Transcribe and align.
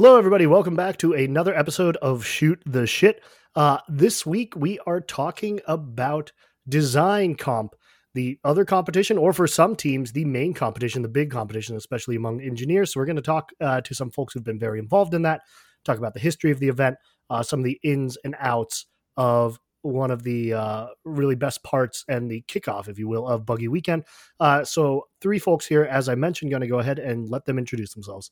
Hello, 0.00 0.16
everybody. 0.16 0.46
Welcome 0.46 0.76
back 0.76 0.96
to 0.98 1.12
another 1.12 1.52
episode 1.58 1.96
of 1.96 2.24
Shoot 2.24 2.62
the 2.64 2.86
Shit. 2.86 3.20
Uh, 3.56 3.78
this 3.88 4.24
week, 4.24 4.54
we 4.54 4.78
are 4.86 5.00
talking 5.00 5.58
about 5.66 6.30
design 6.68 7.34
comp, 7.34 7.74
the 8.14 8.38
other 8.44 8.64
competition, 8.64 9.18
or 9.18 9.32
for 9.32 9.48
some 9.48 9.74
teams, 9.74 10.12
the 10.12 10.24
main 10.24 10.54
competition, 10.54 11.02
the 11.02 11.08
big 11.08 11.32
competition, 11.32 11.74
especially 11.74 12.14
among 12.14 12.40
engineers. 12.40 12.92
So, 12.92 13.00
we're 13.00 13.06
going 13.06 13.16
to 13.16 13.22
talk 13.22 13.50
uh, 13.60 13.80
to 13.80 13.92
some 13.92 14.12
folks 14.12 14.34
who've 14.34 14.44
been 14.44 14.60
very 14.60 14.78
involved 14.78 15.14
in 15.14 15.22
that, 15.22 15.40
talk 15.84 15.98
about 15.98 16.14
the 16.14 16.20
history 16.20 16.52
of 16.52 16.60
the 16.60 16.68
event, 16.68 16.94
uh, 17.28 17.42
some 17.42 17.58
of 17.58 17.64
the 17.64 17.80
ins 17.82 18.16
and 18.22 18.36
outs 18.38 18.86
of 19.16 19.58
one 19.82 20.12
of 20.12 20.22
the 20.22 20.52
uh, 20.52 20.86
really 21.04 21.34
best 21.34 21.64
parts 21.64 22.04
and 22.06 22.30
the 22.30 22.42
kickoff, 22.42 22.86
if 22.86 23.00
you 23.00 23.08
will, 23.08 23.26
of 23.26 23.44
Buggy 23.44 23.66
Weekend. 23.66 24.04
Uh, 24.38 24.62
so, 24.62 25.08
three 25.20 25.40
folks 25.40 25.66
here, 25.66 25.82
as 25.82 26.08
I 26.08 26.14
mentioned, 26.14 26.52
going 26.52 26.60
to 26.60 26.68
go 26.68 26.78
ahead 26.78 27.00
and 27.00 27.28
let 27.28 27.46
them 27.46 27.58
introduce 27.58 27.94
themselves. 27.94 28.30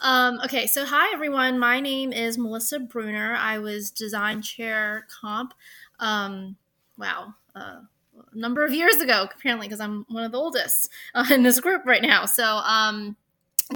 Um, 0.00 0.40
okay, 0.44 0.66
so 0.66 0.84
hi 0.84 1.12
everyone. 1.12 1.58
My 1.58 1.80
name 1.80 2.12
is 2.12 2.36
Melissa 2.36 2.78
Bruner. 2.78 3.34
I 3.34 3.58
was 3.58 3.90
design 3.90 4.42
chair 4.42 5.06
comp. 5.20 5.54
Um, 5.98 6.56
wow, 6.98 7.34
uh, 7.56 7.80
a 7.80 8.38
number 8.38 8.64
of 8.64 8.72
years 8.72 8.96
ago, 8.96 9.28
apparently, 9.34 9.66
because 9.66 9.80
I'm 9.80 10.04
one 10.08 10.24
of 10.24 10.32
the 10.32 10.38
oldest 10.38 10.90
uh, 11.14 11.24
in 11.30 11.42
this 11.42 11.60
group 11.60 11.86
right 11.86 12.02
now. 12.02 12.26
So, 12.26 12.44
um, 12.44 13.16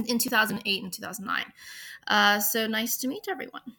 in 0.07 0.19
2008 0.19 0.83
and 0.83 0.93
2009. 0.93 1.45
Uh, 2.07 2.41
so 2.41 2.67
nice 2.67 2.97
to 2.99 3.09
meet 3.09 3.27
everyone. 3.29 3.77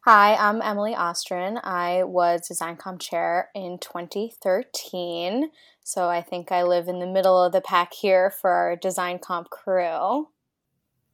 Hi, 0.00 0.36
I'm 0.36 0.62
Emily 0.62 0.94
Ostrin. 0.94 1.60
I 1.64 2.04
was 2.04 2.46
design 2.46 2.76
comp 2.76 3.00
chair 3.00 3.50
in 3.54 3.78
2013. 3.78 5.50
So 5.82 6.08
I 6.08 6.22
think 6.22 6.52
I 6.52 6.62
live 6.62 6.88
in 6.88 7.00
the 7.00 7.06
middle 7.06 7.42
of 7.42 7.52
the 7.52 7.60
pack 7.60 7.92
here 7.92 8.30
for 8.30 8.50
our 8.50 8.76
design 8.76 9.18
comp 9.18 9.50
crew. 9.50 10.28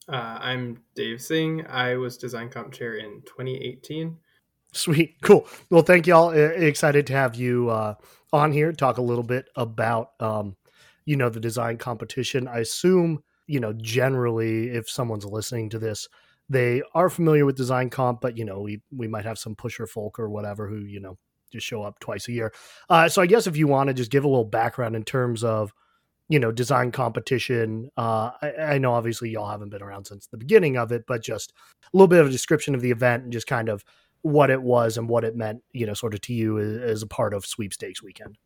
Uh, 0.09 0.39
I'm 0.41 0.83
Dave 0.95 1.23
Singh. 1.23 1.67
I 1.67 1.97
was 1.97 2.17
design 2.17 2.49
comp 2.49 2.73
chair 2.73 2.97
in 2.97 3.23
2018. 3.27 4.17
Sweet, 4.73 5.17
cool. 5.23 5.47
Well, 5.71 5.83
thank 5.83 6.07
y'all. 6.07 6.31
Excited 6.31 7.07
to 7.09 7.13
have 7.13 7.35
you 7.35 7.69
uh, 7.69 7.95
on 8.33 8.53
here. 8.53 8.73
Talk 8.73 8.99
a 8.99 9.03
little 9.03 9.23
bit 9.23 9.49
about, 9.55 10.11
um, 10.19 10.57
you 11.05 11.17
know, 11.17 11.29
the 11.29 11.41
design 11.41 11.77
competition. 11.77 12.49
I 12.49 12.61
assume, 12.61 13.23
you 13.47 13.61
know, 13.61 13.75
generally, 13.75 14.71
if 14.71 14.89
someone's 14.89 15.27
listening 15.27 15.69
to 15.71 15.79
this, 15.79 16.09
they 16.49 16.83
are 16.95 17.11
familiar 17.11 17.47
with 17.47 17.57
design 17.57 17.91
comp, 17.91 18.21
but 18.21 18.37
you 18.37 18.45
know, 18.45 18.61
we 18.61 18.83
we 18.91 19.09
might 19.09 19.25
have 19.25 19.39
some 19.39 19.55
pusher 19.55 19.87
folk 19.87 20.19
or 20.19 20.29
whatever 20.29 20.69
who 20.69 20.79
you 20.79 21.01
know 21.01 21.19
just 21.53 21.67
show 21.67 21.83
up 21.83 21.99
twice 22.01 22.29
a 22.29 22.33
year. 22.33 22.53
Uh, 22.89 23.09
so 23.09 23.23
I 23.23 23.27
guess 23.27 23.47
if 23.47 23.57
you 23.57 23.67
want 23.67 23.89
to 23.89 23.95
just 23.95 24.11
give 24.11 24.25
a 24.25 24.29
little 24.29 24.45
background 24.45 24.97
in 24.97 25.05
terms 25.05 25.45
of 25.45 25.73
you 26.29 26.39
know 26.39 26.53
design 26.53 26.91
competition 26.91 27.91
uh, 27.97 28.31
I, 28.41 28.53
I, 28.61 28.79
know 28.79 28.95
obviously 28.95 29.31
y'all 29.31 29.51
haven't 29.51 29.71
been 29.71 29.83
around 29.83 30.07
since 30.07 30.27
the 30.27 30.37
beginning 30.37 30.77
of 30.77 30.93
it 30.93 31.05
but 31.07 31.23
just 31.23 31.53
a 31.83 31.97
little 31.97 32.09
bit 32.09 32.21
of 32.21 32.29
a 32.29 32.31
description 32.31 32.75
of 32.75 32.81
the 32.81 32.91
event 32.91 33.25
and 33.25 33.33
just 33.33 33.47
kind 33.47 33.69
of 33.69 33.85
what 34.23 34.51
it 34.51 34.63
was 34.63 34.97
and 34.97 35.09
what 35.09 35.25
it 35.25 35.37
meant 35.37 35.63
you 35.73 35.87
know 35.87 35.95
sort 35.95 36.15
of 36.15 36.21
to 36.23 36.33
you 36.33 36.59
as, 36.59 36.77
as 36.83 37.03
a 37.03 37.07
part 37.07 37.35
of 37.35 37.45
sweepstakes 37.45 38.03
weekend 38.03 38.39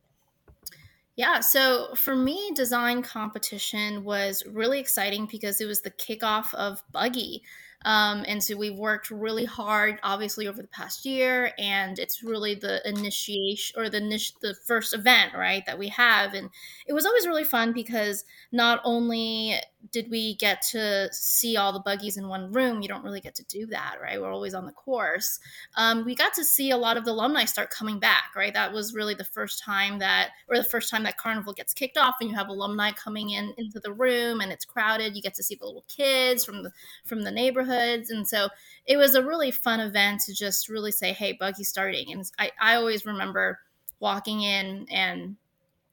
yeah, 1.16 1.40
so 1.40 1.94
for 1.94 2.14
me, 2.14 2.52
design 2.54 3.00
competition 3.02 4.04
was 4.04 4.44
really 4.46 4.78
exciting 4.78 5.26
because 5.30 5.62
it 5.62 5.64
was 5.64 5.80
the 5.80 5.90
kickoff 5.90 6.52
of 6.52 6.82
Buggy. 6.92 7.42
Um, 7.84 8.24
and 8.26 8.42
so 8.42 8.56
we've 8.56 8.76
worked 8.76 9.10
really 9.10 9.44
hard, 9.44 9.98
obviously, 10.02 10.48
over 10.48 10.60
the 10.60 10.68
past 10.68 11.04
year, 11.04 11.52
and 11.58 11.98
it's 11.98 12.22
really 12.22 12.54
the 12.54 12.86
initiation 12.88 13.78
or 13.80 13.88
the 13.88 14.00
the 14.40 14.54
first 14.66 14.94
event, 14.94 15.34
right, 15.34 15.64
that 15.66 15.78
we 15.78 15.88
have. 15.88 16.34
And 16.34 16.50
it 16.86 16.92
was 16.92 17.06
always 17.06 17.26
really 17.26 17.44
fun 17.44 17.72
because 17.72 18.24
not 18.50 18.80
only 18.84 19.54
did 19.92 20.10
we 20.10 20.34
get 20.36 20.62
to 20.62 21.08
see 21.12 21.56
all 21.56 21.72
the 21.72 21.78
buggies 21.78 22.16
in 22.16 22.28
one 22.28 22.50
room, 22.50 22.82
you 22.82 22.88
don't 22.88 23.04
really 23.04 23.20
get 23.20 23.36
to 23.36 23.44
do 23.44 23.66
that, 23.66 23.96
right? 24.02 24.20
We're 24.20 24.32
always 24.32 24.54
on 24.54 24.66
the 24.66 24.72
course. 24.72 25.38
Um, 25.76 26.04
we 26.04 26.16
got 26.16 26.34
to 26.34 26.44
see 26.44 26.70
a 26.70 26.76
lot 26.76 26.96
of 26.96 27.04
the 27.04 27.12
alumni 27.12 27.44
start 27.44 27.70
coming 27.70 28.00
back, 28.00 28.32
right? 28.34 28.52
That 28.52 28.72
was 28.72 28.94
really 28.94 29.14
the 29.14 29.22
first 29.24 29.62
time 29.62 30.00
that, 30.00 30.30
or 30.48 30.56
the 30.56 30.64
first 30.64 30.90
time 30.90 31.04
that 31.04 31.18
Carnival 31.18 31.52
gets 31.52 31.72
kicked 31.72 31.96
off, 31.96 32.16
and 32.20 32.28
you 32.30 32.36
have 32.36 32.48
alumni 32.48 32.90
coming 32.90 33.30
in 33.30 33.54
into 33.58 33.78
the 33.78 33.92
room, 33.92 34.40
and 34.40 34.50
it's 34.50 34.64
crowded. 34.64 35.14
You 35.14 35.22
get 35.22 35.34
to 35.34 35.42
see 35.44 35.54
the 35.54 35.66
little 35.66 35.84
kids 35.88 36.44
from 36.44 36.64
the 36.64 36.72
from 37.04 37.22
the 37.22 37.30
neighborhood 37.30 37.65
neighborhoods. 37.66 38.10
And 38.10 38.26
so 38.26 38.48
it 38.86 38.96
was 38.96 39.14
a 39.14 39.24
really 39.24 39.50
fun 39.50 39.80
event 39.80 40.22
to 40.22 40.34
just 40.34 40.68
really 40.68 40.92
say, 40.92 41.12
hey, 41.12 41.32
Buggy's 41.32 41.68
starting. 41.68 42.12
And 42.12 42.30
I, 42.38 42.50
I 42.60 42.74
always 42.76 43.06
remember 43.06 43.58
walking 44.00 44.42
in 44.42 44.86
and 44.90 45.36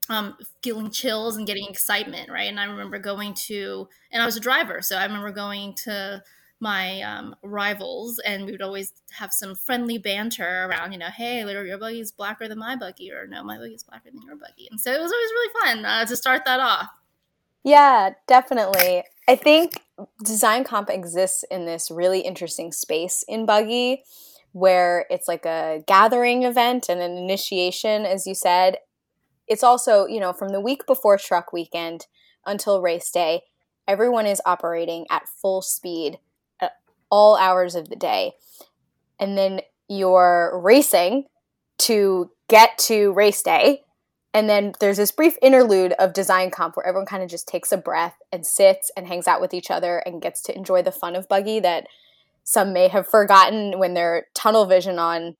um, 0.09 0.35
feeling 0.61 0.91
chills 0.91 1.37
and 1.37 1.47
getting 1.47 1.67
excitement, 1.69 2.29
right? 2.29 2.49
And 2.49 2.59
I 2.59 2.65
remember 2.65 2.99
going 2.99 3.33
to, 3.45 3.87
and 4.11 4.21
I 4.21 4.25
was 4.25 4.35
a 4.35 4.41
driver, 4.41 4.81
so 4.81 4.97
I 4.97 5.05
remember 5.05 5.31
going 5.31 5.75
to 5.85 6.21
my 6.59 7.01
um, 7.01 7.35
rivals, 7.41 8.19
and 8.19 8.45
we 8.45 8.51
would 8.51 8.61
always 8.61 8.93
have 9.11 9.31
some 9.31 9.55
friendly 9.55 9.97
banter 9.97 10.65
around, 10.65 10.93
you 10.93 10.97
know, 10.97 11.07
hey, 11.07 11.41
your 11.41 11.77
buggy 11.77 11.99
is 11.99 12.11
blacker 12.11 12.47
than 12.47 12.59
my 12.59 12.75
buggy, 12.75 13.11
or 13.11 13.27
no, 13.27 13.43
my 13.43 13.57
buggy 13.57 13.73
is 13.73 13.83
blacker 13.83 14.11
than 14.11 14.21
your 14.21 14.35
buggy. 14.35 14.67
And 14.71 14.79
so 14.79 14.91
it 14.91 14.99
was 15.01 15.11
always 15.11 15.31
really 15.31 15.53
fun 15.61 15.85
uh, 15.85 16.05
to 16.05 16.15
start 16.15 16.43
that 16.45 16.59
off. 16.59 16.87
Yeah, 17.63 18.11
definitely. 18.27 19.03
I 19.27 19.35
think 19.35 19.81
design 20.23 20.63
comp 20.63 20.89
exists 20.89 21.43
in 21.49 21.65
this 21.65 21.89
really 21.89 22.21
interesting 22.21 22.71
space 22.71 23.23
in 23.27 23.45
Buggy 23.45 24.03
where 24.51 25.05
it's 25.09 25.27
like 25.27 25.45
a 25.45 25.83
gathering 25.87 26.43
event 26.43 26.87
and 26.87 27.01
an 27.01 27.17
initiation, 27.17 28.05
as 28.05 28.27
you 28.27 28.35
said. 28.35 28.77
It's 29.47 29.63
also, 29.63 30.05
you 30.05 30.19
know, 30.19 30.31
from 30.31 30.49
the 30.49 30.61
week 30.61 30.85
before 30.85 31.17
truck 31.17 31.51
weekend 31.51 32.05
until 32.45 32.81
race 32.81 33.09
day, 33.09 33.43
everyone 33.87 34.27
is 34.27 34.41
operating 34.45 35.05
at 35.09 35.27
full 35.27 35.61
speed 35.61 36.19
at 36.61 36.73
all 37.09 37.35
hours 37.35 37.75
of 37.75 37.89
the 37.89 37.95
day. 37.95 38.33
And 39.19 39.37
then 39.37 39.61
you're 39.89 40.59
racing 40.63 41.25
to 41.79 42.29
get 42.47 42.77
to 42.77 43.11
race 43.13 43.41
day 43.41 43.83
and 44.33 44.49
then 44.49 44.73
there's 44.79 44.97
this 44.97 45.11
brief 45.11 45.35
interlude 45.41 45.93
of 45.93 46.13
design 46.13 46.49
comp 46.49 46.75
where 46.75 46.87
everyone 46.87 47.05
kind 47.05 47.21
of 47.21 47.29
just 47.29 47.47
takes 47.47 47.71
a 47.71 47.77
breath 47.77 48.15
and 48.31 48.45
sits 48.45 48.89
and 48.97 49.07
hangs 49.07 49.27
out 49.27 49.39
with 49.39 49.53
each 49.53 49.69
other 49.69 49.99
and 49.99 50.21
gets 50.21 50.41
to 50.43 50.55
enjoy 50.55 50.81
the 50.81 50.91
fun 50.91 51.15
of 51.15 51.27
buggy 51.27 51.59
that 51.59 51.87
some 52.43 52.73
may 52.73 52.87
have 52.87 53.07
forgotten 53.07 53.77
when 53.77 53.93
they're 53.93 54.27
tunnel 54.33 54.65
vision 54.65 54.97
on 54.97 55.35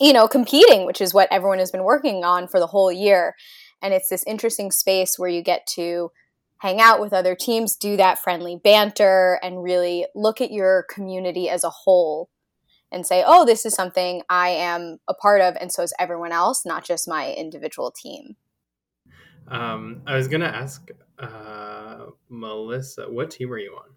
you 0.00 0.12
know 0.12 0.26
competing 0.26 0.84
which 0.84 1.00
is 1.00 1.14
what 1.14 1.28
everyone 1.30 1.58
has 1.58 1.70
been 1.70 1.84
working 1.84 2.24
on 2.24 2.48
for 2.48 2.58
the 2.58 2.68
whole 2.68 2.90
year. 2.90 3.36
And 3.80 3.94
it's 3.94 4.08
this 4.08 4.24
interesting 4.26 4.70
space 4.70 5.18
where 5.18 5.28
you 5.28 5.42
get 5.42 5.66
to 5.74 6.12
hang 6.58 6.80
out 6.80 7.00
with 7.00 7.12
other 7.12 7.34
teams 7.34 7.74
do 7.74 7.96
that 7.96 8.18
friendly 8.18 8.56
banter 8.62 9.40
and 9.42 9.62
really 9.62 10.06
look 10.14 10.40
at 10.40 10.52
your 10.52 10.84
community 10.88 11.48
as 11.48 11.64
a 11.64 11.70
whole 11.70 12.30
and 12.92 13.06
say, 13.06 13.24
oh, 13.26 13.44
this 13.44 13.66
is 13.66 13.74
something 13.74 14.22
I 14.28 14.50
am 14.50 14.98
a 15.08 15.14
part 15.14 15.40
of, 15.40 15.56
and 15.60 15.72
so 15.72 15.82
is 15.82 15.94
everyone 15.98 16.32
else, 16.32 16.64
not 16.64 16.84
just 16.84 17.08
my 17.08 17.32
individual 17.32 17.90
team. 17.90 18.36
Um, 19.48 20.02
I 20.06 20.16
was 20.16 20.28
going 20.28 20.42
to 20.42 20.54
ask 20.54 20.88
uh, 21.18 22.06
Melissa, 22.28 23.10
what 23.10 23.30
team 23.30 23.48
were 23.48 23.58
you 23.58 23.76
on? 23.76 23.90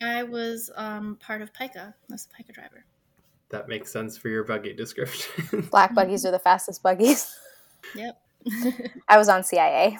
I 0.00 0.22
was 0.22 0.70
um, 0.76 1.16
part 1.20 1.42
of 1.42 1.52
Pika, 1.52 1.88
I 1.88 2.12
was 2.12 2.26
a 2.26 2.42
Pika 2.42 2.54
driver. 2.54 2.84
That 3.50 3.68
makes 3.68 3.92
sense 3.92 4.16
for 4.16 4.28
your 4.28 4.44
buggy 4.44 4.72
description. 4.72 5.68
Black 5.70 5.94
buggies 5.94 6.24
are 6.24 6.30
the 6.30 6.38
fastest 6.38 6.82
buggies. 6.82 7.38
Yep. 7.94 8.18
I 9.08 9.18
was 9.18 9.28
on 9.28 9.44
CIA. 9.44 9.98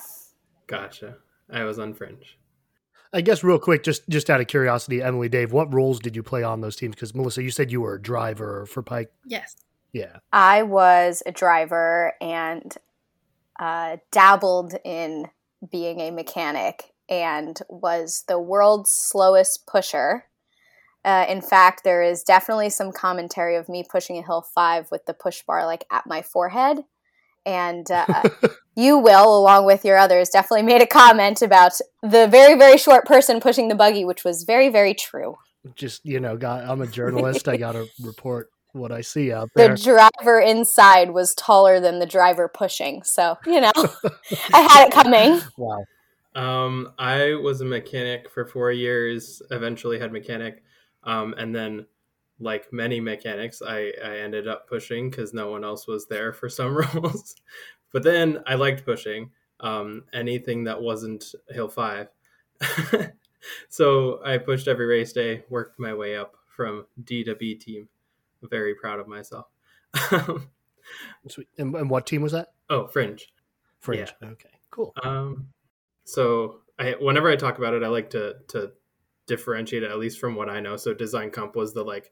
Gotcha. 0.67 1.17
I 1.51 1.65
was 1.65 1.79
on 1.79 1.93
Fringe. 1.93 2.39
I 3.13 3.21
guess 3.21 3.45
real 3.45 3.59
quick, 3.59 3.83
just 3.83 4.09
just 4.09 4.31
out 4.31 4.41
of 4.41 4.47
curiosity, 4.47 5.03
Emily, 5.03 5.29
Dave, 5.29 5.53
what 5.53 5.73
roles 5.73 6.01
did 6.01 6.17
you 6.17 6.23
play 6.23 6.43
on 6.43 6.61
those 6.61 6.77
teams? 6.77 6.95
Because 6.95 7.15
Melissa, 7.15 7.43
you 7.43 7.51
said 7.51 7.71
you 7.71 7.81
were 7.81 7.95
a 7.95 8.03
driver 8.03 8.67
for 8.67 8.83
Pike. 8.83 9.13
Yes. 9.27 9.55
Yeah. 9.93 10.19
I 10.33 10.63
was 10.63 11.23
a 11.27 11.33
driver 11.33 12.15
and 12.21 12.75
uh, 13.61 13.99
dabbled 14.11 14.75
in 14.85 15.27
being 15.71 16.01
a 16.01 16.11
mechanic 16.11 16.93
and 17.09 17.61
was 17.69 18.25
the 18.27 18.39
world's 18.39 18.91
slowest 18.91 19.67
pusher. 19.67 20.25
Uh, 21.05 21.27
in 21.29 21.43
fact, 21.43 21.85
there 21.85 22.03
is 22.03 22.23
definitely 22.23 22.71
some 22.71 22.93
commentary 22.93 23.57
of 23.57 23.69
me 23.69 23.85
pushing 23.89 24.17
a 24.17 24.23
hill 24.23 24.47
five 24.55 24.91
with 24.91 25.05
the 25.05 25.13
push 25.13 25.43
bar 25.43 25.67
like 25.67 25.85
at 25.91 26.07
my 26.07 26.23
forehead 26.23 26.85
and 27.45 27.91
uh, 27.91 28.23
you 28.77 28.99
will 28.99 29.39
along 29.39 29.67
with 29.67 29.85
your 29.85 29.97
others 29.97 30.31
definitely 30.31 30.63
made 30.63 30.83
a 30.83 30.87
comment 30.87 31.43
about 31.43 31.73
the 32.03 32.27
very 32.27 32.57
very 32.57 32.79
short 32.79 33.05
person 33.05 33.41
pushing 33.41 33.69
the 33.69 33.75
buggy 33.75 34.05
which 34.05 34.25
was 34.25 34.45
very 34.45 34.69
very 34.69 34.95
true. 34.95 35.37
Just 35.75 36.05
you 36.05 36.21
know 36.21 36.37
got 36.37 36.65
i'm 36.65 36.81
a 36.81 36.87
journalist. 36.87 37.49
I 37.49 37.57
gotta 37.57 37.87
report 38.03 38.51
what 38.75 38.91
i 38.91 39.03
see 39.03 39.31
out 39.31 39.51
there. 39.55 39.77
the 39.77 39.83
driver 39.83 40.41
inside 40.41 41.11
was 41.11 41.35
taller 41.35 41.79
than 41.79 41.99
the 41.99 42.07
driver 42.07 42.49
pushing. 42.49 43.03
So 43.03 43.37
you 43.47 43.61
know 43.61 43.73
i 44.53 44.61
had 44.61 44.87
it 44.87 44.93
coming. 44.93 45.41
Wow. 45.57 45.85
Um 46.35 46.93
i 46.99 47.35
was 47.35 47.61
a 47.61 47.67
mechanic 47.67 48.31
for 48.31 48.47
four 48.47 48.73
years 48.73 49.43
eventually 49.51 49.99
had 49.99 50.13
mechanic 50.13 50.63
um 51.05 51.35
and 51.37 51.55
then 51.55 51.87
like 52.43 52.73
many 52.73 53.01
mechanics, 53.01 53.63
I, 53.63 53.93
I 54.05 54.17
ended 54.19 54.49
up 54.49 54.69
pushing 54.69 55.09
because 55.09 55.33
no 55.33 55.51
one 55.51 55.65
else 55.65 55.87
was 55.87 56.07
there 56.07 56.33
for 56.33 56.49
some 56.49 56.77
roles. 56.95 57.37
but 57.93 58.03
then 58.03 58.43
I 58.47 58.57
liked 58.57 58.85
pushing 58.85 59.31
um, 59.61 60.05
anything 60.13 60.65
that 60.65 60.81
wasn't 60.81 61.35
Hill 61.49 61.69
5. 61.69 62.09
so 63.69 64.21
I 64.25 64.39
pushed 64.39 64.69
every 64.69 64.87
race 64.87 65.13
day, 65.13 65.45
worked 65.49 65.79
my 65.79 65.95
way 65.95 66.17
up 66.17 66.37
from 66.49 66.87
D 67.05 67.25
to 67.25 67.35
B 67.35 67.55
team. 67.55 67.89
Very 68.43 68.75
proud 68.75 68.99
of 68.99 69.07
myself. 69.07 69.47
Sweet. 71.29 71.49
And, 71.59 71.75
and 71.77 71.89
what 71.89 72.07
team 72.07 72.23
was 72.23 72.33
that? 72.33 72.49
Oh, 72.69 72.89
Fringe. 72.89 73.29
Fringe. 73.81 74.13
Yeah. 74.21 74.29
Okay. 74.31 74.49
Cool. 74.71 74.93
Um, 75.05 75.49
so 76.05 76.61
I, 76.79 76.97
whenever 77.01 77.31
I 77.31 77.37
talk 77.37 77.59
about 77.59 77.75
it, 77.75 77.85
I 77.85 77.89
like 77.89 78.11
to 78.11 78.37
to 78.49 78.73
differentiate 79.27 79.83
it 79.83 79.91
at 79.91 79.99
least 79.99 80.19
from 80.19 80.35
what 80.35 80.49
I 80.49 80.61
know. 80.61 80.77
So 80.77 80.93
design 80.93 81.31
comp 81.31 81.55
was 81.55 81.73
the 81.73 81.85
like 81.85 82.11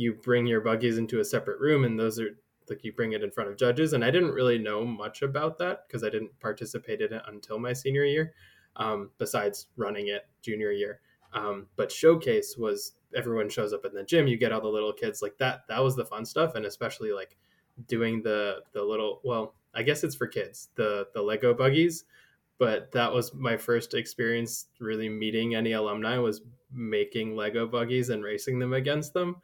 you 0.00 0.14
bring 0.14 0.46
your 0.46 0.60
buggies 0.60 0.98
into 0.98 1.20
a 1.20 1.24
separate 1.24 1.60
room, 1.60 1.84
and 1.84 1.98
those 1.98 2.18
are 2.18 2.30
like 2.68 2.84
you 2.84 2.92
bring 2.92 3.12
it 3.12 3.22
in 3.22 3.30
front 3.30 3.50
of 3.50 3.56
judges. 3.56 3.92
And 3.92 4.04
I 4.04 4.10
didn't 4.10 4.30
really 4.30 4.58
know 4.58 4.84
much 4.84 5.22
about 5.22 5.58
that 5.58 5.86
because 5.86 6.04
I 6.04 6.10
didn't 6.10 6.38
participate 6.40 7.00
in 7.00 7.12
it 7.12 7.22
until 7.26 7.58
my 7.58 7.72
senior 7.72 8.04
year. 8.04 8.32
Um, 8.76 9.10
besides 9.18 9.66
running 9.76 10.08
it 10.08 10.28
junior 10.42 10.70
year. 10.70 11.00
Um, 11.32 11.66
but 11.74 11.90
showcase 11.90 12.56
was 12.56 12.92
everyone 13.16 13.48
shows 13.48 13.72
up 13.72 13.84
in 13.84 13.92
the 13.92 14.04
gym. 14.04 14.28
You 14.28 14.38
get 14.38 14.52
all 14.52 14.60
the 14.60 14.68
little 14.68 14.92
kids 14.92 15.22
like 15.22 15.36
that. 15.38 15.62
That 15.68 15.82
was 15.82 15.96
the 15.96 16.04
fun 16.04 16.24
stuff, 16.24 16.54
and 16.54 16.64
especially 16.64 17.12
like 17.12 17.36
doing 17.86 18.22
the 18.22 18.60
the 18.72 18.82
little 18.82 19.20
well 19.24 19.54
i 19.74 19.82
guess 19.82 20.04
it's 20.04 20.14
for 20.14 20.26
kids 20.26 20.68
the 20.74 21.06
the 21.14 21.22
lego 21.22 21.54
buggies 21.54 22.04
but 22.58 22.92
that 22.92 23.10
was 23.10 23.32
my 23.34 23.56
first 23.56 23.94
experience 23.94 24.66
really 24.78 25.08
meeting 25.08 25.54
any 25.54 25.72
alumni 25.72 26.18
was 26.18 26.42
making 26.72 27.34
lego 27.34 27.66
buggies 27.66 28.10
and 28.10 28.22
racing 28.22 28.58
them 28.58 28.74
against 28.74 29.14
them 29.14 29.36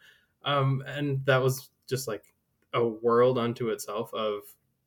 um, 0.47 0.83
and 0.87 1.25
that 1.27 1.43
was 1.43 1.71
just 1.89 2.09
like 2.09 2.25
a 2.73 2.85
world 2.87 3.39
unto 3.39 3.69
itself 3.69 4.15
of 4.15 4.43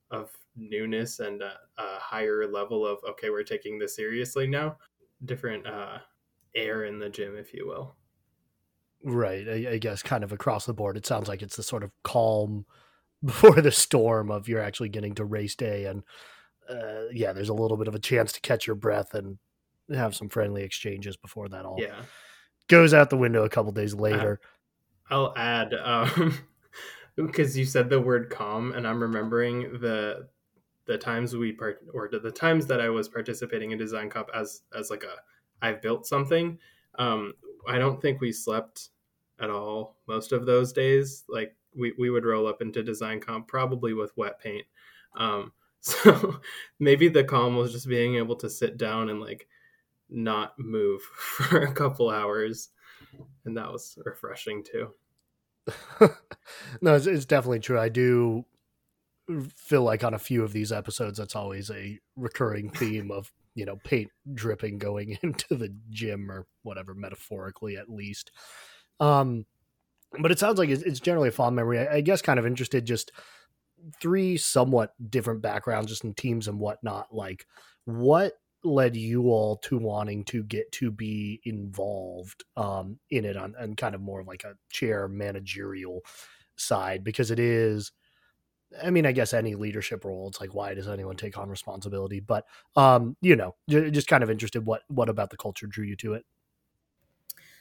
of 0.09 0.31
newness 0.55 1.19
and 1.19 1.41
a, 1.41 1.53
a 1.77 1.99
higher 1.99 2.47
level 2.47 2.85
of 2.85 2.97
okay 3.07 3.29
we're 3.29 3.43
taking 3.43 3.77
this 3.77 3.95
seriously 3.95 4.47
now. 4.47 4.77
Different 5.25 5.67
uh, 5.67 5.99
air 6.55 6.85
in 6.85 6.97
the 6.97 7.09
gym 7.09 7.35
if 7.37 7.53
you 7.53 7.67
will. 7.67 7.95
Right. 9.03 9.47
I, 9.47 9.71
I 9.71 9.77
guess 9.77 10.01
kind 10.01 10.23
of 10.23 10.31
across 10.31 10.65
the 10.65 10.73
board 10.73 10.97
it 10.97 11.05
sounds 11.05 11.27
like 11.27 11.41
it's 11.41 11.55
the 11.55 11.63
sort 11.63 11.83
of 11.83 11.91
calm 12.03 12.65
before 13.23 13.61
the 13.61 13.71
storm 13.71 14.31
of 14.31 14.47
you're 14.47 14.61
actually 14.61 14.89
getting 14.89 15.13
to 15.15 15.25
race 15.25 15.55
day 15.55 15.85
and 15.85 16.03
uh, 16.69 17.09
yeah 17.11 17.33
there's 17.33 17.49
a 17.49 17.53
little 17.53 17.75
bit 17.75 17.89
of 17.89 17.95
a 17.95 17.99
chance 17.99 18.31
to 18.31 18.39
catch 18.39 18.65
your 18.65 18.77
breath 18.77 19.13
and 19.13 19.37
have 19.93 20.15
some 20.15 20.29
friendly 20.29 20.63
exchanges 20.63 21.17
before 21.17 21.49
that 21.49 21.65
all 21.65 21.75
yeah. 21.79 22.03
goes 22.69 22.93
out 22.93 23.09
the 23.09 23.17
window 23.17 23.43
a 23.43 23.49
couple 23.49 23.73
days 23.73 23.93
later 23.93 24.39
i'll 25.09 25.33
add 25.37 25.73
um 25.73 26.37
because 27.15 27.57
you 27.57 27.65
said 27.65 27.89
the 27.89 27.99
word 27.99 28.29
calm 28.29 28.71
and 28.73 28.87
i'm 28.87 29.01
remembering 29.01 29.79
the 29.79 30.27
the 30.85 30.97
times 30.97 31.35
we 31.35 31.51
part 31.51 31.79
or 31.93 32.09
the 32.11 32.31
times 32.31 32.65
that 32.65 32.81
i 32.81 32.89
was 32.89 33.09
participating 33.09 33.71
in 33.71 33.77
design 33.77 34.09
comp 34.09 34.29
as 34.33 34.61
as 34.77 34.89
like 34.89 35.03
a 35.03 35.15
i've 35.65 35.81
built 35.81 36.05
something 36.05 36.57
um 36.97 37.33
i 37.67 37.77
don't 37.77 38.01
think 38.01 38.21
we 38.21 38.31
slept 38.31 38.89
at 39.39 39.49
all 39.49 39.97
most 40.07 40.31
of 40.31 40.45
those 40.45 40.73
days 40.73 41.23
like 41.29 41.55
we, 41.75 41.93
we 41.97 42.09
would 42.09 42.25
roll 42.25 42.47
up 42.47 42.61
into 42.61 42.83
design 42.83 43.19
comp 43.19 43.47
probably 43.47 43.93
with 43.93 44.15
wet 44.17 44.39
paint. 44.39 44.65
Um, 45.15 45.53
so 45.81 46.39
maybe 46.79 47.07
the 47.07 47.23
calm 47.23 47.55
was 47.55 47.71
just 47.71 47.87
being 47.87 48.15
able 48.15 48.35
to 48.37 48.49
sit 48.49 48.77
down 48.77 49.09
and 49.09 49.21
like 49.21 49.47
not 50.09 50.59
move 50.59 51.01
for 51.15 51.61
a 51.61 51.73
couple 51.73 52.09
hours. 52.09 52.69
And 53.45 53.57
that 53.57 53.71
was 53.71 53.97
refreshing 54.05 54.63
too. 54.63 54.93
no, 56.81 56.95
it's, 56.95 57.05
it's 57.05 57.25
definitely 57.25 57.59
true. 57.59 57.79
I 57.79 57.89
do 57.89 58.45
feel 59.55 59.83
like 59.83 60.03
on 60.03 60.13
a 60.13 60.19
few 60.19 60.43
of 60.43 60.53
these 60.53 60.71
episodes, 60.71 61.17
that's 61.17 61.35
always 61.35 61.69
a 61.69 61.99
recurring 62.15 62.69
theme 62.75 63.11
of, 63.11 63.31
you 63.55 63.65
know, 63.65 63.77
paint 63.83 64.09
dripping 64.33 64.77
going 64.77 65.17
into 65.23 65.55
the 65.55 65.73
gym 65.89 66.31
or 66.31 66.47
whatever, 66.63 66.93
metaphorically 66.93 67.77
at 67.77 67.89
least. 67.89 68.31
Um, 68.99 69.45
but 70.19 70.31
it 70.31 70.39
sounds 70.39 70.57
like 70.57 70.69
it's, 70.69 70.99
generally 70.99 71.29
a 71.29 71.31
fond 71.31 71.55
memory. 71.55 71.87
I, 71.87 72.01
guess 72.01 72.21
kind 72.21 72.39
of 72.39 72.45
interested 72.47 72.85
just 72.85 73.11
three 74.01 74.37
somewhat 74.37 74.93
different 75.09 75.41
backgrounds, 75.41 75.89
just 75.91 76.03
in 76.03 76.15
teams 76.15 76.47
and 76.47 76.59
whatnot. 76.59 77.13
Like, 77.13 77.45
what 77.85 78.33
led 78.63 78.95
you 78.95 79.23
all 79.29 79.57
to 79.57 79.77
wanting 79.77 80.23
to 80.25 80.43
get 80.43 80.71
to 80.73 80.91
be 80.91 81.41
involved 81.45 82.43
um, 82.57 82.99
in 83.09 83.25
it 83.25 83.37
on 83.37 83.55
and 83.57 83.77
kind 83.77 83.95
of 83.95 84.01
more 84.01 84.19
of 84.19 84.27
like 84.27 84.43
a 84.43 84.55
chair 84.69 85.07
managerial 85.07 86.01
side? 86.57 87.03
Because 87.03 87.31
it 87.31 87.39
is. 87.39 87.91
I 88.83 88.91
mean, 88.91 89.07
I 89.07 89.13
guess 89.13 89.33
any 89.33 89.55
leadership 89.55 90.05
role, 90.05 90.27
it's 90.27 90.39
like, 90.39 90.53
why 90.53 90.75
does 90.75 90.87
anyone 90.87 91.15
take 91.15 91.39
on 91.39 91.49
responsibility? 91.49 92.19
But, 92.19 92.45
um, 92.75 93.17
you 93.19 93.35
know, 93.35 93.55
just 93.67 94.07
kind 94.07 94.23
of 94.23 94.29
interested 94.29 94.63
what, 94.63 94.83
what 94.89 95.09
about 95.09 95.31
the 95.31 95.37
culture 95.37 95.65
drew 95.65 95.85
you 95.85 95.95
to 95.97 96.13
it? 96.13 96.23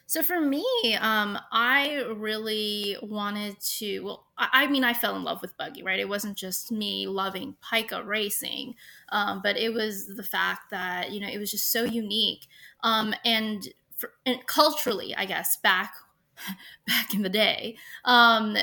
So 0.09 0.23
for 0.23 0.41
me, 0.41 0.65
um, 1.03 1.39
I 1.53 2.03
really 2.17 2.97
wanted 3.03 3.61
to. 3.61 4.01
Well, 4.01 4.27
I, 4.39 4.67
mean, 4.67 4.83
I 4.83 4.95
fell 4.95 5.17
in 5.17 5.23
love 5.23 5.43
with 5.43 5.55
buggy, 5.59 5.83
right? 5.83 6.01
It 6.01 6.09
wasn't 6.09 6.35
just 6.35 6.73
me 6.73 7.07
loving 7.07 7.57
Pika 7.63 8.07
racing, 8.07 8.75
um, 9.11 9.43
but 9.43 9.59
it 9.59 9.75
was 9.75 10.07
the 10.07 10.23
fact 10.23 10.71
that 10.71 11.13
you 11.13 11.21
know 11.21 11.29
it 11.29 11.37
was 11.37 11.51
just 11.51 11.71
so 11.71 11.85
unique, 11.85 12.47
um, 12.83 13.15
and, 13.27 13.69
for, 13.99 14.13
and 14.25 14.39
culturally, 14.47 15.15
I 15.15 15.27
guess 15.27 15.59
back 15.59 15.93
back 16.87 17.13
in 17.13 17.21
the 17.21 17.29
day, 17.29 17.77
um, 18.07 18.57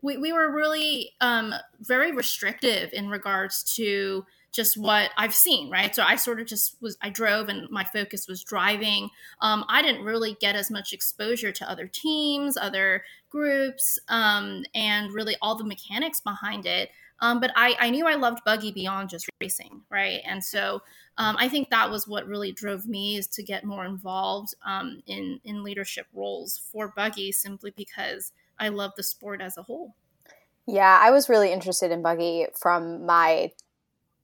we 0.00 0.16
we 0.16 0.32
were 0.32 0.54
really 0.54 1.10
um, 1.20 1.54
very 1.80 2.12
restrictive 2.12 2.92
in 2.92 3.08
regards 3.08 3.64
to 3.74 4.24
just 4.52 4.76
what 4.76 5.10
I've 5.16 5.34
seen, 5.34 5.70
right? 5.70 5.94
So 5.94 6.02
I 6.02 6.16
sort 6.16 6.40
of 6.40 6.46
just 6.46 6.76
was, 6.80 6.96
I 7.02 7.10
drove 7.10 7.48
and 7.48 7.68
my 7.70 7.84
focus 7.84 8.26
was 8.26 8.42
driving. 8.42 9.10
Um, 9.40 9.64
I 9.68 9.82
didn't 9.82 10.04
really 10.04 10.36
get 10.40 10.56
as 10.56 10.70
much 10.70 10.92
exposure 10.92 11.52
to 11.52 11.70
other 11.70 11.86
teams, 11.86 12.56
other 12.56 13.04
groups, 13.30 13.98
um, 14.08 14.64
and 14.74 15.12
really 15.12 15.36
all 15.42 15.56
the 15.56 15.64
mechanics 15.64 16.20
behind 16.20 16.66
it. 16.66 16.90
Um, 17.20 17.40
but 17.40 17.50
I, 17.56 17.76
I, 17.80 17.90
knew 17.90 18.06
I 18.06 18.14
loved 18.14 18.44
buggy 18.44 18.70
beyond 18.70 19.08
just 19.08 19.28
racing, 19.40 19.82
right? 19.90 20.20
And 20.24 20.42
so 20.42 20.82
um, 21.16 21.36
I 21.38 21.48
think 21.48 21.68
that 21.70 21.90
was 21.90 22.06
what 22.06 22.28
really 22.28 22.52
drove 22.52 22.86
me 22.86 23.16
is 23.16 23.26
to 23.28 23.42
get 23.42 23.64
more 23.64 23.84
involved 23.84 24.54
um, 24.64 25.02
in 25.06 25.40
in 25.44 25.64
leadership 25.64 26.06
roles 26.14 26.60
for 26.70 26.92
buggy, 26.96 27.32
simply 27.32 27.72
because 27.76 28.32
I 28.58 28.68
love 28.68 28.92
the 28.96 29.02
sport 29.02 29.40
as 29.40 29.56
a 29.56 29.62
whole. 29.62 29.96
Yeah, 30.66 30.98
I 31.00 31.10
was 31.10 31.28
really 31.28 31.52
interested 31.52 31.90
in 31.90 32.02
buggy 32.02 32.46
from 32.54 33.04
my 33.04 33.50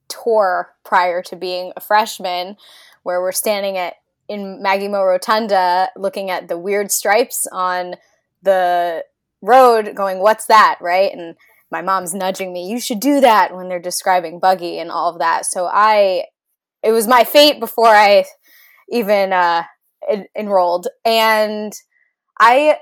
tour 0.09 0.75
prior 0.85 1.23
to 1.23 1.37
being 1.37 1.73
a 1.77 1.81
freshman, 1.81 2.57
where 3.03 3.21
we're 3.21 3.33
standing 3.33 3.77
at 3.77 3.95
in 4.29 4.63
Maggie 4.63 4.89
Mo 4.89 5.03
Rotunda 5.03 5.91
looking 5.97 6.31
at 6.31 6.49
the 6.49 6.59
weird 6.59 6.91
stripes 6.91 7.47
on 7.53 7.97
the 8.43 9.05
road, 9.43 9.95
going, 9.95 10.21
"What's 10.21 10.47
that?" 10.47 10.79
Right, 10.81 11.13
and 11.13 11.37
my 11.71 11.83
mom's 11.83 12.15
nudging 12.15 12.53
me, 12.53 12.67
"You 12.67 12.81
should 12.81 13.01
do 13.01 13.21
that" 13.21 13.55
when 13.55 13.69
they're 13.69 13.79
describing 13.79 14.39
buggy 14.39 14.79
and 14.79 14.91
all 14.91 15.11
of 15.11 15.19
that. 15.19 15.47
So 15.47 15.67
I, 15.67 16.27
it 16.83 16.93
was 16.93 17.07
my 17.07 17.25
fate 17.25 17.61
before 17.61 17.89
I 17.89 18.25
even 18.89 19.33
uh, 19.33 19.65
en- 20.09 20.29
enrolled, 20.37 20.89
and 21.05 21.73
I 22.39 22.79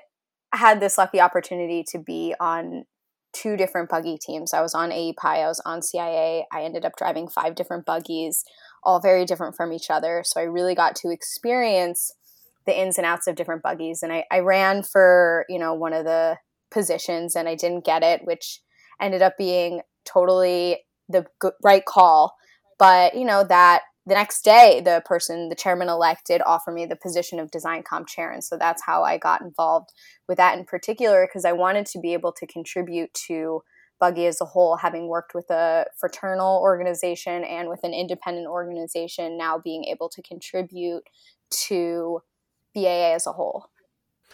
had 0.52 0.80
this 0.80 0.99
lucky 0.99 1.20
opportunity 1.20 1.85
to 1.88 1.99
be 1.99 2.35
on 2.38 2.85
two 3.32 3.56
different 3.56 3.88
buggy 3.88 4.18
teams. 4.18 4.52
I 4.52 4.60
was 4.60 4.74
on 4.74 4.90
AEPI, 4.90 5.14
I 5.24 5.46
was 5.46 5.60
on 5.64 5.82
CIA. 5.82 6.46
I 6.52 6.62
ended 6.62 6.84
up 6.84 6.96
driving 6.96 7.28
five 7.28 7.54
different 7.54 7.86
buggies, 7.86 8.44
all 8.82 9.00
very 9.00 9.24
different 9.24 9.56
from 9.56 9.72
each 9.72 9.90
other. 9.90 10.22
So 10.24 10.40
I 10.40 10.44
really 10.44 10.74
got 10.74 10.94
to 10.96 11.10
experience 11.10 12.12
the 12.66 12.78
ins 12.78 12.98
and 12.98 13.06
outs 13.06 13.26
of 13.26 13.34
different 13.34 13.62
buggies. 13.62 14.02
And 14.02 14.12
I, 14.12 14.24
I 14.30 14.40
ran 14.40 14.82
for, 14.82 15.44
you 15.48 15.58
know, 15.58 15.74
one 15.74 15.92
of 15.92 16.04
the 16.04 16.38
positions 16.70 17.34
and 17.34 17.48
I 17.48 17.54
didn't 17.54 17.84
get 17.84 18.02
it, 18.02 18.22
which 18.24 18.60
ended 19.00 19.22
up 19.22 19.36
being 19.36 19.80
totally 20.04 20.78
the 21.08 21.26
right 21.62 21.84
call. 21.84 22.34
But, 22.78 23.14
you 23.14 23.24
know, 23.24 23.44
that 23.44 23.82
the 24.06 24.14
next 24.14 24.42
day 24.42 24.80
the 24.85 25.02
person 25.04 25.49
the 25.49 25.54
chairman 25.54 25.88
elect 25.88 26.26
did 26.26 26.42
offer 26.44 26.73
me 26.73 26.87
the 26.87 26.97
position 26.97 27.38
of 27.38 27.50
design 27.50 27.82
comp 27.82 28.09
chair. 28.09 28.30
And 28.30 28.42
so 28.42 28.56
that's 28.56 28.82
how 28.82 29.02
i 29.04 29.18
got 29.18 29.42
involved 29.42 29.90
with 30.28 30.38
that 30.38 30.59
in 30.59 30.64
particular 30.64 31.26
because 31.26 31.44
i 31.44 31.52
wanted 31.52 31.87
to 31.87 32.00
be 32.00 32.12
able 32.12 32.32
to 32.32 32.47
contribute 32.47 33.12
to 33.26 33.62
buggy 34.00 34.26
as 34.26 34.40
a 34.40 34.44
whole 34.44 34.76
having 34.76 35.06
worked 35.06 35.32
with 35.32 35.49
a 35.50 35.87
fraternal 35.97 36.61
organization 36.61 37.44
and 37.44 37.68
with 37.68 37.78
an 37.85 37.94
independent 37.94 38.49
organization 38.49 39.38
now 39.38 39.59
being 39.62 39.85
able 39.85 40.09
to 40.09 40.21
contribute 40.23 41.04
to 41.50 42.21
baa 42.75 43.14
as 43.14 43.28
a 43.28 43.32
whole. 43.32 43.66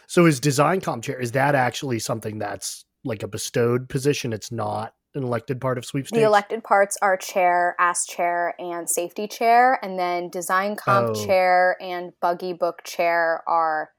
So 0.06 0.24
is 0.24 0.40
design 0.40 0.80
comp 0.80 1.04
chair 1.04 1.20
is 1.20 1.32
that 1.32 1.54
actually 1.54 1.98
something 1.98 2.38
that's 2.38 2.86
like 3.04 3.22
a 3.22 3.28
bestowed 3.28 3.90
position? 3.90 4.32
It's 4.32 4.50
not 4.50 4.94
an 5.18 5.24
elected 5.24 5.60
part 5.60 5.76
of 5.76 5.84
sweepstakes? 5.84 6.18
The 6.18 6.26
elected 6.26 6.64
parts 6.64 6.96
are 7.02 7.16
chair, 7.16 7.76
ass 7.78 8.06
chair, 8.06 8.54
and 8.58 8.88
safety 8.88 9.28
chair, 9.28 9.78
and 9.82 9.98
then 9.98 10.30
design 10.30 10.76
comp 10.76 11.10
oh. 11.10 11.26
chair 11.26 11.76
and 11.80 12.12
buggy 12.20 12.54
book 12.54 12.82
chair 12.84 13.42
are, 13.46 13.90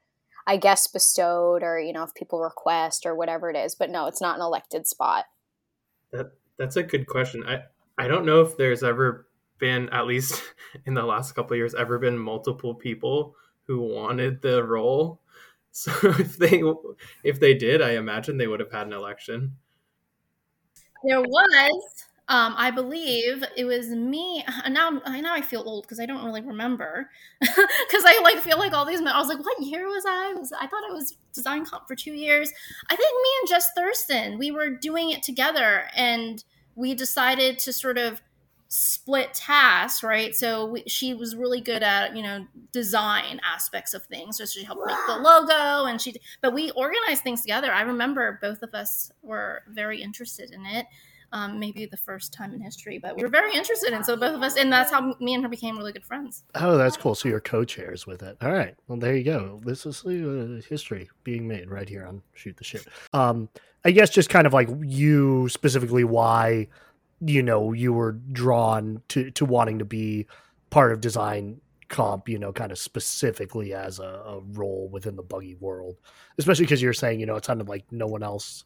I 0.46 0.56
guess, 0.56 0.88
bestowed 0.88 1.62
or 1.62 1.78
you 1.78 1.92
know 1.92 2.02
if 2.02 2.14
people 2.14 2.40
request 2.40 3.06
or 3.06 3.14
whatever 3.14 3.50
it 3.50 3.56
is. 3.56 3.76
But 3.76 3.90
no, 3.90 4.06
it's 4.06 4.20
not 4.20 4.36
an 4.36 4.42
elected 4.42 4.88
spot. 4.88 5.26
That 6.12 6.32
that's 6.58 6.76
a 6.76 6.82
good 6.82 7.06
question. 7.06 7.44
I 7.46 7.62
I 7.96 8.08
don't 8.08 8.26
know 8.26 8.40
if 8.40 8.56
there's 8.56 8.82
ever 8.82 9.26
been 9.60 9.88
at 9.90 10.06
least 10.06 10.42
in 10.86 10.94
the 10.94 11.04
last 11.04 11.32
couple 11.32 11.56
years 11.56 11.74
ever 11.74 11.98
been 11.98 12.18
multiple 12.18 12.74
people 12.74 13.36
who 13.66 13.80
wanted 13.80 14.42
the 14.42 14.64
role. 14.64 15.20
So 15.72 15.92
if 16.02 16.36
they 16.36 16.64
if 17.22 17.38
they 17.38 17.54
did, 17.54 17.80
I 17.80 17.90
imagine 17.92 18.38
they 18.38 18.48
would 18.48 18.58
have 18.58 18.72
had 18.72 18.88
an 18.88 18.92
election. 18.92 19.58
There 21.04 21.20
was, 21.22 22.04
um, 22.28 22.54
I 22.56 22.70
believe 22.70 23.42
it 23.56 23.64
was 23.64 23.88
me. 23.88 24.44
Now, 24.68 25.00
I 25.04 25.20
now 25.20 25.34
I 25.34 25.40
feel 25.40 25.62
old 25.66 25.84
because 25.84 25.98
I 25.98 26.06
don't 26.06 26.24
really 26.24 26.42
remember 26.42 27.10
because 27.40 28.04
I 28.06 28.20
like 28.22 28.38
feel 28.38 28.58
like 28.58 28.72
all 28.72 28.84
these. 28.84 29.00
I 29.00 29.18
was 29.18 29.28
like, 29.28 29.44
what 29.44 29.60
year 29.62 29.86
was 29.86 30.04
I? 30.06 30.34
Was 30.34 30.52
I 30.52 30.66
thought 30.66 30.84
I 30.88 30.92
was 30.92 31.16
design 31.32 31.64
comp 31.64 31.88
for 31.88 31.96
two 31.96 32.12
years? 32.12 32.52
I 32.90 32.96
think 32.96 33.10
me 33.22 33.30
and 33.42 33.48
Jess 33.48 33.70
Thurston 33.76 34.38
we 34.38 34.50
were 34.50 34.70
doing 34.70 35.10
it 35.10 35.22
together, 35.22 35.84
and 35.96 36.44
we 36.74 36.94
decided 36.94 37.58
to 37.60 37.72
sort 37.72 37.98
of 37.98 38.20
split 38.72 39.34
tasks, 39.34 40.04
right? 40.04 40.32
So 40.34 40.64
we, 40.64 40.84
she 40.86 41.12
was 41.12 41.34
really 41.34 41.60
good 41.60 41.82
at 41.82 42.16
you 42.16 42.22
know 42.22 42.46
design 42.72 43.40
aspects 43.44 43.92
of 43.94 44.04
things. 44.04 44.38
So 44.38 44.46
she 44.46 44.64
helped 44.64 44.86
make 44.86 44.96
the 45.06 45.18
logo, 45.18 45.86
and 45.86 46.00
she. 46.00 46.14
But 46.40 46.54
we 46.54 46.70
organized 46.70 47.22
things 47.22 47.42
together. 47.42 47.72
I 47.72 47.82
remember 47.82 48.38
both 48.40 48.62
of 48.62 48.74
us 48.74 49.10
were 49.22 49.62
very 49.68 50.00
interested 50.00 50.52
in 50.52 50.64
it. 50.64 50.86
Um, 51.32 51.60
maybe 51.60 51.86
the 51.86 51.96
first 51.96 52.32
time 52.32 52.52
in 52.54 52.60
history, 52.60 52.98
but 52.98 53.14
we 53.14 53.22
were 53.22 53.28
very 53.28 53.54
interested 53.54 53.92
in. 53.92 54.02
So 54.02 54.16
both 54.16 54.34
of 54.34 54.42
us, 54.42 54.56
and 54.56 54.72
that's 54.72 54.90
how 54.90 55.14
me 55.20 55.34
and 55.34 55.44
her 55.44 55.48
became 55.48 55.76
really 55.76 55.92
good 55.92 56.04
friends. 56.04 56.42
Oh, 56.56 56.76
that's 56.76 56.96
cool. 56.96 57.14
So 57.14 57.28
you're 57.28 57.38
co-chairs 57.38 58.04
with 58.04 58.24
it. 58.24 58.36
All 58.40 58.50
right. 58.50 58.74
Well, 58.88 58.98
there 58.98 59.14
you 59.14 59.22
go. 59.22 59.60
This 59.64 59.86
is 59.86 60.04
uh, 60.04 60.60
history 60.68 61.08
being 61.22 61.46
made 61.46 61.70
right 61.70 61.88
here 61.88 62.04
on 62.04 62.22
Shoot 62.34 62.56
the 62.56 62.64
Shit. 62.64 62.84
Um, 63.12 63.48
I 63.84 63.92
guess 63.92 64.10
just 64.10 64.28
kind 64.28 64.44
of 64.44 64.52
like 64.52 64.68
you 64.82 65.48
specifically 65.48 66.02
why 66.02 66.66
you 67.20 67.42
know 67.42 67.72
you 67.72 67.92
were 67.92 68.12
drawn 68.12 69.02
to 69.08 69.30
to 69.32 69.44
wanting 69.44 69.78
to 69.78 69.84
be 69.84 70.26
part 70.70 70.92
of 70.92 71.00
design 71.00 71.60
comp 71.88 72.28
you 72.28 72.38
know 72.38 72.52
kind 72.52 72.70
of 72.70 72.78
specifically 72.78 73.74
as 73.74 73.98
a, 73.98 74.04
a 74.04 74.40
role 74.52 74.88
within 74.92 75.16
the 75.16 75.22
buggy 75.22 75.56
world 75.56 75.96
especially 76.38 76.64
because 76.64 76.80
you're 76.80 76.92
saying 76.92 77.18
you 77.18 77.26
know 77.26 77.34
it 77.34 77.44
sounded 77.44 77.68
like 77.68 77.84
no 77.90 78.06
one 78.06 78.22
else 78.22 78.64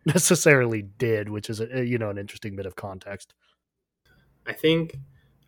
necessarily 0.06 0.82
did 0.82 1.28
which 1.28 1.50
is 1.50 1.60
a, 1.60 1.84
you 1.84 1.98
know 1.98 2.10
an 2.10 2.18
interesting 2.18 2.56
bit 2.56 2.66
of 2.66 2.76
context. 2.76 3.34
I 4.46 4.52
think 4.52 4.96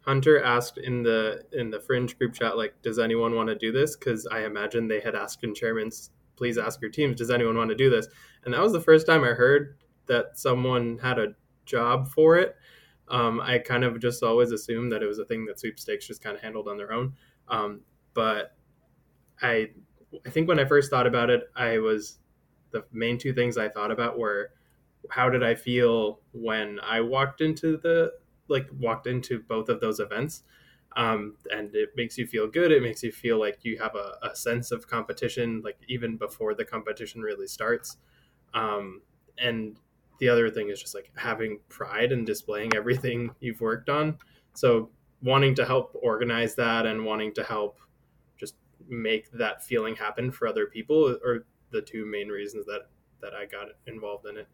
hunter 0.02 0.42
asked 0.42 0.78
in 0.78 1.02
the 1.02 1.44
in 1.52 1.70
the 1.70 1.80
fringe 1.80 2.18
group 2.18 2.34
chat 2.34 2.56
like 2.56 2.74
does 2.82 2.98
anyone 2.98 3.34
want 3.34 3.48
to 3.48 3.54
do 3.54 3.72
this? 3.72 3.96
Because 3.96 4.26
i 4.26 4.44
imagine 4.44 4.88
they 4.88 5.00
had 5.00 5.14
asked 5.14 5.42
in 5.44 5.54
chairman's 5.54 6.10
please 6.36 6.58
ask 6.58 6.80
your 6.80 6.90
teams 6.90 7.16
does 7.16 7.30
anyone 7.30 7.56
want 7.56 7.70
to 7.70 7.76
do 7.76 7.88
this? 7.88 8.08
And 8.44 8.52
that 8.52 8.60
was 8.60 8.72
the 8.72 8.80
first 8.80 9.06
time 9.06 9.24
i 9.24 9.28
heard 9.28 9.76
that 10.06 10.38
someone 10.38 10.98
had 10.98 11.18
a 11.18 11.34
job 11.64 12.08
for 12.08 12.38
it. 12.38 12.56
Um, 13.08 13.40
I 13.40 13.58
kind 13.58 13.84
of 13.84 14.00
just 14.00 14.22
always 14.22 14.52
assumed 14.52 14.92
that 14.92 15.02
it 15.02 15.06
was 15.06 15.18
a 15.18 15.24
thing 15.24 15.44
that 15.46 15.60
sweepstakes 15.60 16.06
just 16.06 16.22
kind 16.22 16.36
of 16.36 16.42
handled 16.42 16.68
on 16.68 16.76
their 16.76 16.92
own. 16.92 17.14
Um, 17.48 17.80
but 18.14 18.56
I, 19.40 19.70
I 20.24 20.30
think 20.30 20.48
when 20.48 20.58
I 20.58 20.64
first 20.64 20.90
thought 20.90 21.06
about 21.06 21.30
it, 21.30 21.42
I 21.54 21.78
was 21.78 22.18
the 22.70 22.84
main 22.92 23.18
two 23.18 23.32
things 23.32 23.58
I 23.58 23.68
thought 23.68 23.90
about 23.90 24.18
were 24.18 24.50
how 25.10 25.28
did 25.28 25.42
I 25.42 25.54
feel 25.54 26.20
when 26.32 26.78
I 26.80 27.00
walked 27.00 27.40
into 27.40 27.76
the 27.76 28.12
like 28.48 28.68
walked 28.78 29.06
into 29.06 29.40
both 29.40 29.68
of 29.68 29.80
those 29.80 30.00
events. 30.00 30.42
Um, 30.94 31.36
and 31.50 31.74
it 31.74 31.90
makes 31.96 32.18
you 32.18 32.26
feel 32.26 32.46
good. 32.46 32.70
It 32.70 32.82
makes 32.82 33.02
you 33.02 33.12
feel 33.12 33.40
like 33.40 33.60
you 33.62 33.78
have 33.78 33.94
a, 33.94 34.14
a 34.22 34.36
sense 34.36 34.72
of 34.72 34.86
competition, 34.86 35.62
like 35.64 35.78
even 35.88 36.18
before 36.18 36.54
the 36.54 36.64
competition 36.64 37.22
really 37.22 37.46
starts. 37.46 37.96
Um, 38.52 39.00
and 39.38 39.78
the 40.22 40.28
other 40.28 40.48
thing 40.48 40.70
is 40.70 40.80
just 40.80 40.94
like 40.94 41.10
having 41.16 41.58
pride 41.68 42.12
and 42.12 42.24
displaying 42.24 42.70
everything 42.76 43.28
you've 43.40 43.60
worked 43.60 43.88
on. 43.88 44.16
So 44.54 44.88
wanting 45.20 45.52
to 45.56 45.64
help 45.64 45.98
organize 46.00 46.54
that 46.54 46.86
and 46.86 47.04
wanting 47.04 47.34
to 47.34 47.42
help 47.42 47.80
just 48.38 48.54
make 48.88 49.28
that 49.32 49.64
feeling 49.64 49.96
happen 49.96 50.30
for 50.30 50.46
other 50.46 50.66
people 50.66 51.18
are 51.26 51.44
the 51.72 51.82
two 51.82 52.06
main 52.06 52.28
reasons 52.28 52.66
that 52.66 52.82
that 53.20 53.34
I 53.34 53.46
got 53.46 53.66
involved 53.88 54.26
in 54.28 54.36
it. 54.36 54.46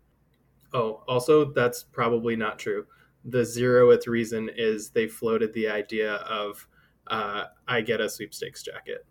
Oh, 0.72 1.04
also 1.06 1.52
that's 1.52 1.82
probably 1.82 2.34
not 2.34 2.58
true. 2.58 2.86
The 3.26 3.42
zeroth 3.42 4.06
reason 4.06 4.48
is 4.56 4.88
they 4.88 5.06
floated 5.06 5.52
the 5.52 5.68
idea 5.68 6.14
of 6.14 6.66
uh, 7.08 7.44
I 7.66 7.82
get 7.82 8.00
a 8.00 8.08
sweepstakes 8.08 8.62
jacket. 8.62 9.04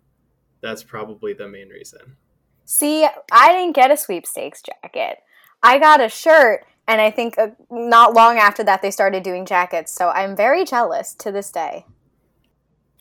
That's 0.60 0.82
probably 0.82 1.34
the 1.34 1.46
main 1.46 1.68
reason. 1.68 2.16
See, 2.64 3.06
I 3.30 3.52
didn't 3.52 3.76
get 3.76 3.92
a 3.92 3.96
sweepstakes 3.96 4.60
jacket. 4.60 5.18
I 5.62 5.78
got 5.78 6.00
a 6.00 6.08
shirt, 6.08 6.64
and 6.86 7.00
I 7.00 7.10
think 7.10 7.38
uh, 7.38 7.48
not 7.70 8.14
long 8.14 8.38
after 8.38 8.62
that 8.64 8.82
they 8.82 8.90
started 8.90 9.22
doing 9.22 9.44
jackets. 9.46 9.92
So 9.92 10.08
I'm 10.08 10.36
very 10.36 10.64
jealous 10.64 11.14
to 11.14 11.32
this 11.32 11.50
day. 11.50 11.84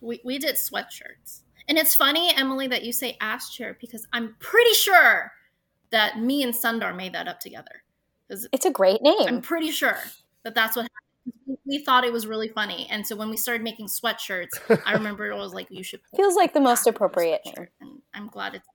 We 0.01 0.21
we 0.23 0.37
did 0.37 0.55
sweatshirts, 0.55 1.41
and 1.67 1.77
it's 1.77 1.95
funny, 1.95 2.33
Emily, 2.35 2.67
that 2.67 2.83
you 2.83 2.91
say 2.91 3.17
ass 3.21 3.49
chair 3.49 3.77
because 3.79 4.07
I'm 4.13 4.35
pretty 4.39 4.73
sure 4.73 5.31
that 5.91 6.19
me 6.19 6.43
and 6.43 6.53
Sundar 6.53 6.95
made 6.95 7.13
that 7.13 7.27
up 7.27 7.39
together. 7.39 7.83
It's 8.29 8.65
a 8.65 8.71
great 8.71 9.01
name. 9.01 9.27
I'm 9.27 9.41
pretty 9.41 9.71
sure 9.71 9.97
that 10.43 10.53
that's 10.53 10.75
what 10.75 10.83
happened. 10.83 11.57
We 11.65 11.83
thought 11.83 12.03
it 12.03 12.13
was 12.13 12.27
really 12.27 12.49
funny, 12.49 12.87
and 12.89 13.05
so 13.05 13.15
when 13.15 13.29
we 13.29 13.37
started 13.37 13.63
making 13.63 13.87
sweatshirts, 13.87 14.81
I 14.85 14.93
remember 14.93 15.29
it 15.29 15.35
was 15.35 15.53
like 15.53 15.67
you 15.69 15.83
should. 15.83 16.01
Feels 16.15 16.35
like 16.35 16.53
the 16.53 16.61
most 16.61 16.87
appropriate 16.87 17.41
name, 17.45 17.67
and 17.81 18.01
I'm 18.13 18.27
glad 18.27 18.55
it's. 18.55 18.67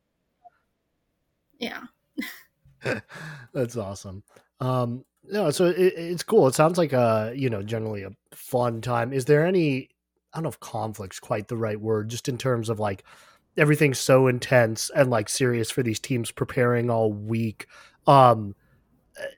Yeah. 1.59 1.83
That's 3.53 3.77
awesome. 3.77 4.23
Um, 4.61 5.05
no, 5.25 5.51
so 5.51 5.67
it, 5.67 5.95
it's 5.97 6.23
cool. 6.23 6.49
It 6.49 6.55
sounds 6.55 6.79
like 6.79 6.93
a 6.93 7.33
you 7.35 7.51
know 7.51 7.63
generally 7.63 8.03
a 8.03 8.11
fun 8.33 8.81
time. 8.81 9.13
Is 9.13 9.25
there 9.25 9.47
any? 9.47 9.89
I 10.33 10.39
don't 10.39 10.45
know 10.45 10.49
if 10.49 10.61
conflict's 10.61 11.21
quite 11.21 11.49
the 11.49 11.57
right 11.57 11.81
word, 11.81 12.09
just 12.09 12.29
in 12.29 12.39
terms 12.39 12.69
of 12.69 12.81
like 12.81 13.05
everything's 13.57 13.99
so 13.99 14.29
intense 14.29 14.91
and 14.97 15.11
like 15.11 15.29
serious 15.29 15.71
for 15.71 15.83
these 15.83 16.01
teams 16.01 16.31
preparing 16.31 16.91
all 16.91 17.13
week. 17.13 17.67
Um, 18.07 18.55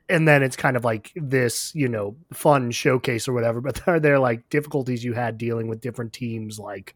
and 0.07 0.25
then 0.25 0.41
it's 0.41 0.55
kind 0.55 0.77
of 0.77 0.85
like 0.85 1.11
this, 1.15 1.75
you 1.75 1.89
know, 1.89 2.15
fun 2.33 2.71
showcase 2.71 3.27
or 3.27 3.33
whatever. 3.33 3.61
But 3.65 3.87
are 3.87 3.99
there 3.99 4.19
like 4.19 4.49
difficulties 4.49 5.03
you 5.03 5.13
had 5.13 5.37
dealing 5.37 5.67
with 5.67 5.81
different 5.81 6.13
teams, 6.13 6.57
like 6.57 6.95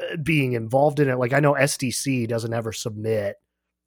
uh, 0.00 0.16
being 0.16 0.54
involved 0.54 0.98
in 0.98 1.10
it? 1.10 1.18
Like 1.18 1.32
I 1.32 1.40
know 1.40 1.54
SDC 1.54 2.26
doesn't 2.26 2.54
ever 2.54 2.72
submit 2.72 3.36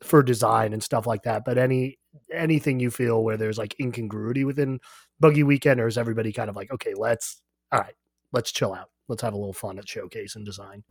for 0.03 0.23
design 0.23 0.73
and 0.73 0.83
stuff 0.83 1.07
like 1.07 1.23
that. 1.23 1.43
But 1.45 1.57
any 1.57 1.97
anything 2.31 2.79
you 2.79 2.91
feel 2.91 3.23
where 3.23 3.37
there's 3.37 3.57
like 3.57 3.75
incongruity 3.79 4.45
within 4.45 4.79
Buggy 5.19 5.43
Weekend, 5.43 5.79
or 5.79 5.87
is 5.87 5.97
everybody 5.97 6.31
kind 6.31 6.49
of 6.49 6.55
like, 6.55 6.71
okay, 6.71 6.93
let's 6.95 7.41
all 7.71 7.79
right, 7.79 7.95
let's 8.31 8.51
chill 8.51 8.73
out, 8.73 8.89
let's 9.07 9.21
have 9.21 9.33
a 9.33 9.37
little 9.37 9.53
fun 9.53 9.79
at 9.79 9.87
showcase 9.87 10.35
and 10.35 10.45
design. 10.45 10.83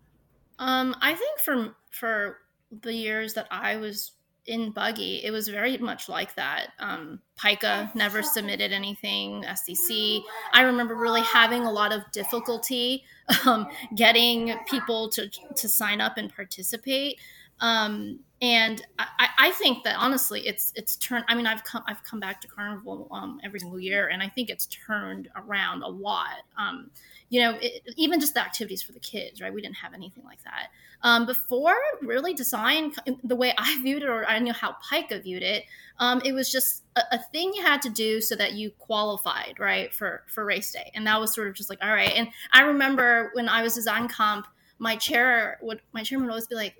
Um, 0.58 0.96
I 1.00 1.14
think 1.14 1.38
for 1.40 1.74
for 1.90 2.38
the 2.82 2.94
years 2.94 3.34
that 3.34 3.46
I 3.50 3.76
was 3.76 4.12
in 4.46 4.72
Buggy, 4.72 5.24
it 5.24 5.30
was 5.30 5.48
very 5.48 5.78
much 5.78 6.08
like 6.08 6.34
that. 6.34 6.70
Um, 6.80 7.20
Pika 7.38 7.94
never 7.94 8.22
submitted 8.22 8.72
anything. 8.72 9.44
SDC, 9.44 10.22
I 10.52 10.62
remember 10.62 10.96
really 10.96 11.22
having 11.22 11.62
a 11.62 11.70
lot 11.70 11.92
of 11.92 12.02
difficulty 12.12 13.04
um, 13.46 13.68
getting 13.94 14.54
people 14.68 15.08
to 15.10 15.28
to 15.28 15.68
sign 15.68 16.00
up 16.00 16.16
and 16.16 16.34
participate. 16.34 17.20
Um, 17.60 18.20
and 18.42 18.84
I, 18.98 19.28
I, 19.38 19.50
think 19.52 19.84
that 19.84 19.94
honestly, 19.96 20.48
it's 20.48 20.72
it's 20.74 20.96
turned. 20.96 21.24
I 21.28 21.36
mean, 21.36 21.46
I've 21.46 21.62
come 21.62 21.84
I've 21.86 22.02
come 22.02 22.18
back 22.18 22.40
to 22.40 22.48
Carnival 22.48 23.06
um, 23.12 23.40
every 23.44 23.60
single 23.60 23.78
year, 23.78 24.08
and 24.08 24.20
I 24.20 24.28
think 24.28 24.50
it's 24.50 24.66
turned 24.66 25.28
around 25.36 25.84
a 25.84 25.88
lot. 25.88 26.42
Um, 26.58 26.90
you 27.28 27.40
know, 27.40 27.56
it, 27.62 27.82
even 27.96 28.18
just 28.18 28.34
the 28.34 28.40
activities 28.40 28.82
for 28.82 28.90
the 28.90 28.98
kids, 28.98 29.40
right? 29.40 29.54
We 29.54 29.62
didn't 29.62 29.76
have 29.76 29.94
anything 29.94 30.24
like 30.24 30.42
that 30.42 30.70
um, 31.02 31.24
before. 31.24 31.76
Really, 32.02 32.34
design 32.34 32.92
the 33.22 33.36
way 33.36 33.54
I 33.56 33.80
viewed 33.80 34.02
it, 34.02 34.08
or 34.08 34.26
I 34.26 34.40
knew 34.40 34.52
how 34.52 34.74
Pika 34.90 35.22
viewed 35.22 35.44
it. 35.44 35.64
Um, 36.00 36.20
it 36.24 36.32
was 36.32 36.50
just 36.50 36.82
a, 36.96 37.02
a, 37.12 37.18
thing 37.32 37.52
you 37.54 37.62
had 37.62 37.80
to 37.82 37.90
do 37.90 38.20
so 38.20 38.34
that 38.34 38.54
you 38.54 38.72
qualified, 38.72 39.54
right, 39.60 39.94
for 39.94 40.24
for 40.26 40.44
race 40.44 40.72
day, 40.72 40.90
and 40.96 41.06
that 41.06 41.20
was 41.20 41.32
sort 41.32 41.46
of 41.46 41.54
just 41.54 41.70
like 41.70 41.78
all 41.80 41.92
right. 41.92 42.12
And 42.16 42.26
I 42.52 42.62
remember 42.62 43.30
when 43.34 43.48
I 43.48 43.62
was 43.62 43.74
design 43.74 44.08
comp, 44.08 44.48
my 44.80 44.96
chair 44.96 45.58
would 45.62 45.80
my 45.92 46.02
chairman 46.02 46.26
would 46.26 46.32
always 46.32 46.48
be 46.48 46.56
like 46.56 46.74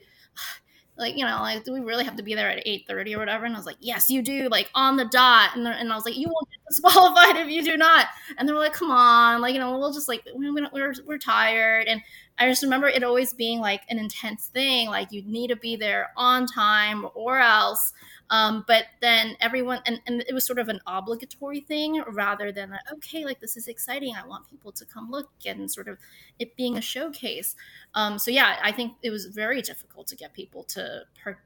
like 1.02 1.16
you 1.16 1.26
know 1.26 1.38
like 1.40 1.64
do 1.64 1.72
we 1.72 1.80
really 1.80 2.04
have 2.04 2.16
to 2.16 2.22
be 2.22 2.34
there 2.34 2.48
at 2.48 2.64
8.30 2.64 3.16
or 3.16 3.18
whatever? 3.18 3.44
And 3.44 3.54
i 3.54 3.58
was 3.58 3.66
like 3.66 3.76
yes 3.80 4.08
you 4.08 4.22
do 4.22 4.48
like 4.48 4.70
on 4.74 4.96
the 4.96 5.04
dot. 5.04 5.54
And, 5.54 5.66
and 5.66 5.92
i 5.92 5.94
was 5.94 6.06
like 6.06 6.16
you 6.16 6.28
won't 6.28 6.48
get 6.50 6.60
disqualified 6.70 7.36
if 7.36 7.48
you 7.48 7.62
do 7.62 7.76
not. 7.76 8.06
And 8.38 8.48
they 8.48 8.52
were 8.52 8.58
like 8.58 8.72
come 8.72 8.90
on 8.90 9.40
like 9.42 9.52
you 9.52 9.60
know 9.60 9.78
we'll 9.78 9.92
just 9.92 10.08
like 10.08 10.26
we, 10.34 10.50
we 10.50 10.66
we're, 10.72 10.94
we're 11.06 11.18
tired. 11.18 11.86
And 11.88 12.00
i 12.38 12.48
just 12.48 12.62
remember 12.62 12.88
it 12.88 13.04
always 13.04 13.34
being 13.34 13.60
like 13.60 13.82
an 13.90 13.98
intense 13.98 14.46
thing 14.46 14.88
like 14.88 15.12
you 15.12 15.22
need 15.22 15.48
to 15.48 15.56
be 15.56 15.76
there 15.76 16.12
on 16.16 16.46
time 16.46 17.06
or 17.14 17.38
else 17.38 17.92
um, 18.32 18.64
but 18.66 18.86
then 19.02 19.36
everyone, 19.42 19.80
and, 19.84 20.00
and 20.06 20.24
it 20.26 20.32
was 20.32 20.46
sort 20.46 20.58
of 20.58 20.70
an 20.70 20.80
obligatory 20.86 21.60
thing 21.60 22.02
rather 22.12 22.50
than, 22.50 22.72
a, 22.72 22.94
okay, 22.94 23.26
like 23.26 23.40
this 23.40 23.58
is 23.58 23.68
exciting. 23.68 24.14
I 24.16 24.26
want 24.26 24.48
people 24.48 24.72
to 24.72 24.86
come 24.86 25.10
look 25.10 25.28
and 25.44 25.70
sort 25.70 25.86
of 25.86 25.98
it 26.38 26.56
being 26.56 26.78
a 26.78 26.80
showcase. 26.80 27.54
Um, 27.94 28.18
so 28.18 28.30
yeah, 28.30 28.56
I 28.62 28.72
think 28.72 28.94
it 29.02 29.10
was 29.10 29.26
very 29.26 29.60
difficult 29.60 30.06
to 30.06 30.16
get 30.16 30.32
people 30.32 30.64
to, 30.64 31.02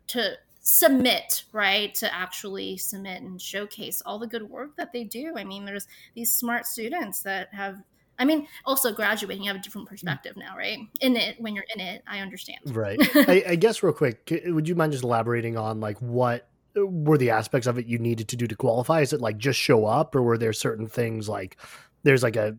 to 0.07 0.37
submit 0.61 1.45
right 1.53 1.93
to 1.97 2.13
actually 2.15 2.77
submit 2.77 3.21
and 3.23 3.43
showcase 3.43 4.01
all 4.07 4.21
the 4.21 4.27
good 4.27 4.51
work 4.51 4.75
that 4.75 4.93
they 4.93 5.05
do 5.05 5.33
i 5.37 5.45
mean 5.45 5.65
there's 5.65 5.87
these 6.17 6.33
smart 6.33 6.67
students 6.67 7.23
that 7.23 7.55
have 7.55 7.77
I 8.19 8.25
mean, 8.25 8.49
also 8.65 8.95
graduating, 8.95 9.43
you 9.43 9.51
have 9.51 9.61
a 9.61 9.63
different 9.63 9.89
perspective 9.89 10.39
now, 10.39 10.57
right? 10.57 10.79
In 11.03 11.17
it, 11.17 11.39
when 11.39 11.55
you're 11.55 11.67
in 11.75 11.83
it, 11.83 12.03
I 12.07 12.21
understand. 12.21 12.61
Right. 12.65 12.99
I, 13.15 13.45
I 13.49 13.55
guess 13.57 13.83
real 13.83 13.93
quick, 13.93 14.43
would 14.47 14.67
you 14.67 14.75
mind 14.75 14.93
just 14.93 15.05
elaborating 15.05 15.59
on 15.59 15.81
like 15.81 16.01
what 16.01 16.49
were 16.77 17.19
the 17.19 17.31
aspects 17.31 17.67
of 17.67 17.79
it 17.79 17.87
you 17.87 17.99
needed 17.99 18.29
to 18.29 18.37
do 18.37 18.47
to 18.47 18.57
qualify? 18.57 19.01
Is 19.01 19.13
it 19.13 19.21
like 19.21 19.39
just 19.39 19.59
show 19.59 19.87
up, 19.87 20.15
or 20.15 20.23
were 20.23 20.39
there 20.39 20.53
certain 20.53 20.87
things 20.87 21.29
like 21.29 21.57
there's 22.03 22.23
like 22.23 22.37
a 22.37 22.57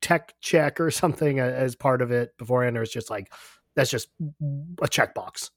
tech 0.00 0.34
check 0.40 0.80
or 0.80 0.90
something 0.90 1.38
as 1.38 1.74
part 1.74 2.02
of 2.02 2.10
it 2.10 2.36
beforehand, 2.38 2.76
or 2.76 2.82
it's 2.82 2.92
just 2.92 3.10
like 3.10 3.32
that's 3.76 3.90
just 3.90 4.08
a 4.82 4.86
checkbox? 4.88 5.50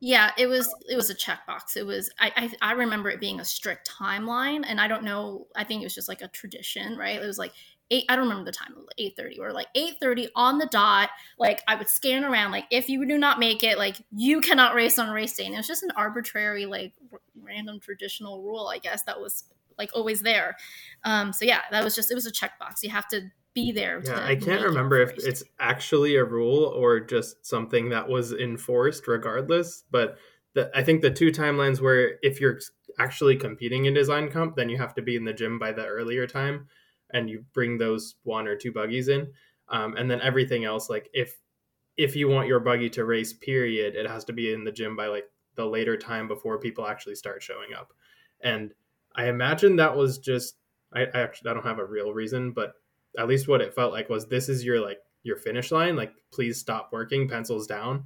Yeah, 0.00 0.30
it 0.38 0.46
was 0.46 0.72
it 0.88 0.96
was 0.96 1.10
a 1.10 1.14
checkbox. 1.14 1.76
It 1.76 1.84
was 1.84 2.08
I, 2.20 2.32
I, 2.36 2.70
I 2.70 2.72
remember 2.72 3.10
it 3.10 3.20
being 3.20 3.40
a 3.40 3.44
strict 3.44 3.90
timeline, 3.90 4.64
and 4.66 4.80
I 4.80 4.86
don't 4.86 5.02
know. 5.02 5.46
I 5.56 5.64
think 5.64 5.82
it 5.82 5.86
was 5.86 5.94
just 5.94 6.08
like 6.08 6.22
a 6.22 6.28
tradition, 6.28 6.96
right? 6.96 7.20
It 7.20 7.26
was 7.26 7.38
like 7.38 7.52
eight. 7.90 8.04
I 8.08 8.16
don't 8.16 8.28
remember 8.28 8.44
the 8.44 8.56
time. 8.56 8.74
Eight 8.98 9.14
thirty 9.16 9.38
or 9.38 9.52
like 9.52 9.68
eight 9.74 9.96
thirty 10.00 10.28
on 10.34 10.58
the 10.58 10.66
dot. 10.66 11.10
Like 11.38 11.62
I 11.68 11.76
would 11.76 11.88
scan 11.88 12.24
around. 12.24 12.50
Like 12.50 12.66
if 12.70 12.88
you 12.88 13.06
do 13.06 13.18
not 13.18 13.38
make 13.38 13.62
it, 13.62 13.78
like 13.78 13.96
you 14.10 14.40
cannot 14.40 14.74
race 14.74 14.98
on 14.98 15.10
race 15.10 15.36
day. 15.36 15.44
And 15.44 15.54
it 15.54 15.58
was 15.58 15.66
just 15.66 15.82
an 15.82 15.92
arbitrary, 15.96 16.66
like 16.66 16.92
r- 17.12 17.20
random 17.40 17.80
traditional 17.80 18.42
rule, 18.42 18.68
I 18.68 18.78
guess 18.78 19.02
that 19.04 19.20
was 19.20 19.44
like 19.78 19.90
always 19.94 20.22
there. 20.22 20.56
Um, 21.04 21.32
so 21.32 21.44
yeah, 21.44 21.60
that 21.70 21.84
was 21.84 21.94
just 21.94 22.10
it 22.10 22.14
was 22.14 22.26
a 22.26 22.32
checkbox. 22.32 22.82
You 22.82 22.90
have 22.90 23.08
to 23.08 23.30
be 23.54 23.72
there. 23.72 24.02
Yeah, 24.04 24.24
I 24.24 24.36
can't 24.36 24.64
remember 24.64 25.00
if 25.00 25.12
it's 25.18 25.42
actually 25.58 26.16
a 26.16 26.24
rule 26.24 26.64
or 26.64 27.00
just 27.00 27.46
something 27.46 27.90
that 27.90 28.08
was 28.08 28.32
enforced 28.32 29.08
regardless. 29.08 29.84
But 29.90 30.18
the, 30.54 30.70
I 30.74 30.82
think 30.82 31.02
the 31.02 31.10
two 31.10 31.30
timelines 31.30 31.80
where 31.80 32.18
if 32.22 32.40
you're 32.40 32.58
actually 32.98 33.36
competing 33.36 33.86
in 33.86 33.94
design 33.94 34.30
comp, 34.30 34.56
then 34.56 34.68
you 34.68 34.76
have 34.78 34.94
to 34.94 35.02
be 35.02 35.16
in 35.16 35.24
the 35.24 35.32
gym 35.32 35.58
by 35.58 35.72
the 35.72 35.86
earlier 35.86 36.26
time, 36.26 36.66
and 37.12 37.28
you 37.30 37.44
bring 37.52 37.78
those 37.78 38.16
one 38.24 38.46
or 38.46 38.56
two 38.56 38.72
buggies 38.72 39.08
in, 39.08 39.28
um, 39.68 39.96
and 39.96 40.10
then 40.10 40.20
everything 40.20 40.64
else 40.64 40.90
like 40.90 41.08
if 41.12 41.38
if 41.96 42.14
you 42.14 42.28
want 42.28 42.46
your 42.46 42.60
buggy 42.60 42.88
to 42.90 43.04
race, 43.04 43.32
period, 43.32 43.96
it 43.96 44.08
has 44.08 44.24
to 44.26 44.32
be 44.32 44.52
in 44.52 44.62
the 44.62 44.72
gym 44.72 44.94
by 44.94 45.08
like 45.08 45.24
the 45.56 45.66
later 45.66 45.96
time 45.96 46.28
before 46.28 46.58
people 46.58 46.86
actually 46.86 47.16
start 47.16 47.42
showing 47.42 47.74
up, 47.74 47.92
and 48.40 48.72
I 49.14 49.28
imagine 49.28 49.76
that 49.76 49.96
was 49.96 50.18
just 50.18 50.56
I, 50.92 51.02
I 51.02 51.20
actually 51.20 51.50
I 51.50 51.54
don't 51.54 51.66
have 51.66 51.78
a 51.78 51.84
real 51.84 52.12
reason, 52.12 52.52
but 52.52 52.74
at 53.18 53.28
least 53.28 53.48
what 53.48 53.60
it 53.60 53.74
felt 53.74 53.92
like 53.92 54.08
was 54.08 54.26
this 54.26 54.48
is 54.48 54.64
your 54.64 54.80
like 54.80 54.98
your 55.22 55.36
finish 55.36 55.72
line 55.72 55.96
like 55.96 56.12
please 56.30 56.58
stop 56.58 56.90
working 56.92 57.28
pencils 57.28 57.66
down. 57.66 58.04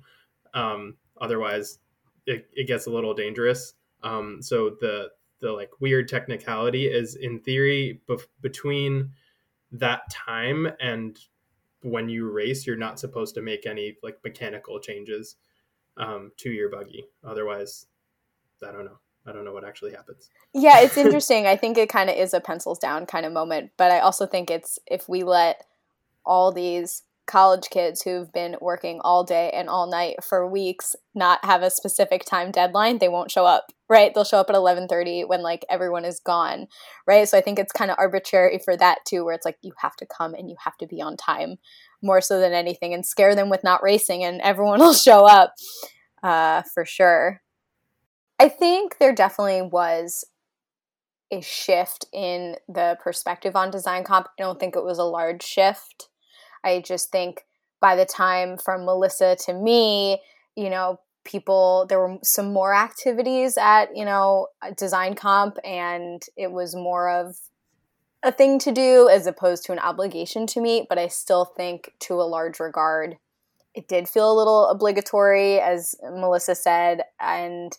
Um 0.55 0.97
otherwise 1.21 1.79
it, 2.27 2.47
it 2.53 2.67
gets 2.67 2.87
a 2.87 2.91
little 2.91 3.15
dangerous. 3.15 3.75
Um 4.03 4.41
so 4.41 4.77
the 4.81 5.11
the 5.43 5.53
like 5.53 5.71
weird 5.81 6.09
technicality 6.09 6.87
is 6.87 7.15
in 7.17 7.41
theory 7.41 8.01
bef- 8.09 8.27
between 8.41 9.11
that 9.73 10.09
time 10.11 10.67
and 10.81 11.19
when 11.83 12.09
you 12.09 12.31
race 12.31 12.67
you're 12.67 12.77
not 12.77 12.99
supposed 12.99 13.35
to 13.35 13.43
make 13.43 13.67
any 13.67 13.97
like 14.03 14.19
mechanical 14.25 14.81
changes 14.81 15.37
um, 15.99 16.33
to 16.39 16.51
your 16.51 16.71
buggy 16.71 17.05
otherwise 17.23 17.87
i 18.67 18.73
don't 18.73 18.87
know 18.87 18.99
I 19.27 19.33
don't 19.33 19.45
know 19.45 19.53
what 19.53 19.65
actually 19.65 19.93
happens. 19.93 20.31
Yeah, 20.53 20.81
it's 20.81 20.97
interesting. 20.97 21.47
I 21.47 21.57
think 21.57 21.79
it 21.79 21.89
kind 21.89 22.11
of 22.11 22.17
is 22.17 22.35
a 22.35 22.41
pencils 22.41 22.79
down 22.79 23.07
kind 23.07 23.25
of 23.25 23.33
moment, 23.33 23.71
but 23.77 23.91
I 23.91 24.01
also 24.01 24.27
think 24.27 24.51
it's 24.51 24.79
if 24.87 25.09
we 25.09 25.23
let 25.23 25.65
all 26.25 26.53
these 26.53 27.03
college 27.33 27.71
kids 27.71 28.03
who've 28.03 28.31
been 28.31 28.57
working 28.61 29.01
all 29.03 29.25
day 29.25 29.51
and 29.55 29.71
all 29.71 29.91
night 29.91 30.23
for 30.23 30.47
weeks 30.47 30.95
not 31.15 31.43
have 31.47 31.63
a 31.63 31.71
specific 31.71 32.27
time 32.27 32.51
deadline, 32.51 32.99
they 32.99 33.09
won't 33.09 33.31
show 33.31 33.47
up, 33.47 33.73
right? 33.89 34.13
They'll 34.15 34.23
show 34.23 34.37
up 34.37 34.51
at 34.51 34.55
11:30 34.55 35.27
when 35.27 35.41
like 35.41 35.65
everyone 35.71 36.05
is 36.05 36.21
gone, 36.21 36.67
right? 37.07 37.27
So 37.27 37.39
I 37.39 37.41
think 37.41 37.59
it's 37.59 37.73
kind 37.73 37.91
of 37.91 37.97
arbitrary 37.99 38.61
for 38.63 38.77
that 38.77 38.99
too 39.07 39.25
where 39.25 39.33
it's 39.35 39.47
like 39.47 39.57
you 39.63 39.73
have 39.79 39.97
to 39.97 40.07
come 40.07 40.35
and 40.35 40.51
you 40.51 40.57
have 40.63 40.77
to 40.77 40.87
be 40.87 41.01
on 41.01 41.17
time 41.17 41.57
more 42.03 42.21
so 42.21 42.39
than 42.39 42.53
anything 42.53 42.93
and 42.93 43.07
scare 43.07 43.35
them 43.35 43.49
with 43.49 43.65
not 43.65 43.83
racing 43.83 44.23
and 44.23 44.43
everyone 44.43 44.81
will 44.85 44.93
show 44.93 45.25
up 45.25 45.55
uh, 46.23 46.61
for 46.75 46.85
sure. 46.85 47.41
I 48.39 48.51
think 48.51 48.99
there 48.99 49.15
definitely 49.15 49.63
was 49.63 50.27
a 51.31 51.41
shift 51.41 52.05
in 52.13 52.57
the 52.69 52.99
perspective 53.03 53.57
on 53.57 53.71
design 53.71 54.05
comp. 54.05 54.27
I 54.39 54.43
don't 54.43 54.61
think 54.61 54.77
it 54.77 54.85
was 54.85 54.99
a 54.99 55.05
large 55.05 55.43
shift. 55.43 56.09
I 56.65 56.81
just 56.81 57.11
think 57.11 57.45
by 57.81 57.97
the 57.97 58.07
time 58.07 58.57
from 58.57 58.85
Melissa 58.85 59.37
to 59.47 59.55
me, 59.55 60.21
you 60.57 60.71
know, 60.71 61.01
people 61.25 61.87
there 61.89 62.01
were 62.01 62.19
some 62.23 62.53
more 62.53 62.75
activities 62.75 63.57
at, 63.57 63.97
you 63.97 64.05
know, 64.05 64.49
design 64.77 65.15
comp 65.15 65.59
and 65.65 66.23
it 66.37 66.51
was 66.51 66.75
more 66.75 67.11
of 67.11 67.37
a 68.23 68.33
thing 68.33 68.59
to 68.61 68.73
do 68.73 69.09
as 69.09 69.27
opposed 69.27 69.65
to 69.65 69.73
an 69.73 69.79
obligation 69.79 70.47
to 70.47 70.61
meet, 70.61 70.87
but 70.89 70.99
I 70.99 71.09
still 71.09 71.45
think 71.45 71.93
to 72.01 72.15
a 72.15 72.23
large 72.23 72.61
regard 72.61 73.17
it 73.75 73.89
did 73.89 74.09
feel 74.09 74.31
a 74.31 74.37
little 74.37 74.67
obligatory 74.69 75.61
as 75.61 75.95
Melissa 76.03 76.55
said 76.55 77.03
and 77.21 77.77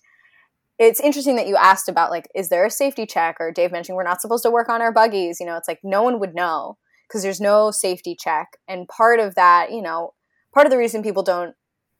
it's 0.79 0.99
interesting 0.99 1.35
that 1.35 1.47
you 1.47 1.55
asked 1.55 1.87
about 1.87 2.09
like 2.09 2.27
is 2.33 2.49
there 2.49 2.65
a 2.65 2.69
safety 2.69 3.05
check 3.05 3.37
or 3.39 3.51
dave 3.51 3.71
mentioned 3.71 3.95
we're 3.95 4.03
not 4.03 4.21
supposed 4.21 4.43
to 4.43 4.51
work 4.51 4.69
on 4.69 4.81
our 4.81 4.91
buggies 4.91 5.39
you 5.39 5.45
know 5.45 5.55
it's 5.55 5.67
like 5.67 5.79
no 5.83 6.01
one 6.03 6.19
would 6.19 6.33
know 6.33 6.77
because 7.13 7.21
there's 7.21 7.39
no 7.39 7.69
safety 7.69 8.15
check. 8.15 8.57
And 8.67 8.87
part 8.87 9.19
of 9.19 9.35
that 9.35 9.71
you 9.71 9.81
know 9.81 10.13
part 10.51 10.65
of 10.65 10.71
the 10.71 10.77
reason 10.77 11.03
people 11.03 11.23
don't 11.23 11.55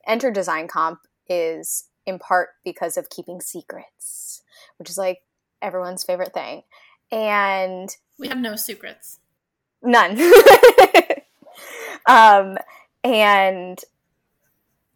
enter 0.06 0.30
design 0.30 0.66
comp 0.66 1.00
is 1.28 1.88
in 2.04 2.18
part 2.18 2.50
because 2.64 2.96
of 2.96 3.08
keeping 3.08 3.40
secrets 3.40 4.42
which 4.76 4.90
is 4.90 4.98
like 4.98 5.22
everyone's 5.62 6.04
favorite 6.04 6.34
thing. 6.34 6.62
And 7.10 7.88
we 8.18 8.28
have 8.28 8.38
no 8.38 8.56
secrets. 8.56 9.20
None. 9.82 10.18
Um 12.06 12.58
and 13.02 13.78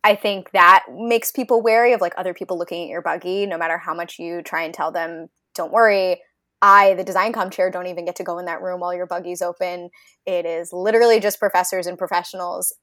I 0.04 0.14
think 0.14 0.50
that 0.50 0.84
makes 0.92 1.32
people 1.32 1.62
wary 1.62 1.92
of 1.94 2.00
like 2.02 2.12
other 2.18 2.34
people 2.34 2.58
looking 2.58 2.82
at 2.82 2.90
your 2.90 3.00
buggy, 3.00 3.46
no 3.46 3.56
matter 3.56 3.78
how 3.78 3.94
much 3.94 4.18
you 4.18 4.42
try 4.42 4.64
and 4.64 4.74
tell 4.74 4.92
them, 4.92 5.28
don't 5.54 5.72
worry. 5.72 6.20
I, 6.60 6.94
the 6.94 7.04
design 7.04 7.32
comp 7.32 7.52
chair, 7.52 7.70
don't 7.70 7.86
even 7.86 8.04
get 8.04 8.16
to 8.16 8.24
go 8.24 8.38
in 8.38 8.46
that 8.46 8.62
room 8.62 8.80
while 8.80 8.94
your 8.94 9.06
buggy's 9.06 9.42
open. 9.42 9.90
It 10.26 10.44
is 10.44 10.72
literally 10.72 11.20
just 11.20 11.38
professors 11.38 11.86
and 11.86 11.96
professionals. 11.96 12.74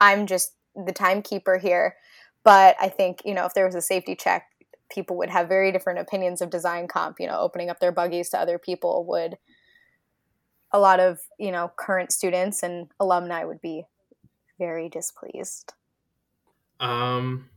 I'm 0.00 0.26
just 0.26 0.52
the 0.74 0.92
timekeeper 0.92 1.58
here. 1.58 1.96
But 2.44 2.76
I 2.80 2.88
think, 2.88 3.22
you 3.24 3.34
know, 3.34 3.46
if 3.46 3.54
there 3.54 3.66
was 3.66 3.74
a 3.74 3.82
safety 3.82 4.14
check, 4.14 4.46
people 4.90 5.16
would 5.16 5.30
have 5.30 5.48
very 5.48 5.72
different 5.72 5.98
opinions 5.98 6.40
of 6.40 6.50
design 6.50 6.86
comp. 6.86 7.16
You 7.18 7.26
know, 7.26 7.38
opening 7.40 7.70
up 7.70 7.80
their 7.80 7.92
buggies 7.92 8.28
to 8.30 8.38
other 8.38 8.58
people 8.58 9.04
would, 9.06 9.38
a 10.70 10.78
lot 10.78 11.00
of, 11.00 11.18
you 11.38 11.50
know, 11.50 11.72
current 11.76 12.12
students 12.12 12.62
and 12.62 12.88
alumni 13.00 13.44
would 13.44 13.60
be 13.60 13.84
very 14.58 14.88
displeased. 14.88 15.72
Um, 16.78 17.48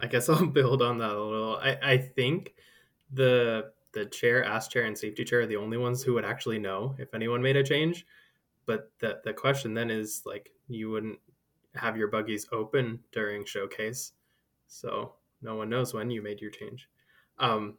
I 0.00 0.08
guess 0.08 0.28
I'll 0.28 0.46
build 0.46 0.82
on 0.82 0.98
that 0.98 1.12
a 1.12 1.22
little. 1.22 1.56
I, 1.56 1.78
I 1.82 1.98
think 1.98 2.54
the 3.12 3.72
the 3.94 4.06
chair, 4.06 4.44
ass 4.44 4.68
chair, 4.68 4.84
and 4.84 4.96
safety 4.96 5.24
chair 5.24 5.40
are 5.40 5.46
the 5.46 5.56
only 5.56 5.78
ones 5.78 6.02
who 6.02 6.14
would 6.14 6.24
actually 6.24 6.58
know 6.58 6.94
if 6.98 7.14
anyone 7.14 7.42
made 7.42 7.56
a 7.56 7.62
change. 7.62 8.06
But 8.66 8.90
the 9.00 9.20
the 9.24 9.32
question 9.32 9.74
then 9.74 9.90
is 9.90 10.22
like 10.26 10.50
you 10.68 10.90
wouldn't 10.90 11.18
have 11.74 11.96
your 11.96 12.08
buggies 12.08 12.46
open 12.52 13.00
during 13.12 13.44
showcase, 13.44 14.12
so 14.66 15.14
no 15.42 15.56
one 15.56 15.68
knows 15.68 15.94
when 15.94 16.10
you 16.10 16.22
made 16.22 16.40
your 16.40 16.50
change. 16.50 16.88
Um, 17.38 17.78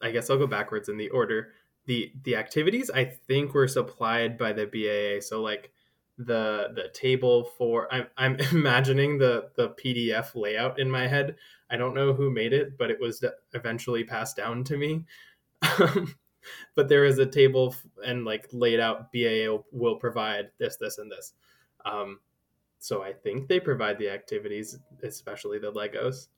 I 0.00 0.10
guess 0.10 0.30
I'll 0.30 0.38
go 0.38 0.46
backwards 0.46 0.88
in 0.88 0.96
the 0.96 1.10
order. 1.10 1.52
the 1.86 2.12
The 2.22 2.36
activities 2.36 2.90
I 2.90 3.04
think 3.04 3.54
were 3.54 3.68
supplied 3.68 4.38
by 4.38 4.52
the 4.52 4.66
BAA. 4.66 5.20
So 5.20 5.42
like 5.42 5.72
the 6.18 6.72
the 6.74 6.88
table 6.94 7.44
for 7.44 7.92
I'm 7.92 8.06
I'm 8.16 8.36
imagining 8.52 9.18
the 9.18 9.50
the 9.56 9.70
PDF 9.70 10.34
layout 10.34 10.78
in 10.78 10.90
my 10.90 11.06
head. 11.06 11.36
I 11.70 11.76
don't 11.76 11.94
know 11.94 12.12
who 12.12 12.30
made 12.30 12.52
it, 12.52 12.78
but 12.78 12.90
it 12.90 13.00
was 13.00 13.24
eventually 13.52 14.04
passed 14.04 14.36
down 14.36 14.64
to 14.64 14.76
me. 14.76 15.04
but 16.74 16.88
there 16.88 17.04
is 17.04 17.18
a 17.18 17.26
table 17.26 17.74
and 18.04 18.24
like 18.24 18.48
laid 18.52 18.80
out 18.80 19.12
BAA 19.12 19.58
will 19.72 19.96
provide 19.96 20.50
this 20.58 20.76
this 20.76 20.98
and 20.98 21.10
this. 21.10 21.32
Um, 21.84 22.20
so 22.78 23.02
I 23.02 23.12
think 23.12 23.48
they 23.48 23.58
provide 23.58 23.98
the 23.98 24.10
activities, 24.10 24.78
especially 25.02 25.58
the 25.58 25.72
Legos. 25.72 26.28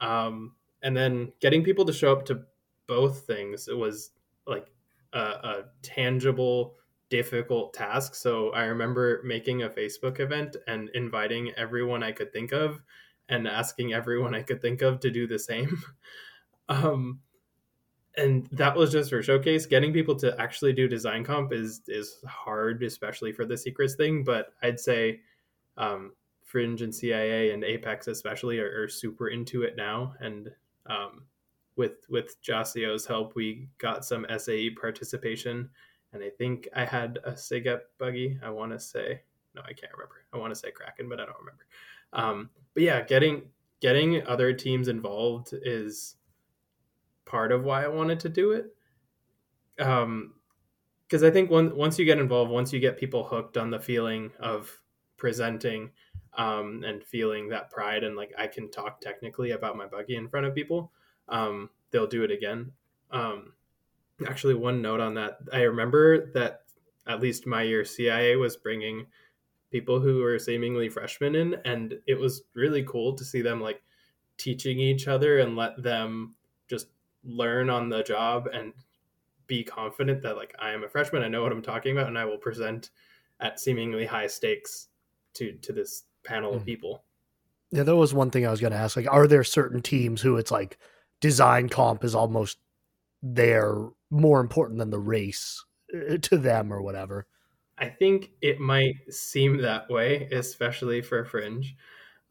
Um, 0.00 0.54
and 0.82 0.96
then 0.96 1.32
getting 1.40 1.62
people 1.62 1.84
to 1.84 1.92
show 1.92 2.12
up 2.12 2.24
to 2.26 2.42
both 2.86 3.20
things 3.20 3.68
it 3.68 3.76
was 3.76 4.10
like 4.46 4.72
a, 5.12 5.20
a 5.20 5.64
tangible 5.82 6.74
difficult 7.08 7.74
task. 7.74 8.14
So 8.14 8.50
I 8.50 8.64
remember 8.64 9.20
making 9.24 9.62
a 9.62 9.68
Facebook 9.68 10.20
event 10.20 10.56
and 10.66 10.88
inviting 10.94 11.52
everyone 11.56 12.02
I 12.02 12.12
could 12.12 12.32
think 12.32 12.52
of 12.52 12.80
and 13.28 13.46
asking 13.46 13.92
everyone 13.92 14.34
I 14.34 14.42
could 14.42 14.62
think 14.62 14.82
of 14.82 15.00
to 15.00 15.10
do 15.10 15.26
the 15.26 15.38
same. 15.38 15.82
um, 16.68 17.20
and 18.16 18.48
that 18.52 18.74
was 18.76 18.92
just 18.92 19.10
for 19.10 19.22
showcase. 19.22 19.66
Getting 19.66 19.92
people 19.92 20.14
to 20.16 20.38
actually 20.40 20.72
do 20.72 20.88
design 20.88 21.24
comp 21.24 21.52
is 21.52 21.82
is 21.88 22.16
hard, 22.26 22.82
especially 22.82 23.32
for 23.32 23.44
the 23.44 23.56
secrets 23.56 23.94
thing. 23.94 24.24
But 24.24 24.52
I'd 24.62 24.80
say 24.80 25.20
um, 25.76 26.12
Fringe 26.44 26.82
and 26.82 26.94
CIA 26.94 27.52
and 27.52 27.64
Apex 27.64 28.08
especially 28.08 28.58
are, 28.58 28.82
are 28.82 28.88
super 28.88 29.28
into 29.28 29.62
it 29.62 29.76
now. 29.76 30.14
And 30.20 30.50
um, 30.86 31.22
with 31.76 32.06
with 32.08 32.42
Jasio's 32.42 33.06
help, 33.06 33.34
we 33.34 33.68
got 33.78 34.04
some 34.04 34.26
SAE 34.38 34.70
participation 34.70 35.70
and 36.12 36.22
I 36.22 36.30
think 36.30 36.68
I 36.74 36.84
had 36.84 37.18
a 37.24 37.32
SIGEP 37.32 37.80
buggy. 37.98 38.38
I 38.42 38.50
want 38.50 38.72
to 38.72 38.80
say 38.80 39.22
no, 39.54 39.62
I 39.62 39.72
can't 39.72 39.92
remember. 39.92 40.24
I 40.32 40.38
want 40.38 40.52
to 40.52 40.58
say 40.58 40.70
Kraken, 40.70 41.08
but 41.08 41.18
I 41.18 41.24
don't 41.24 41.38
remember. 41.38 41.66
Um, 42.12 42.50
but 42.74 42.82
yeah, 42.82 43.02
getting 43.02 43.42
getting 43.80 44.26
other 44.26 44.52
teams 44.52 44.88
involved 44.88 45.54
is 45.62 46.16
part 47.30 47.52
of 47.52 47.62
why 47.62 47.84
I 47.84 47.88
wanted 47.88 48.18
to 48.20 48.28
do 48.28 48.50
it. 48.50 48.66
Um, 49.78 50.34
because 51.06 51.22
I 51.22 51.30
think 51.30 51.50
when, 51.50 51.74
once 51.74 51.98
you 51.98 52.04
get 52.04 52.18
involved, 52.18 52.50
once 52.50 52.72
you 52.72 52.78
get 52.78 52.98
people 52.98 53.24
hooked 53.24 53.56
on 53.56 53.70
the 53.70 53.80
feeling 53.80 54.30
of 54.38 54.70
presenting 55.16 55.90
um, 56.36 56.84
and 56.86 57.02
feeling 57.04 57.48
that 57.48 57.70
pride 57.70 58.04
and 58.04 58.16
like 58.16 58.32
I 58.38 58.46
can 58.46 58.70
talk 58.70 59.00
technically 59.00 59.52
about 59.52 59.76
my 59.76 59.86
buggy 59.86 60.16
in 60.16 60.28
front 60.28 60.46
of 60.46 60.54
people, 60.54 60.92
um, 61.28 61.70
they'll 61.90 62.06
do 62.06 62.22
it 62.22 62.30
again. 62.30 62.72
Um, 63.10 63.54
actually, 64.28 64.54
one 64.54 64.82
note 64.82 65.00
on 65.00 65.14
that, 65.14 65.38
I 65.52 65.62
remember 65.62 66.30
that 66.32 66.62
at 67.06 67.20
least 67.20 67.46
my 67.46 67.62
year 67.62 67.84
CIA 67.84 68.36
was 68.36 68.56
bringing 68.56 69.06
people 69.72 70.00
who 70.00 70.20
were 70.20 70.38
seemingly 70.38 70.88
freshmen 70.88 71.34
in, 71.34 71.56
and 71.64 71.94
it 72.06 72.18
was 72.18 72.42
really 72.54 72.84
cool 72.84 73.14
to 73.14 73.24
see 73.24 73.42
them 73.42 73.60
like 73.60 73.82
teaching 74.36 74.78
each 74.78 75.08
other 75.08 75.38
and 75.38 75.56
let 75.56 75.82
them 75.82 76.34
just 76.68 76.86
learn 77.24 77.70
on 77.70 77.88
the 77.88 78.02
job 78.02 78.48
and 78.52 78.72
be 79.46 79.64
confident 79.64 80.22
that 80.22 80.36
like 80.36 80.54
I 80.58 80.70
am 80.70 80.84
a 80.84 80.88
freshman, 80.88 81.22
I 81.22 81.28
know 81.28 81.42
what 81.42 81.52
I'm 81.52 81.62
talking 81.62 81.96
about, 81.96 82.08
and 82.08 82.18
I 82.18 82.24
will 82.24 82.38
present 82.38 82.90
at 83.40 83.58
seemingly 83.58 84.06
high 84.06 84.26
stakes 84.26 84.88
to 85.34 85.52
to 85.52 85.72
this 85.72 86.04
panel 86.24 86.54
of 86.54 86.62
hmm. 86.62 86.66
people. 86.66 87.04
Yeah, 87.72 87.84
that 87.84 87.96
was 87.96 88.12
one 88.12 88.30
thing 88.30 88.46
I 88.46 88.50
was 88.50 88.60
going 88.60 88.72
to 88.72 88.78
ask. 88.78 88.96
Like, 88.96 89.10
are 89.10 89.28
there 89.28 89.44
certain 89.44 89.80
teams 89.80 90.20
who 90.20 90.36
it's 90.36 90.50
like 90.50 90.78
design 91.20 91.68
comp 91.68 92.02
is 92.02 92.16
almost 92.16 92.58
there 93.22 93.88
more 94.10 94.40
important 94.40 94.78
than 94.78 94.90
the 94.90 94.98
race 94.98 95.64
uh, 95.94 96.16
to 96.22 96.36
them 96.36 96.72
or 96.72 96.82
whatever? 96.82 97.26
I 97.78 97.88
think 97.88 98.30
it 98.42 98.60
might 98.60 98.96
seem 99.08 99.58
that 99.62 99.88
way, 99.88 100.28
especially 100.32 101.00
for 101.00 101.24
Fringe. 101.24 101.76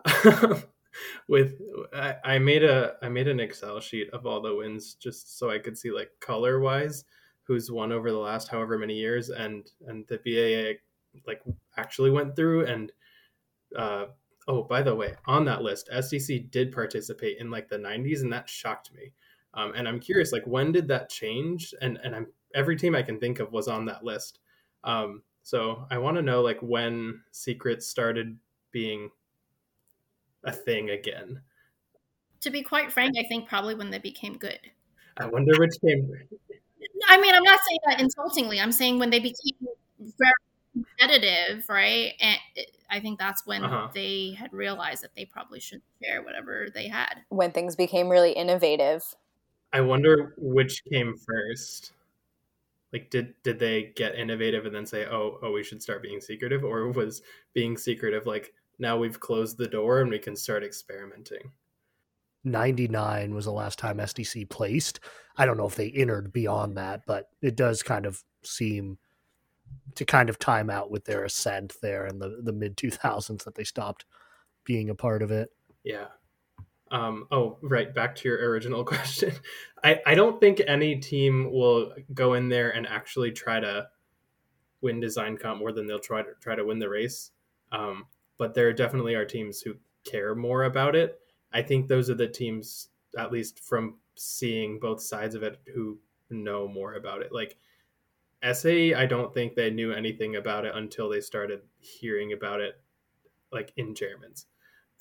With 1.27 1.62
I, 1.93 2.15
I 2.23 2.39
made 2.39 2.63
a 2.63 2.95
I 3.01 3.09
made 3.09 3.27
an 3.27 3.39
Excel 3.39 3.79
sheet 3.79 4.09
of 4.12 4.25
all 4.25 4.41
the 4.41 4.55
wins 4.55 4.95
just 4.95 5.38
so 5.38 5.49
I 5.49 5.59
could 5.59 5.77
see 5.77 5.91
like 5.91 6.12
color 6.19 6.59
wise 6.59 7.05
who's 7.43 7.71
won 7.71 7.91
over 7.91 8.12
the 8.12 8.17
last 8.17 8.47
however 8.47 8.77
many 8.77 8.95
years 8.95 9.29
and 9.29 9.69
and 9.88 10.05
the 10.07 10.17
BAA 10.17 10.79
like 11.25 11.41
actually 11.77 12.12
went 12.12 12.35
through 12.35 12.65
and 12.65 12.91
uh 13.75 14.05
oh 14.47 14.63
by 14.63 14.81
the 14.81 14.93
way 14.93 15.15
on 15.25 15.45
that 15.45 15.62
list 15.62 15.89
SDC 15.93 16.51
did 16.51 16.71
participate 16.71 17.38
in 17.39 17.51
like 17.51 17.69
the 17.69 17.77
90s 17.77 18.21
and 18.21 18.33
that 18.33 18.49
shocked 18.49 18.91
me. 18.93 19.13
Um, 19.55 19.73
and 19.75 19.88
I'm 19.88 19.99
curious 19.99 20.31
like 20.31 20.45
when 20.45 20.71
did 20.71 20.88
that 20.89 21.09
change? 21.09 21.73
And 21.81 21.99
and 22.03 22.15
I'm 22.15 22.27
every 22.55 22.75
team 22.75 22.95
I 22.95 23.03
can 23.03 23.19
think 23.19 23.39
of 23.39 23.51
was 23.51 23.67
on 23.67 23.85
that 23.85 24.03
list. 24.03 24.39
Um, 24.83 25.23
so 25.43 25.85
I 25.89 25.97
want 25.97 26.17
to 26.17 26.21
know 26.21 26.41
like 26.41 26.59
when 26.62 27.21
secrets 27.31 27.88
started 27.88 28.38
being 28.71 29.09
a 30.43 30.52
thing 30.52 30.89
again. 30.89 31.41
To 32.41 32.49
be 32.49 32.62
quite 32.62 32.91
frank, 32.91 33.15
I 33.17 33.23
think 33.23 33.47
probably 33.47 33.75
when 33.75 33.91
they 33.91 33.99
became 33.99 34.38
good. 34.38 34.60
I 35.17 35.25
wonder 35.25 35.52
which 35.60 35.75
came. 35.86 36.12
I 37.08 37.19
mean, 37.19 37.34
I'm 37.36 37.43
not 37.43 37.60
saying 37.67 37.80
that 37.88 37.99
insultingly. 38.02 38.60
I'm 38.60 38.71
saying 38.71 38.99
when 38.99 39.10
they 39.10 39.19
became 39.19 39.58
very 39.99 40.32
competitive, 40.73 41.65
right? 41.67 42.13
And 42.19 42.39
I 42.89 42.99
think 42.99 43.19
that's 43.19 43.45
when 43.45 43.63
uh-huh. 43.63 43.89
they 43.93 44.36
had 44.38 44.54
realized 44.54 45.04
that 45.04 45.15
they 45.15 45.25
probably 45.25 45.60
should 45.60 45.82
share 46.02 46.23
whatever 46.23 46.67
they 46.73 46.88
had. 46.88 47.15
When 47.30 47.52
things 47.52 47.75
became 47.75 48.08
really 48.08 48.32
innovative. 48.32 49.04
I 49.73 49.82
wonder 49.82 50.34
which 50.38 50.84
came 50.86 51.15
first 51.15 51.93
like 52.91 53.10
did 53.10 53.34
did 53.43 53.60
they 53.60 53.91
get 53.95 54.15
innovative 54.15 54.65
and 54.65 54.73
then 54.73 54.86
say 54.86 55.06
oh 55.06 55.39
oh 55.41 55.52
we 55.52 55.63
should 55.63 55.82
start 55.82 56.02
being 56.02 56.21
secretive 56.21 56.63
or 56.63 56.89
was 56.91 57.21
being 57.54 57.78
secretive 57.78 58.25
like 58.25 58.54
now 58.79 58.97
we've 58.97 59.19
closed 59.19 59.57
the 59.57 59.67
door 59.67 60.01
and 60.01 60.09
we 60.09 60.19
can 60.19 60.35
start 60.35 60.63
experimenting 60.63 61.51
99 62.43 63.33
was 63.33 63.45
the 63.45 63.51
last 63.51 63.79
time 63.79 63.97
SDC 63.97 64.49
placed. 64.49 64.99
I 65.37 65.45
don't 65.45 65.57
know 65.57 65.67
if 65.67 65.75
they 65.75 65.89
entered 65.89 66.31
beyond 66.31 66.77
that, 66.77 67.01
but 67.05 67.29
it 67.41 67.55
does 67.55 67.83
kind 67.83 68.05
of 68.05 68.23
seem 68.43 68.97
to 69.95 70.05
kind 70.05 70.29
of 70.29 70.39
time 70.39 70.69
out 70.69 70.89
with 70.89 71.05
their 71.05 71.25
ascent 71.25 71.73
there 71.81 72.07
in 72.07 72.19
the, 72.19 72.39
the 72.43 72.53
mid 72.53 72.77
2000s 72.77 73.43
that 73.43 73.55
they 73.55 73.63
stopped 73.63 74.05
being 74.63 74.89
a 74.89 74.95
part 74.95 75.21
of 75.21 75.31
it. 75.31 75.49
Yeah. 75.83 76.07
Um, 76.91 77.27
oh, 77.31 77.57
right. 77.61 77.93
Back 77.93 78.15
to 78.17 78.29
your 78.29 78.49
original 78.49 78.83
question. 78.85 79.33
I, 79.83 79.99
I 80.05 80.15
don't 80.15 80.39
think 80.39 80.61
any 80.65 80.95
team 80.95 81.51
will 81.51 81.93
go 82.13 82.33
in 82.33 82.49
there 82.49 82.71
and 82.71 82.87
actually 82.87 83.31
try 83.31 83.59
to 83.59 83.87
win 84.81 84.99
design 84.99 85.37
comp 85.37 85.59
more 85.59 85.73
than 85.73 85.87
they'll 85.87 85.99
try 85.99 86.21
to 86.21 86.29
try 86.39 86.55
to 86.55 86.65
win 86.65 86.79
the 86.79 86.89
race. 86.89 87.31
Um, 87.71 88.05
but 88.39 88.56
there 88.56 88.73
definitely 88.73 89.13
are 89.13 89.25
teams 89.25 89.62
who 89.62 89.75
care 90.04 90.34
more 90.34 90.63
about 90.63 90.95
it. 90.95 91.19
I 91.54 91.62
think 91.62 91.88
those 91.88 92.10
are 92.10 92.15
the 92.15 92.28
teams, 92.28 92.89
at 93.17 93.32
least 93.32 93.60
from 93.60 93.97
seeing 94.15 94.80
both 94.80 95.02
sides 95.02 95.36
of 95.36 95.43
it, 95.43 95.60
who 95.75 95.99
know 96.32 96.67
more 96.67 96.93
about 96.93 97.21
it. 97.21 97.32
Like 97.32 97.58
SAE, 98.52 98.93
I 98.93 99.06
don't 99.06 99.34
think 99.34 99.54
they 99.54 99.69
knew 99.69 99.91
anything 99.91 100.38
about 100.38 100.65
it 100.65 100.73
until 100.75 101.10
they 101.10 101.21
started 101.21 101.62
hearing 101.80 102.34
about 102.34 102.62
it, 102.62 102.80
like 103.52 103.73
in 103.78 103.93
chairman's. 103.93 104.45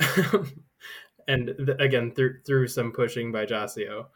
and 1.29 1.55
th- 1.57 1.79
again 1.81 2.13
through 2.13 2.41
through 2.47 2.69
some 2.69 2.93
pushing 2.93 3.31
by 3.31 3.47
Jasio, 3.47 4.07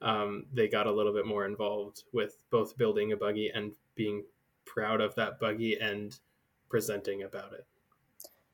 um, 0.00 0.46
they 0.52 0.68
got 0.68 0.86
a 0.86 0.92
little 0.92 1.12
bit 1.12 1.26
more 1.26 1.44
involved 1.44 2.04
with 2.12 2.38
both 2.50 2.76
building 2.78 3.12
a 3.12 3.16
buggy 3.16 3.50
and 3.54 3.72
being 3.94 4.24
proud 4.64 5.00
of 5.00 5.14
that 5.16 5.38
buggy 5.40 5.78
and 5.78 6.18
presenting 6.68 7.22
about 7.22 7.52
it. 7.52 7.66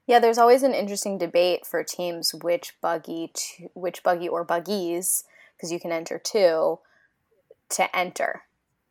Yeah, 0.07 0.21
there's 0.21 0.39
always 0.39 0.63
an 0.63 0.73
interesting 0.73 1.19
debate 1.19 1.67
for 1.67 1.83
teams 1.83 2.33
which 2.33 2.75
buggy 2.81 3.33
to, 3.35 3.69
which 3.75 4.03
buggy 4.03 4.29
or 4.29 4.45
buggies 4.45 5.25
because 5.57 5.73
you 5.73 5.81
can 5.81 5.91
enter 5.93 6.19
two 6.19 6.79
to 7.71 7.97
enter. 7.97 8.43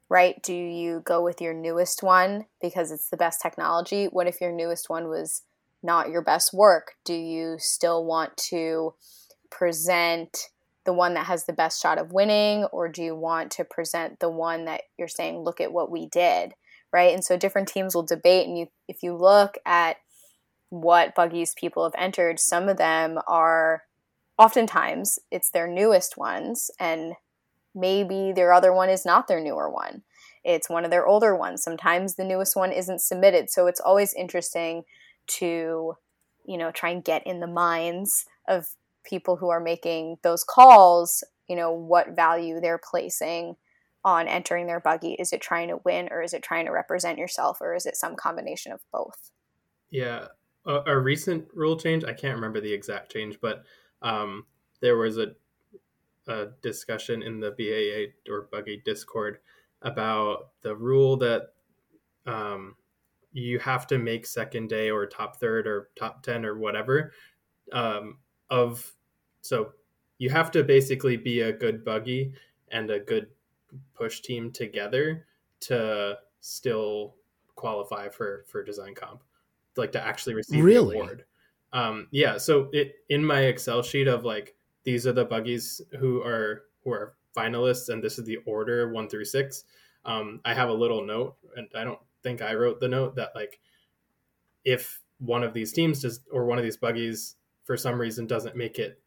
Right? 0.07 0.41
Do 0.43 0.53
you 0.53 1.01
go 1.03 1.23
with 1.23 1.41
your 1.41 1.53
newest 1.53 2.03
one 2.03 2.45
because 2.61 2.91
it's 2.91 3.09
the 3.09 3.17
best 3.17 3.41
technology? 3.41 4.05
What 4.05 4.27
if 4.27 4.39
your 4.39 4.51
newest 4.51 4.89
one 4.89 5.07
was 5.07 5.43
not 5.81 6.09
your 6.09 6.21
best 6.21 6.53
work? 6.53 6.93
Do 7.03 7.13
you 7.13 7.55
still 7.59 8.05
want 8.05 8.37
to 8.49 8.93
present 9.49 10.49
the 10.85 10.93
one 10.93 11.15
that 11.15 11.25
has 11.25 11.45
the 11.45 11.53
best 11.53 11.81
shot 11.81 11.97
of 11.97 12.11
winning, 12.11 12.65
or 12.65 12.87
do 12.87 13.01
you 13.01 13.15
want 13.15 13.51
to 13.51 13.63
present 13.63 14.19
the 14.19 14.29
one 14.29 14.65
that 14.65 14.81
you're 14.97 15.07
saying, 15.07 15.39
look 15.39 15.59
at 15.59 15.73
what 15.73 15.89
we 15.89 16.05
did? 16.07 16.53
Right. 16.93 17.13
And 17.13 17.23
so 17.23 17.35
different 17.35 17.67
teams 17.67 17.95
will 17.95 18.03
debate. 18.03 18.47
And 18.47 18.57
you, 18.57 18.67
if 18.87 19.01
you 19.01 19.15
look 19.15 19.57
at 19.65 19.97
what 20.69 21.15
buggies 21.15 21.53
people 21.55 21.83
have 21.83 21.95
entered, 21.97 22.39
some 22.39 22.69
of 22.69 22.77
them 22.77 23.19
are 23.27 23.83
oftentimes 24.37 25.19
it's 25.31 25.49
their 25.51 25.67
newest 25.67 26.17
ones, 26.17 26.69
and 26.79 27.13
maybe 27.73 28.31
their 28.33 28.53
other 28.53 28.73
one 28.73 28.89
is 28.89 29.05
not 29.05 29.27
their 29.27 29.41
newer 29.41 29.69
one. 29.69 30.03
It's 30.43 30.69
one 30.69 30.85
of 30.85 30.91
their 30.91 31.07
older 31.07 31.35
ones. 31.35 31.63
Sometimes 31.63 32.15
the 32.15 32.23
newest 32.23 32.55
one 32.55 32.71
isn't 32.71 33.01
submitted. 33.01 33.49
So 33.49 33.67
it's 33.67 33.79
always 33.79 34.13
interesting 34.13 34.83
to 35.27 35.95
you 36.45 36.57
know 36.57 36.71
try 36.71 36.89
and 36.89 37.03
get 37.03 37.25
in 37.25 37.39
the 37.39 37.47
minds 37.47 38.25
of 38.47 38.67
people 39.03 39.37
who 39.37 39.49
are 39.49 39.59
making 39.59 40.17
those 40.23 40.43
calls 40.43 41.23
you 41.47 41.55
know 41.55 41.71
what 41.71 42.15
value 42.15 42.59
they're 42.59 42.81
placing 42.89 43.55
on 44.03 44.27
entering 44.27 44.67
their 44.67 44.79
buggy 44.79 45.13
is 45.13 45.33
it 45.33 45.41
trying 45.41 45.67
to 45.67 45.79
win 45.83 46.07
or 46.11 46.21
is 46.21 46.33
it 46.33 46.43
trying 46.43 46.65
to 46.65 46.71
represent 46.71 47.17
yourself 47.17 47.59
or 47.61 47.73
is 47.75 47.85
it 47.85 47.95
some 47.95 48.15
combination 48.15 48.71
of 48.71 48.81
both 48.91 49.31
yeah 49.89 50.27
a, 50.65 50.81
a 50.87 50.99
recent 50.99 51.45
rule 51.53 51.77
change. 51.77 52.03
I 52.03 52.13
can't 52.13 52.35
remember 52.35 52.61
the 52.61 52.73
exact 52.73 53.11
change 53.11 53.39
but 53.41 53.63
um, 54.01 54.45
there 54.81 54.97
was 54.97 55.17
a, 55.17 55.31
a 56.27 56.47
discussion 56.61 57.21
in 57.23 57.39
the 57.39 57.51
baa 57.51 58.31
or 58.31 58.47
buggy 58.51 58.81
discord 58.85 59.39
about 59.81 60.49
the 60.61 60.75
rule 60.75 61.17
that 61.17 61.53
um, 62.25 62.75
you 63.33 63.59
have 63.59 63.85
to 63.87 63.97
make 63.97 64.25
second 64.25 64.69
day 64.69 64.89
or 64.89 65.05
top 65.05 65.39
third 65.39 65.67
or 65.67 65.89
top 65.95 66.23
10 66.23 66.45
or 66.45 66.57
whatever 66.57 67.11
um, 67.71 68.17
of 68.49 68.93
so 69.41 69.73
you 70.17 70.29
have 70.29 70.51
to 70.51 70.63
basically 70.63 71.17
be 71.17 71.41
a 71.41 71.51
good 71.51 71.83
buggy 71.83 72.33
and 72.69 72.89
a 72.89 72.99
good 72.99 73.27
push 73.93 74.21
team 74.21 74.51
together 74.51 75.25
to 75.59 76.17
still 76.39 77.15
qualify 77.55 78.07
for 78.07 78.45
for 78.47 78.63
design 78.63 78.95
comp 78.95 79.21
like 79.77 79.91
to 79.91 80.03
actually 80.03 80.33
receive 80.33 80.63
really? 80.63 80.95
the 80.95 81.01
award 81.01 81.25
um 81.73 82.07
yeah 82.11 82.37
so 82.37 82.69
it 82.71 82.93
in 83.09 83.23
my 83.23 83.41
excel 83.41 83.81
sheet 83.81 84.07
of 84.07 84.23
like 84.23 84.55
these 84.83 85.07
are 85.07 85.13
the 85.13 85.25
buggies 85.25 85.81
who 85.99 86.21
are 86.21 86.63
who 86.83 86.91
are 86.91 87.15
finalists 87.35 87.89
and 87.89 88.03
this 88.03 88.17
is 88.17 88.25
the 88.25 88.37
order 88.45 88.91
one 88.91 89.09
through 89.09 89.25
six 89.25 89.65
um 90.05 90.39
i 90.45 90.53
have 90.53 90.69
a 90.69 90.73
little 90.73 91.05
note 91.05 91.35
and 91.57 91.67
i 91.75 91.83
don't 91.83 91.99
think 92.25 92.41
I 92.41 92.55
wrote 92.55 92.79
the 92.79 92.87
note 92.87 93.15
that 93.15 93.33
like 93.35 93.59
if 94.65 94.99
one 95.19 95.43
of 95.43 95.53
these 95.53 95.71
teams 95.71 96.01
does 96.01 96.21
or 96.31 96.45
one 96.45 96.57
of 96.57 96.63
these 96.63 96.75
buggies 96.75 97.35
for 97.63 97.77
some 97.77 98.01
reason 98.01 98.25
doesn't 98.25 98.55
make 98.55 98.79
it 98.79 98.99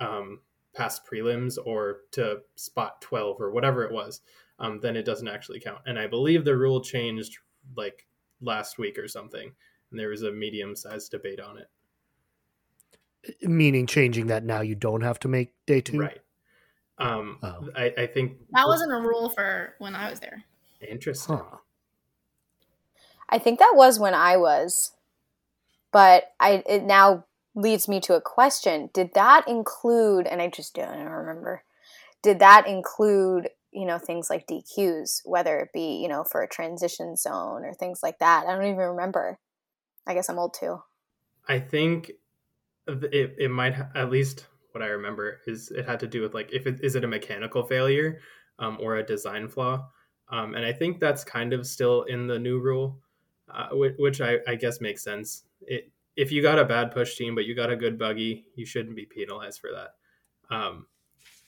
um, 0.00 0.40
past 0.74 1.02
prelims 1.06 1.58
or 1.64 1.98
to 2.12 2.38
spot 2.56 3.02
12 3.02 3.40
or 3.40 3.50
whatever 3.52 3.84
it 3.84 3.92
was, 3.92 4.22
um, 4.58 4.80
then 4.80 4.96
it 4.96 5.04
doesn't 5.04 5.28
actually 5.28 5.60
count. 5.60 5.80
And 5.84 5.98
I 5.98 6.06
believe 6.06 6.44
the 6.44 6.56
rule 6.56 6.80
changed 6.80 7.36
like 7.76 8.06
last 8.40 8.78
week 8.78 8.98
or 8.98 9.08
something, 9.08 9.52
and 9.94 10.00
there 10.00 10.08
was 10.08 10.22
a 10.24 10.32
medium 10.32 10.74
sized 10.74 11.12
debate 11.12 11.38
on 11.38 11.56
it. 11.56 11.70
Meaning 13.48 13.86
changing 13.86 14.26
that 14.26 14.42
now 14.42 14.60
you 14.60 14.74
don't 14.74 15.02
have 15.02 15.20
to 15.20 15.28
make 15.28 15.52
day 15.66 15.80
two? 15.80 16.00
Right. 16.00 16.20
Um, 16.98 17.38
Oh. 17.44 17.68
I, 17.76 17.94
I 17.96 18.06
think 18.08 18.38
That 18.50 18.66
wasn't 18.66 18.92
a 18.92 18.96
rule 18.96 19.28
for 19.30 19.74
when 19.78 19.94
I 19.94 20.10
was 20.10 20.18
there. 20.18 20.44
interesting. 20.80 21.36
Huh. 21.36 21.58
I 23.28 23.38
think 23.38 23.60
that 23.60 23.72
was 23.76 24.00
when 24.00 24.14
I 24.14 24.36
was, 24.36 24.92
but 25.92 26.24
I 26.40 26.64
it 26.68 26.82
now 26.82 27.24
leads 27.54 27.86
me 27.88 28.00
to 28.00 28.14
a 28.14 28.20
question: 28.20 28.90
Did 28.92 29.14
that 29.14 29.46
include? 29.48 30.26
And 30.26 30.42
I 30.42 30.48
just 30.48 30.74
don't 30.74 30.98
remember. 30.98 31.62
Did 32.22 32.40
that 32.40 32.66
include 32.66 33.48
you 33.72 33.86
know 33.86 33.98
things 33.98 34.28
like 34.28 34.46
DQs, 34.46 35.22
whether 35.24 35.58
it 35.60 35.70
be 35.72 36.00
you 36.02 36.08
know 36.08 36.24
for 36.24 36.42
a 36.42 36.48
transition 36.48 37.16
zone 37.16 37.64
or 37.64 37.72
things 37.72 38.00
like 38.02 38.18
that? 38.18 38.44
I 38.46 38.52
don't 38.54 38.64
even 38.66 38.76
remember. 38.76 39.38
I 40.06 40.14
guess 40.14 40.28
I'm 40.28 40.38
old 40.38 40.54
too. 40.54 40.82
I 41.48 41.58
think 41.58 42.12
it, 42.86 43.34
it 43.38 43.50
might 43.50 43.74
ha- 43.74 43.90
at 43.94 44.10
least 44.10 44.46
what 44.72 44.82
I 44.82 44.86
remember 44.86 45.40
is 45.46 45.70
it 45.70 45.86
had 45.86 46.00
to 46.00 46.06
do 46.06 46.20
with 46.20 46.34
like 46.34 46.52
if 46.52 46.66
it 46.66 46.80
is 46.82 46.96
it 46.96 47.04
a 47.04 47.08
mechanical 47.08 47.62
failure 47.62 48.20
um, 48.58 48.78
or 48.80 48.96
a 48.96 49.02
design 49.02 49.48
flaw, 49.48 49.88
um, 50.28 50.54
and 50.54 50.64
I 50.64 50.72
think 50.72 51.00
that's 51.00 51.24
kind 51.24 51.52
of 51.52 51.66
still 51.66 52.02
in 52.04 52.26
the 52.26 52.38
new 52.38 52.58
rule, 52.60 52.98
uh, 53.52 53.68
which, 53.72 53.94
which 53.98 54.20
I, 54.20 54.38
I 54.46 54.54
guess 54.56 54.80
makes 54.80 55.02
sense. 55.02 55.44
It, 55.62 55.90
if 56.16 56.30
you 56.30 56.42
got 56.42 56.58
a 56.58 56.64
bad 56.64 56.92
push 56.92 57.16
team 57.16 57.34
but 57.34 57.44
you 57.44 57.54
got 57.54 57.70
a 57.70 57.76
good 57.76 57.98
buggy, 57.98 58.46
you 58.54 58.66
shouldn't 58.66 58.96
be 58.96 59.06
penalized 59.06 59.60
for 59.60 59.70
that. 59.72 60.54
Um, 60.54 60.86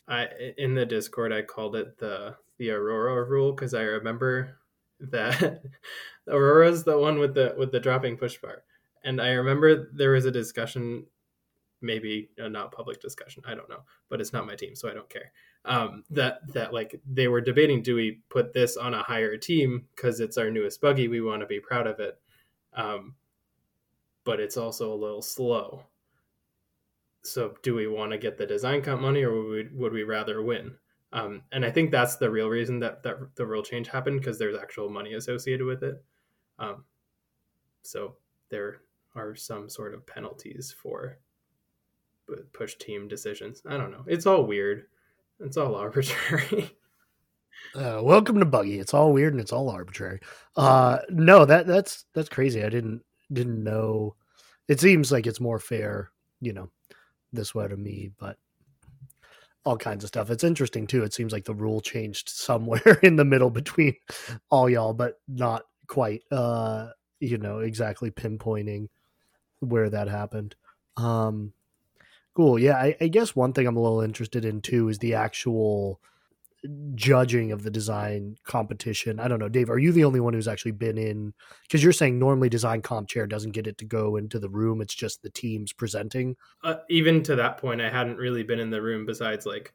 I 0.08 0.28
in 0.56 0.74
the 0.74 0.86
Discord 0.86 1.32
I 1.32 1.42
called 1.42 1.76
it 1.76 1.98
the 1.98 2.36
the 2.58 2.70
Aurora 2.70 3.24
rule 3.24 3.52
because 3.52 3.74
I 3.74 3.82
remember 3.82 4.58
that 5.00 5.62
Aurora's 6.28 6.84
the 6.84 6.98
one 6.98 7.18
with 7.18 7.34
the 7.34 7.54
with 7.58 7.72
the 7.72 7.80
dropping 7.80 8.16
push 8.16 8.38
bar 8.38 8.62
and 9.06 9.20
I 9.20 9.30
remember 9.30 9.88
there 9.92 10.10
was 10.10 10.24
a 10.24 10.32
discussion, 10.32 11.06
maybe 11.80 12.28
a 12.38 12.48
not 12.48 12.72
public 12.72 13.00
discussion, 13.00 13.44
I 13.46 13.54
don't 13.54 13.70
know, 13.70 13.84
but 14.08 14.20
it's 14.20 14.32
not 14.32 14.46
my 14.46 14.56
team, 14.56 14.74
so 14.74 14.90
I 14.90 14.94
don't 14.94 15.08
care. 15.08 15.30
Um, 15.64 16.02
that 16.10 16.40
that 16.52 16.74
like 16.74 17.00
they 17.10 17.28
were 17.28 17.40
debating, 17.40 17.82
do 17.82 17.94
we 17.94 18.20
put 18.28 18.52
this 18.52 18.76
on 18.76 18.94
a 18.94 19.02
higher 19.04 19.36
team 19.36 19.86
because 19.94 20.18
it's 20.18 20.36
our 20.36 20.50
newest 20.50 20.80
buggy, 20.80 21.06
we 21.06 21.20
want 21.20 21.40
to 21.40 21.46
be 21.46 21.60
proud 21.60 21.86
of 21.86 22.00
it, 22.00 22.18
um, 22.74 23.14
but 24.24 24.40
it's 24.40 24.56
also 24.56 24.92
a 24.92 24.94
little 24.94 25.22
slow. 25.22 25.84
So 27.22 27.54
do 27.62 27.76
we 27.76 27.86
want 27.86 28.10
to 28.10 28.18
get 28.18 28.36
the 28.36 28.46
design 28.46 28.82
comp 28.82 29.00
money, 29.00 29.22
or 29.22 29.32
would 29.32 29.72
we, 29.72 29.78
would 29.78 29.92
we 29.92 30.02
rather 30.02 30.42
win? 30.42 30.74
Um, 31.16 31.40
and 31.50 31.64
I 31.64 31.70
think 31.70 31.90
that's 31.90 32.16
the 32.16 32.30
real 32.30 32.48
reason 32.48 32.78
that 32.80 33.02
that 33.02 33.34
the 33.36 33.46
rule 33.46 33.62
change 33.62 33.88
happened 33.88 34.20
because 34.20 34.38
there's 34.38 34.56
actual 34.56 34.90
money 34.90 35.14
associated 35.14 35.64
with 35.64 35.82
it. 35.82 36.04
Um, 36.58 36.84
so 37.80 38.16
there 38.50 38.82
are 39.14 39.34
some 39.34 39.70
sort 39.70 39.94
of 39.94 40.06
penalties 40.06 40.74
for 40.78 41.18
push 42.52 42.74
team 42.76 43.08
decisions. 43.08 43.62
I 43.66 43.78
don't 43.78 43.92
know. 43.92 44.04
It's 44.06 44.26
all 44.26 44.44
weird. 44.44 44.88
It's 45.40 45.56
all 45.56 45.74
arbitrary. 45.86 46.76
Uh, 47.74 48.00
welcome 48.02 48.38
to 48.38 48.44
Buggy. 48.44 48.78
It's 48.78 48.92
all 48.92 49.14
weird 49.14 49.32
and 49.32 49.40
it's 49.40 49.54
all 49.54 49.70
arbitrary. 49.70 50.20
Uh, 50.54 50.98
no, 51.08 51.46
that 51.46 51.66
that's 51.66 52.04
that's 52.12 52.28
crazy. 52.28 52.62
I 52.62 52.68
didn't 52.68 53.02
didn't 53.32 53.64
know. 53.64 54.16
It 54.68 54.80
seems 54.80 55.10
like 55.10 55.26
it's 55.26 55.40
more 55.40 55.60
fair, 55.60 56.10
you 56.42 56.52
know, 56.52 56.68
this 57.32 57.54
way 57.54 57.68
to 57.68 57.76
me, 57.78 58.10
but 58.18 58.36
all 59.66 59.76
kinds 59.76 60.04
of 60.04 60.08
stuff. 60.08 60.30
It's 60.30 60.44
interesting 60.44 60.86
too. 60.86 61.02
It 61.02 61.12
seems 61.12 61.32
like 61.32 61.44
the 61.44 61.54
rule 61.54 61.80
changed 61.80 62.28
somewhere 62.28 62.98
in 63.02 63.16
the 63.16 63.24
middle 63.24 63.50
between 63.50 63.96
all 64.48 64.70
y'all, 64.70 64.94
but 64.94 65.20
not 65.28 65.64
quite. 65.88 66.22
Uh, 66.30 66.90
you 67.20 67.38
know, 67.38 67.60
exactly 67.60 68.10
pinpointing 68.10 68.88
where 69.60 69.90
that 69.90 70.08
happened. 70.08 70.54
Um, 70.96 71.52
cool. 72.34 72.58
Yeah, 72.58 72.76
I, 72.76 72.96
I 73.00 73.08
guess 73.08 73.34
one 73.34 73.52
thing 73.52 73.66
I'm 73.66 73.76
a 73.76 73.82
little 73.82 74.02
interested 74.02 74.44
in 74.44 74.60
too 74.60 74.88
is 74.88 74.98
the 74.98 75.14
actual 75.14 76.00
judging 76.94 77.52
of 77.52 77.62
the 77.62 77.70
design 77.70 78.36
competition. 78.44 79.20
I 79.20 79.28
don't 79.28 79.38
know, 79.38 79.48
Dave, 79.48 79.70
are 79.70 79.78
you 79.78 79.92
the 79.92 80.04
only 80.04 80.20
one 80.20 80.34
who's 80.34 80.48
actually 80.48 80.72
been 80.72 80.98
in? 80.98 81.34
Because 81.62 81.82
you're 81.82 81.92
saying 81.92 82.18
normally 82.18 82.48
design 82.48 82.82
comp 82.82 83.08
chair 83.08 83.26
doesn't 83.26 83.52
get 83.52 83.66
it 83.66 83.78
to 83.78 83.84
go 83.84 84.16
into 84.16 84.38
the 84.38 84.48
room; 84.48 84.80
it's 84.80 84.94
just 84.94 85.22
the 85.22 85.30
teams 85.30 85.72
presenting. 85.72 86.36
Uh, 86.62 86.76
even 86.88 87.22
to 87.24 87.36
that 87.36 87.58
point, 87.58 87.80
I 87.80 87.90
hadn't 87.90 88.18
really 88.18 88.42
been 88.42 88.60
in 88.60 88.70
the 88.70 88.82
room 88.82 89.06
besides 89.06 89.46
like 89.46 89.74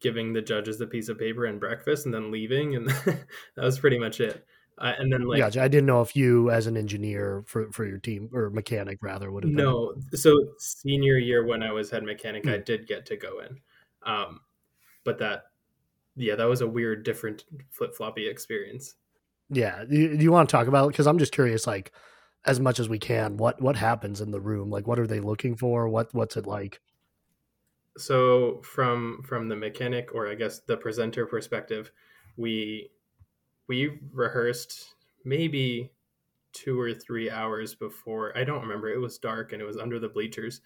giving 0.00 0.32
the 0.32 0.42
judges 0.42 0.78
the 0.78 0.86
piece 0.86 1.08
of 1.08 1.18
paper 1.18 1.44
and 1.44 1.60
breakfast, 1.60 2.06
and 2.06 2.14
then 2.14 2.30
leaving, 2.30 2.76
and 2.76 2.88
that 3.06 3.26
was 3.56 3.78
pretty 3.78 3.98
much 3.98 4.20
it. 4.20 4.46
Uh, 4.80 4.94
and 4.98 5.12
then 5.12 5.26
like 5.26 5.38
gotcha. 5.38 5.62
I 5.62 5.68
didn't 5.68 5.86
know 5.86 6.00
if 6.00 6.16
you, 6.16 6.50
as 6.50 6.66
an 6.66 6.76
engineer 6.76 7.44
for 7.46 7.70
for 7.70 7.84
your 7.84 7.98
team 7.98 8.30
or 8.32 8.48
mechanic 8.48 8.98
rather, 9.02 9.30
would 9.30 9.44
have 9.44 9.54
been. 9.54 9.64
no. 9.64 9.94
So 10.14 10.34
senior 10.58 11.18
year 11.18 11.44
when 11.44 11.62
I 11.62 11.70
was 11.70 11.90
head 11.90 12.02
mechanic, 12.02 12.48
I 12.48 12.56
did 12.56 12.86
get 12.86 13.04
to 13.06 13.16
go 13.16 13.40
in, 13.40 13.58
um, 14.04 14.40
but 15.04 15.18
that 15.18 15.49
yeah, 16.16 16.34
that 16.36 16.48
was 16.48 16.60
a 16.60 16.68
weird, 16.68 17.04
different 17.04 17.44
flip 17.70 17.94
floppy 17.94 18.28
experience. 18.28 18.94
Yeah, 19.48 19.84
do 19.84 19.96
you, 19.96 20.16
you 20.16 20.32
want 20.32 20.48
to 20.48 20.56
talk 20.56 20.66
about? 20.66 20.86
It? 20.86 20.92
Because 20.92 21.06
I'm 21.06 21.18
just 21.18 21.32
curious, 21.32 21.66
like 21.66 21.92
as 22.44 22.60
much 22.60 22.78
as 22.78 22.88
we 22.88 22.98
can, 22.98 23.36
what 23.36 23.60
what 23.60 23.76
happens 23.76 24.20
in 24.20 24.30
the 24.30 24.40
room? 24.40 24.70
Like, 24.70 24.86
what 24.86 24.98
are 24.98 25.06
they 25.06 25.20
looking 25.20 25.56
for? 25.56 25.88
What 25.88 26.12
what's 26.14 26.36
it 26.36 26.46
like? 26.46 26.80
So 27.98 28.62
from 28.62 29.22
from 29.26 29.48
the 29.48 29.56
mechanic 29.56 30.14
or 30.14 30.28
I 30.28 30.34
guess 30.34 30.60
the 30.60 30.76
presenter 30.76 31.26
perspective, 31.26 31.90
we 32.36 32.90
we 33.68 33.98
rehearsed 34.12 34.94
maybe 35.24 35.90
two 36.52 36.80
or 36.80 36.94
three 36.94 37.30
hours 37.30 37.74
before. 37.74 38.36
I 38.36 38.44
don't 38.44 38.62
remember. 38.62 38.88
It 38.88 38.98
was 38.98 39.18
dark 39.18 39.52
and 39.52 39.60
it 39.60 39.66
was 39.66 39.76
under 39.76 39.98
the 39.98 40.08
bleachers. 40.08 40.60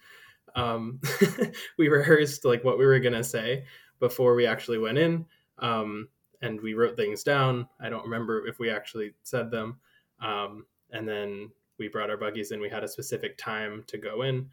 Um, 0.55 1.01
we 1.77 1.89
rehearsed 1.89 2.45
like 2.45 2.63
what 2.63 2.77
we 2.77 2.85
were 2.85 2.99
gonna 2.99 3.23
say 3.23 3.65
before 3.99 4.35
we 4.35 4.45
actually 4.45 4.77
went 4.77 4.97
in, 4.97 5.25
um, 5.59 6.09
and 6.41 6.61
we 6.61 6.73
wrote 6.73 6.95
things 6.95 7.23
down. 7.23 7.67
I 7.79 7.89
don't 7.89 8.03
remember 8.03 8.47
if 8.47 8.59
we 8.59 8.69
actually 8.69 9.13
said 9.23 9.51
them. 9.51 9.79
Um, 10.21 10.65
and 10.91 11.07
then 11.07 11.51
we 11.77 11.87
brought 11.87 12.09
our 12.09 12.17
buggies 12.17 12.51
in. 12.51 12.61
We 12.61 12.69
had 12.69 12.83
a 12.83 12.87
specific 12.87 13.37
time 13.37 13.83
to 13.87 13.97
go 13.97 14.21
in, 14.21 14.49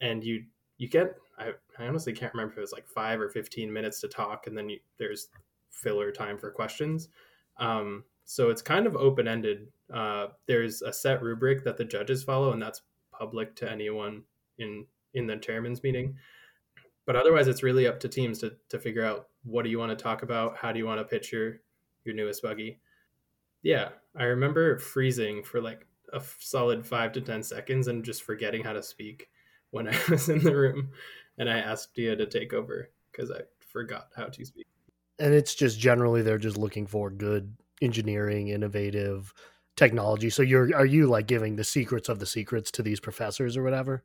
and 0.00 0.22
you 0.22 0.44
you 0.78 0.88
get. 0.88 1.16
I, 1.38 1.52
I 1.78 1.86
honestly 1.86 2.12
can't 2.12 2.32
remember 2.34 2.52
if 2.52 2.58
it 2.58 2.62
was 2.62 2.72
like 2.72 2.86
five 2.86 3.20
or 3.20 3.28
fifteen 3.28 3.72
minutes 3.72 4.00
to 4.00 4.08
talk, 4.08 4.46
and 4.46 4.56
then 4.56 4.68
you, 4.68 4.78
there's 4.98 5.28
filler 5.70 6.12
time 6.12 6.38
for 6.38 6.50
questions. 6.50 7.08
Um, 7.58 8.04
so 8.24 8.50
it's 8.50 8.62
kind 8.62 8.86
of 8.86 8.96
open 8.96 9.26
ended. 9.26 9.68
Uh, 9.92 10.28
there's 10.46 10.82
a 10.82 10.92
set 10.92 11.22
rubric 11.22 11.64
that 11.64 11.76
the 11.76 11.84
judges 11.84 12.22
follow, 12.22 12.52
and 12.52 12.62
that's 12.62 12.82
public 13.12 13.56
to 13.56 13.70
anyone 13.70 14.22
in 14.58 14.86
in 15.14 15.26
the 15.26 15.36
chairman's 15.36 15.82
meeting. 15.82 16.16
But 17.04 17.16
otherwise, 17.16 17.48
it's 17.48 17.64
really 17.64 17.88
up 17.88 17.98
to 18.00 18.08
teams 18.08 18.38
to 18.40 18.54
to 18.68 18.78
figure 18.78 19.04
out 19.04 19.28
what 19.44 19.64
do 19.64 19.70
you 19.70 19.78
want 19.78 19.96
to 19.96 20.02
talk 20.02 20.22
about, 20.22 20.56
how 20.56 20.72
do 20.72 20.78
you 20.78 20.86
want 20.86 21.00
to 21.00 21.04
pitch 21.04 21.32
your 21.32 21.60
your 22.04 22.14
newest 22.14 22.42
buggy. 22.42 22.80
Yeah, 23.62 23.90
I 24.16 24.24
remember 24.24 24.78
freezing 24.78 25.42
for 25.42 25.60
like 25.60 25.86
a 26.12 26.22
solid 26.38 26.84
five 26.84 27.12
to 27.12 27.20
ten 27.20 27.42
seconds 27.42 27.88
and 27.88 28.04
just 28.04 28.22
forgetting 28.22 28.62
how 28.62 28.72
to 28.72 28.82
speak 28.82 29.28
when 29.70 29.88
I 29.92 29.96
was 30.08 30.28
in 30.28 30.42
the 30.42 30.54
room, 30.54 30.90
and 31.38 31.48
I 31.48 31.58
asked 31.58 31.94
Dia 31.94 32.16
to 32.16 32.26
take 32.26 32.52
over 32.52 32.90
because 33.10 33.30
I 33.30 33.40
forgot 33.60 34.08
how 34.16 34.24
to 34.24 34.44
speak. 34.44 34.66
And 35.18 35.32
it's 35.34 35.54
just 35.54 35.78
generally 35.78 36.22
they're 36.22 36.38
just 36.38 36.56
looking 36.56 36.86
for 36.86 37.10
good 37.10 37.54
engineering, 37.80 38.48
innovative 38.48 39.32
technology. 39.76 40.30
So 40.30 40.42
you're 40.42 40.74
are 40.74 40.86
you 40.86 41.06
like 41.06 41.26
giving 41.26 41.56
the 41.56 41.64
secrets 41.64 42.08
of 42.08 42.18
the 42.18 42.26
secrets 42.26 42.70
to 42.72 42.82
these 42.82 43.00
professors 43.00 43.56
or 43.56 43.62
whatever? 43.62 44.02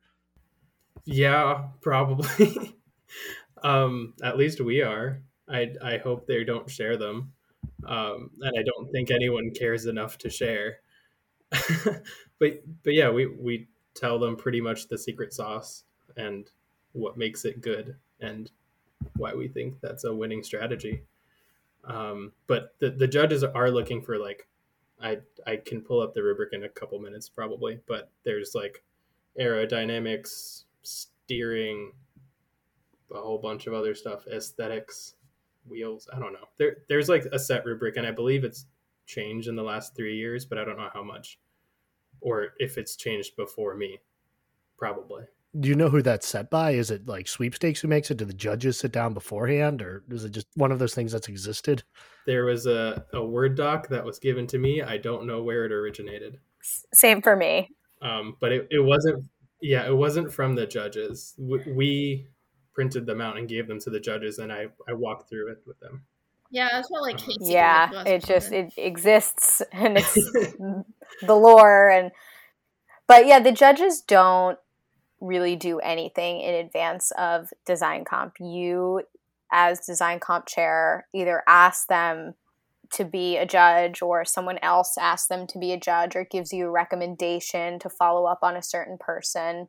Yeah, 1.04 1.64
probably. 1.80 2.76
um, 3.62 4.14
at 4.22 4.36
least 4.36 4.60
we 4.60 4.82
are. 4.82 5.22
I 5.50 5.72
I 5.82 5.98
hope 5.98 6.26
they 6.26 6.44
don't 6.44 6.70
share 6.70 6.96
them, 6.96 7.32
um, 7.86 8.30
and 8.40 8.58
I 8.58 8.62
don't 8.62 8.90
think 8.90 9.10
anyone 9.10 9.50
cares 9.50 9.86
enough 9.86 10.18
to 10.18 10.30
share. 10.30 10.80
but 11.50 12.62
but 12.84 12.94
yeah, 12.94 13.10
we 13.10 13.26
we 13.26 13.68
tell 13.94 14.18
them 14.18 14.36
pretty 14.36 14.60
much 14.60 14.88
the 14.88 14.98
secret 14.98 15.32
sauce 15.32 15.84
and 16.16 16.50
what 16.92 17.16
makes 17.16 17.44
it 17.44 17.60
good 17.60 17.96
and 18.20 18.50
why 19.16 19.34
we 19.34 19.48
think 19.48 19.80
that's 19.80 20.04
a 20.04 20.14
winning 20.14 20.42
strategy. 20.42 21.02
Um, 21.84 22.32
but 22.46 22.74
the 22.80 22.90
the 22.90 23.08
judges 23.08 23.42
are 23.44 23.70
looking 23.70 24.02
for 24.02 24.18
like 24.18 24.48
I 25.00 25.18
I 25.46 25.56
can 25.56 25.80
pull 25.80 26.00
up 26.00 26.14
the 26.14 26.22
rubric 26.22 26.52
in 26.52 26.64
a 26.64 26.68
couple 26.68 26.98
minutes 26.98 27.28
probably, 27.28 27.80
but 27.86 28.10
there's 28.24 28.54
like 28.54 28.82
aerodynamics, 29.40 30.64
steering, 30.82 31.92
a 33.14 33.20
whole 33.20 33.38
bunch 33.38 33.66
of 33.66 33.74
other 33.74 33.94
stuff, 33.94 34.26
aesthetics, 34.26 35.14
wheels. 35.68 36.08
I 36.12 36.18
don't 36.18 36.32
know. 36.32 36.48
There 36.58 36.78
there's 36.88 37.08
like 37.08 37.26
a 37.32 37.38
set 37.38 37.64
rubric, 37.64 37.96
and 37.96 38.06
I 38.06 38.10
believe 38.10 38.44
it's 38.44 38.66
changed 39.06 39.48
in 39.48 39.56
the 39.56 39.62
last 39.62 39.96
three 39.96 40.16
years, 40.16 40.44
but 40.44 40.58
I 40.58 40.64
don't 40.64 40.76
know 40.76 40.90
how 40.92 41.02
much, 41.02 41.38
or 42.20 42.48
if 42.58 42.78
it's 42.78 42.96
changed 42.96 43.36
before 43.36 43.74
me. 43.74 44.00
Probably. 44.76 45.24
Do 45.58 45.68
you 45.68 45.74
know 45.74 45.88
who 45.88 46.02
that's 46.02 46.28
set 46.28 46.50
by? 46.50 46.72
Is 46.72 46.90
it 46.90 47.08
like 47.08 47.26
sweepstakes 47.26 47.80
who 47.80 47.88
makes 47.88 48.10
it? 48.10 48.18
Do 48.18 48.26
the 48.26 48.34
judges 48.34 48.78
sit 48.78 48.92
down 48.92 49.14
beforehand, 49.14 49.80
or 49.80 50.04
is 50.10 50.24
it 50.24 50.32
just 50.32 50.46
one 50.54 50.70
of 50.70 50.78
those 50.78 50.94
things 50.94 51.10
that's 51.10 51.28
existed? 51.28 51.82
There 52.26 52.44
was 52.44 52.66
a, 52.66 53.04
a 53.14 53.24
Word 53.24 53.56
doc 53.56 53.88
that 53.88 54.04
was 54.04 54.18
given 54.18 54.46
to 54.48 54.58
me. 54.58 54.82
I 54.82 54.98
don't 54.98 55.26
know 55.26 55.42
where 55.42 55.64
it 55.64 55.72
originated. 55.72 56.38
Same 56.92 57.22
for 57.22 57.34
me. 57.34 57.70
Um, 58.02 58.36
but 58.40 58.52
it, 58.52 58.68
it 58.70 58.80
wasn't, 58.80 59.24
yeah, 59.62 59.86
it 59.86 59.96
wasn't 59.96 60.32
from 60.32 60.54
the 60.54 60.66
judges. 60.66 61.34
We, 61.38 61.62
we 61.66 62.26
printed 62.78 63.06
them 63.06 63.20
out 63.20 63.36
and 63.36 63.48
gave 63.48 63.66
them 63.66 63.80
to 63.80 63.90
the 63.90 63.98
judges, 63.98 64.38
and 64.38 64.52
I, 64.52 64.68
I 64.88 64.92
walked 64.92 65.28
through 65.28 65.50
it 65.50 65.58
with 65.66 65.80
them. 65.80 66.04
Yeah, 66.48 66.68
that's 66.70 66.88
what 66.88 67.02
like. 67.02 67.18
Casey. 67.18 67.36
Yeah, 67.40 68.04
it 68.04 68.22
or 68.22 68.26
just 68.26 68.52
it 68.52 68.72
exists 68.76 69.60
and 69.72 69.98
it's 69.98 70.14
the 71.22 71.34
lore 71.34 71.90
and 71.90 72.12
but 73.08 73.26
yeah, 73.26 73.40
the 73.40 73.50
judges 73.50 74.00
don't 74.00 74.60
really 75.20 75.56
do 75.56 75.80
anything 75.80 76.40
in 76.40 76.54
advance 76.54 77.10
of 77.18 77.52
design 77.66 78.04
comp. 78.04 78.36
You 78.38 79.02
as 79.50 79.80
design 79.80 80.20
comp 80.20 80.46
chair 80.46 81.08
either 81.12 81.42
ask 81.48 81.88
them 81.88 82.34
to 82.90 83.04
be 83.04 83.38
a 83.38 83.44
judge 83.44 84.02
or 84.02 84.24
someone 84.24 84.58
else 84.58 84.96
asks 84.96 85.26
them 85.26 85.48
to 85.48 85.58
be 85.58 85.72
a 85.72 85.80
judge 85.80 86.14
or 86.14 86.22
gives 86.22 86.52
you 86.52 86.68
a 86.68 86.70
recommendation 86.70 87.80
to 87.80 87.90
follow 87.90 88.26
up 88.26 88.38
on 88.42 88.54
a 88.54 88.62
certain 88.62 88.98
person 88.98 89.66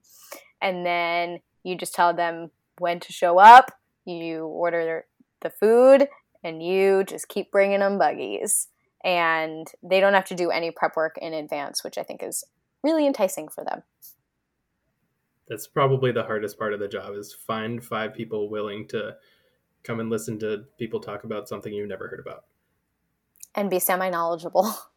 and 0.61 0.85
then 0.85 1.39
you 1.63 1.75
just 1.75 1.93
tell 1.93 2.13
them 2.13 2.51
when 2.79 2.99
to 2.99 3.13
show 3.13 3.39
up 3.39 3.71
you 4.05 4.45
order 4.45 5.05
the 5.41 5.49
food 5.49 6.07
and 6.43 6.63
you 6.63 7.03
just 7.03 7.27
keep 7.27 7.51
bringing 7.51 7.79
them 7.79 7.97
buggies 7.97 8.67
and 9.03 9.67
they 9.83 9.99
don't 9.99 10.13
have 10.13 10.25
to 10.25 10.35
do 10.35 10.49
any 10.49 10.71
prep 10.71 10.95
work 10.95 11.17
in 11.21 11.33
advance 11.33 11.83
which 11.83 11.97
i 11.97 12.03
think 12.03 12.21
is 12.23 12.43
really 12.83 13.05
enticing 13.05 13.47
for 13.47 13.63
them 13.63 13.83
That's 15.47 15.67
probably 15.67 16.11
the 16.11 16.23
hardest 16.23 16.57
part 16.57 16.73
of 16.73 16.79
the 16.79 16.87
job 16.87 17.15
is 17.15 17.33
find 17.33 17.83
five 17.83 18.13
people 18.13 18.49
willing 18.49 18.87
to 18.89 19.15
come 19.83 19.99
and 19.99 20.09
listen 20.09 20.39
to 20.39 20.65
people 20.77 20.99
talk 20.99 21.23
about 21.23 21.47
something 21.47 21.73
you've 21.73 21.87
never 21.87 22.07
heard 22.07 22.19
about. 22.19 22.45
and 23.55 23.69
be 23.69 23.79
semi 23.79 24.09
knowledgeable 24.09 24.73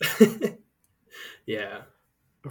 yeah. 1.46 1.82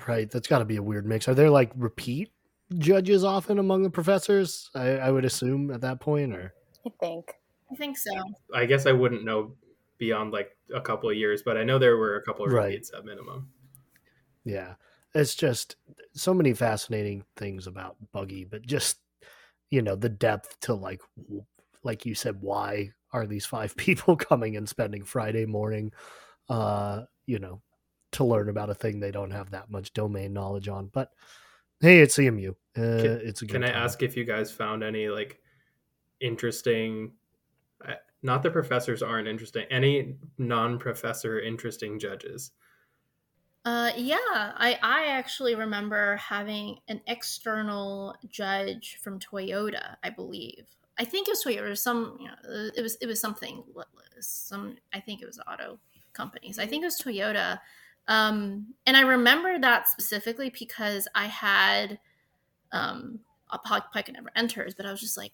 Right. 0.08 0.30
That's 0.30 0.48
got 0.48 0.60
to 0.60 0.66
be 0.66 0.76
a 0.76 0.84
weird 0.84 1.06
mix. 1.06 1.28
Are 1.28 1.34
there 1.34 1.50
like 1.50 1.72
repeat 1.76 2.32
judges 2.78 3.24
often 3.24 3.60
among 3.60 3.84
the 3.84 3.90
professors? 3.90 4.70
I, 4.76 4.98
I 4.98 5.12
would 5.12 5.26
assume 5.26 5.72
at 5.72 5.82
that 5.82 6.00
point, 6.00 6.34
or 6.34 6.54
i 6.86 6.90
think 7.00 7.34
I 7.72 7.76
think 7.76 7.98
so. 7.98 8.12
I 8.54 8.66
guess 8.66 8.86
I 8.86 8.94
wouldn't 8.94 9.26
know 9.26 9.58
beyond 9.98 10.32
like 10.32 10.58
a 10.74 10.80
couple 10.80 11.10
of 11.10 11.18
years, 11.18 11.44
but 11.44 11.58
I 11.58 11.66
know 11.66 11.78
there 11.78 11.98
were 11.98 12.16
a 12.16 12.24
couple 12.24 12.46
of 12.46 12.52
Right. 12.52 12.72
repeats 12.72 12.94
at 12.94 13.04
minimum. 13.04 13.52
yeah, 14.44 14.76
it's 15.14 15.36
just 15.36 15.76
so 16.14 16.34
many 16.34 16.54
fascinating 16.54 17.26
things 17.36 17.68
about 17.68 17.98
Buggy, 18.12 18.46
but 18.46 18.62
just 18.66 19.00
you 19.72 19.82
know 19.82 19.96
the 19.96 20.10
depth 20.10 20.60
to 20.62 20.74
like, 20.74 21.02
like 21.84 22.06
you 22.06 22.16
said, 22.16 22.42
why 22.42 22.92
are 23.14 23.28
these 23.28 23.46
five 23.46 23.76
people 23.78 24.16
coming 24.16 24.56
and 24.58 24.68
spending 24.70 25.04
Friday 25.04 25.46
morning, 25.46 25.92
uh, 26.50 27.04
you 27.26 27.40
know, 27.40 27.62
to 28.14 28.24
learn 28.26 28.50
about 28.50 28.70
a 28.70 28.76
thing 28.76 29.00
they 29.00 29.12
don't 29.12 29.32
have 29.32 29.52
that 29.52 29.70
much 29.72 29.94
domain 29.94 30.34
knowledge 30.34 30.68
on? 30.68 30.88
But 30.88 31.12
hey, 31.82 32.00
it's 32.00 32.16
CMU. 32.18 32.50
Uh, 32.76 33.02
Can- 33.02 33.22
it's 33.24 33.42
a 33.42 33.46
good 33.46 33.54
Can 33.54 33.64
I 33.64 33.68
time. 33.72 33.84
ask 33.84 34.02
if 34.04 34.16
you 34.18 34.24
guys 34.24 34.52
found 34.52 34.84
any 34.84 35.08
like 35.10 35.42
interesting? 36.20 37.14
uh, 37.88 37.94
Not 38.22 38.44
the 38.44 38.52
professors 38.52 39.02
aren't 39.04 39.28
interesting. 39.28 39.66
Any 39.70 40.16
non-professor 40.38 41.40
interesting 41.40 42.00
judges? 42.00 42.52
Uh, 43.66 43.92
yeah, 43.98 44.16
I 44.24 44.80
I 44.82 45.08
actually 45.08 45.56
remember 45.56 46.16
having 46.18 46.78
an 46.88 47.02
external 47.08 48.16
judge 48.30 48.98
from 49.02 49.20
Toyota. 49.20 49.98
I 50.04 50.10
believe. 50.10 50.66
I 51.00 51.06
think 51.06 51.28
it 51.28 51.32
was 51.32 51.44
Toyota. 51.44 51.72
Or 51.72 51.76
some, 51.76 52.18
you 52.20 52.28
know, 52.28 52.70
it 52.76 52.82
was 52.82 52.96
it 53.02 53.08
was 53.08 53.20
something. 53.20 53.64
Some 54.22 54.78
I 54.94 55.00
think 55.02 55.22
it 55.22 55.26
was 55.26 55.40
auto 55.48 55.80
companies. 56.14 56.60
I 56.60 56.66
think 56.66 56.84
it 56.84 56.88
was 56.88 57.00
Toyota. 57.02 57.60
Um, 58.08 58.74
and 58.86 58.96
I 58.96 59.02
remember 59.02 59.60
that 59.60 59.88
specifically 59.88 60.50
because 60.50 61.08
I 61.14 61.26
had 61.26 62.00
um, 62.72 63.20
a 63.52 63.60
Pike 63.60 64.12
never 64.12 64.32
enters, 64.36 64.74
but 64.74 64.86
I 64.86 64.92
was 64.92 65.02
just 65.02 65.18
like, 65.18 65.34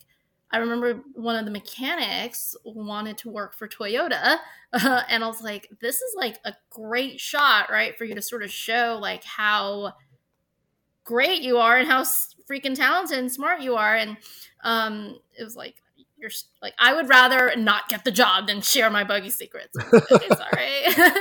I 0.51 0.57
remember 0.57 1.01
one 1.13 1.35
of 1.35 1.45
the 1.45 1.51
mechanics 1.51 2.55
wanted 2.63 3.17
to 3.19 3.29
work 3.29 3.55
for 3.55 3.67
Toyota, 3.67 4.37
uh, 4.73 5.01
and 5.09 5.23
I 5.23 5.27
was 5.27 5.41
like, 5.41 5.69
this 5.81 5.95
is 5.95 6.15
like 6.15 6.37
a 6.45 6.53
great 6.69 7.19
shot, 7.19 7.71
right, 7.71 7.97
for 7.97 8.05
you 8.05 8.15
to 8.15 8.21
sort 8.21 8.43
of 8.43 8.51
show 8.51 8.99
like 9.01 9.23
how 9.23 9.93
great 11.03 11.41
you 11.41 11.57
are 11.57 11.77
and 11.77 11.87
how 11.87 12.03
freaking 12.03 12.75
talented 12.75 13.17
and 13.17 13.31
smart 13.31 13.61
you 13.61 13.75
are, 13.75 13.95
and 13.95 14.17
um, 14.63 15.19
it 15.37 15.43
was 15.43 15.55
like. 15.55 15.75
You're 16.15 16.31
like 16.61 16.73
I 16.79 16.93
would 16.93 17.09
rather 17.09 17.53
not 17.57 17.89
get 17.89 18.05
the 18.05 18.11
job 18.11 18.47
than 18.47 18.61
share 18.61 18.89
my 18.89 19.03
buggy 19.03 19.29
secrets. 19.29 19.75
okay, 19.93 20.27
sorry. 20.29 21.11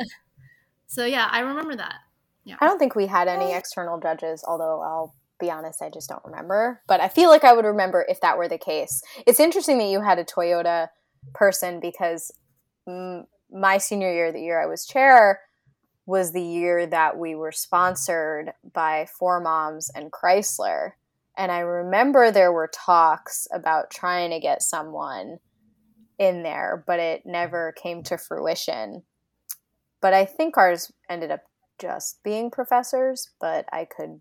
so 0.90 1.04
yeah, 1.04 1.28
I 1.30 1.40
remember 1.40 1.76
that. 1.76 1.94
Yeah. 2.44 2.56
i 2.60 2.66
don't 2.66 2.78
think 2.78 2.94
we 2.94 3.06
had 3.06 3.28
any 3.28 3.52
external 3.52 4.00
judges 4.00 4.42
although 4.48 4.80
i'll 4.80 5.14
be 5.38 5.50
honest 5.50 5.82
i 5.82 5.90
just 5.90 6.08
don't 6.08 6.24
remember 6.24 6.80
but 6.88 6.98
i 6.98 7.06
feel 7.06 7.28
like 7.28 7.44
i 7.44 7.52
would 7.52 7.66
remember 7.66 8.06
if 8.08 8.22
that 8.22 8.38
were 8.38 8.48
the 8.48 8.56
case 8.56 9.02
it's 9.26 9.38
interesting 9.38 9.76
that 9.76 9.90
you 9.90 10.00
had 10.00 10.18
a 10.18 10.24
toyota 10.24 10.88
person 11.34 11.80
because 11.80 12.32
mm, 12.88 13.22
my 13.52 13.76
senior 13.76 14.10
year 14.10 14.32
the 14.32 14.40
year 14.40 14.58
i 14.60 14.64
was 14.64 14.86
chair 14.86 15.40
was 16.10 16.32
the 16.32 16.42
year 16.42 16.86
that 16.86 17.16
we 17.16 17.36
were 17.36 17.52
sponsored 17.52 18.52
by 18.74 19.06
Four 19.18 19.40
Moms 19.40 19.90
and 19.94 20.10
Chrysler. 20.10 20.92
And 21.36 21.52
I 21.52 21.60
remember 21.60 22.30
there 22.30 22.52
were 22.52 22.70
talks 22.74 23.46
about 23.52 23.90
trying 23.90 24.30
to 24.30 24.40
get 24.40 24.60
someone 24.60 25.38
in 26.18 26.42
there, 26.42 26.82
but 26.84 26.98
it 26.98 27.22
never 27.24 27.72
came 27.80 28.02
to 28.02 28.18
fruition. 28.18 29.04
But 30.00 30.14
I 30.14 30.24
think 30.24 30.56
ours 30.56 30.92
ended 31.08 31.30
up 31.30 31.42
just 31.78 32.22
being 32.22 32.50
professors, 32.50 33.30
but 33.40 33.66
I 33.72 33.84
could 33.84 34.20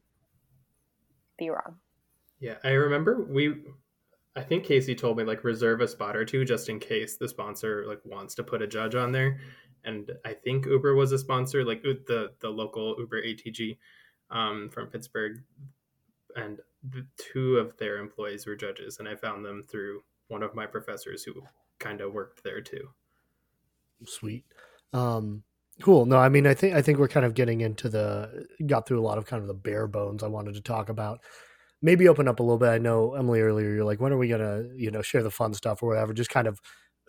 be 1.37 1.49
wrong. 1.49 1.77
Yeah, 2.39 2.55
I 2.63 2.69
remember 2.69 3.25
we. 3.29 3.55
I 4.35 4.41
think 4.41 4.63
Casey 4.63 4.95
told 4.95 5.17
me 5.17 5.23
like 5.23 5.43
reserve 5.43 5.81
a 5.81 5.87
spot 5.87 6.15
or 6.15 6.23
two 6.23 6.45
just 6.45 6.69
in 6.69 6.79
case 6.79 7.17
the 7.17 7.27
sponsor 7.27 7.83
like 7.87 7.99
wants 8.05 8.35
to 8.35 8.43
put 8.43 8.61
a 8.61 8.67
judge 8.67 8.95
on 8.95 9.11
there, 9.11 9.39
and 9.83 10.11
I 10.23 10.33
think 10.33 10.65
Uber 10.65 10.95
was 10.95 11.11
a 11.11 11.17
sponsor, 11.17 11.65
like 11.65 11.81
the 11.81 12.31
the 12.39 12.49
local 12.49 12.95
Uber 12.97 13.21
ATG 13.21 13.77
um, 14.31 14.69
from 14.69 14.87
Pittsburgh, 14.87 15.41
and 16.35 16.59
the 16.89 17.05
two 17.17 17.57
of 17.57 17.75
their 17.77 17.97
employees 17.97 18.45
were 18.45 18.55
judges, 18.55 18.99
and 18.99 19.07
I 19.07 19.15
found 19.15 19.43
them 19.43 19.63
through 19.63 20.03
one 20.27 20.43
of 20.43 20.55
my 20.55 20.65
professors 20.65 21.23
who 21.23 21.33
kind 21.79 22.01
of 22.01 22.13
worked 22.13 22.43
there 22.43 22.61
too. 22.61 22.89
Sweet. 24.05 24.45
Um, 24.93 25.43
cool. 25.81 26.05
No, 26.05 26.17
I 26.17 26.29
mean, 26.29 26.47
I 26.47 26.53
think 26.53 26.75
I 26.75 26.81
think 26.81 26.97
we're 26.97 27.07
kind 27.07 27.25
of 27.25 27.33
getting 27.33 27.61
into 27.61 27.89
the 27.89 28.47
got 28.65 28.87
through 28.87 28.99
a 28.99 29.05
lot 29.05 29.17
of 29.17 29.25
kind 29.25 29.41
of 29.41 29.47
the 29.47 29.53
bare 29.53 29.87
bones 29.87 30.23
I 30.23 30.27
wanted 30.27 30.55
to 30.55 30.61
talk 30.61 30.89
about. 30.89 31.19
Maybe 31.81 32.07
open 32.07 32.27
up 32.27 32.39
a 32.39 32.43
little 32.43 32.57
bit. 32.57 32.69
I 32.69 32.77
know 32.77 33.13
Emily 33.15 33.41
earlier. 33.41 33.73
You're 33.73 33.85
like, 33.85 34.01
when 34.01 34.11
are 34.11 34.17
we 34.17 34.27
gonna, 34.27 34.63
you 34.75 34.91
know, 34.91 35.01
share 35.01 35.23
the 35.23 35.31
fun 35.31 35.53
stuff 35.53 35.81
or 35.81 35.89
whatever? 35.89 36.13
Just 36.13 36.29
kind 36.29 36.47
of 36.47 36.59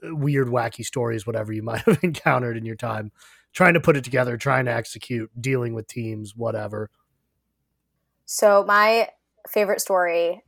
uh, 0.05 0.15
weird, 0.15 0.49
wacky 0.49 0.85
stories, 0.85 1.27
whatever 1.27 1.53
you 1.53 1.63
might 1.65 1.83
have 1.83 2.03
encountered 2.03 2.57
in 2.57 2.65
your 2.65 2.77
time, 2.77 3.11
trying 3.53 3.75
to 3.75 3.81
put 3.81 3.97
it 3.97 4.05
together, 4.05 4.37
trying 4.37 4.67
to 4.67 4.73
execute, 4.73 5.31
dealing 5.41 5.75
with 5.75 5.87
teams, 5.87 6.35
whatever. 6.37 6.91
So 8.25 8.65
my 8.65 9.09
favorite 9.49 9.81
story 9.81 10.45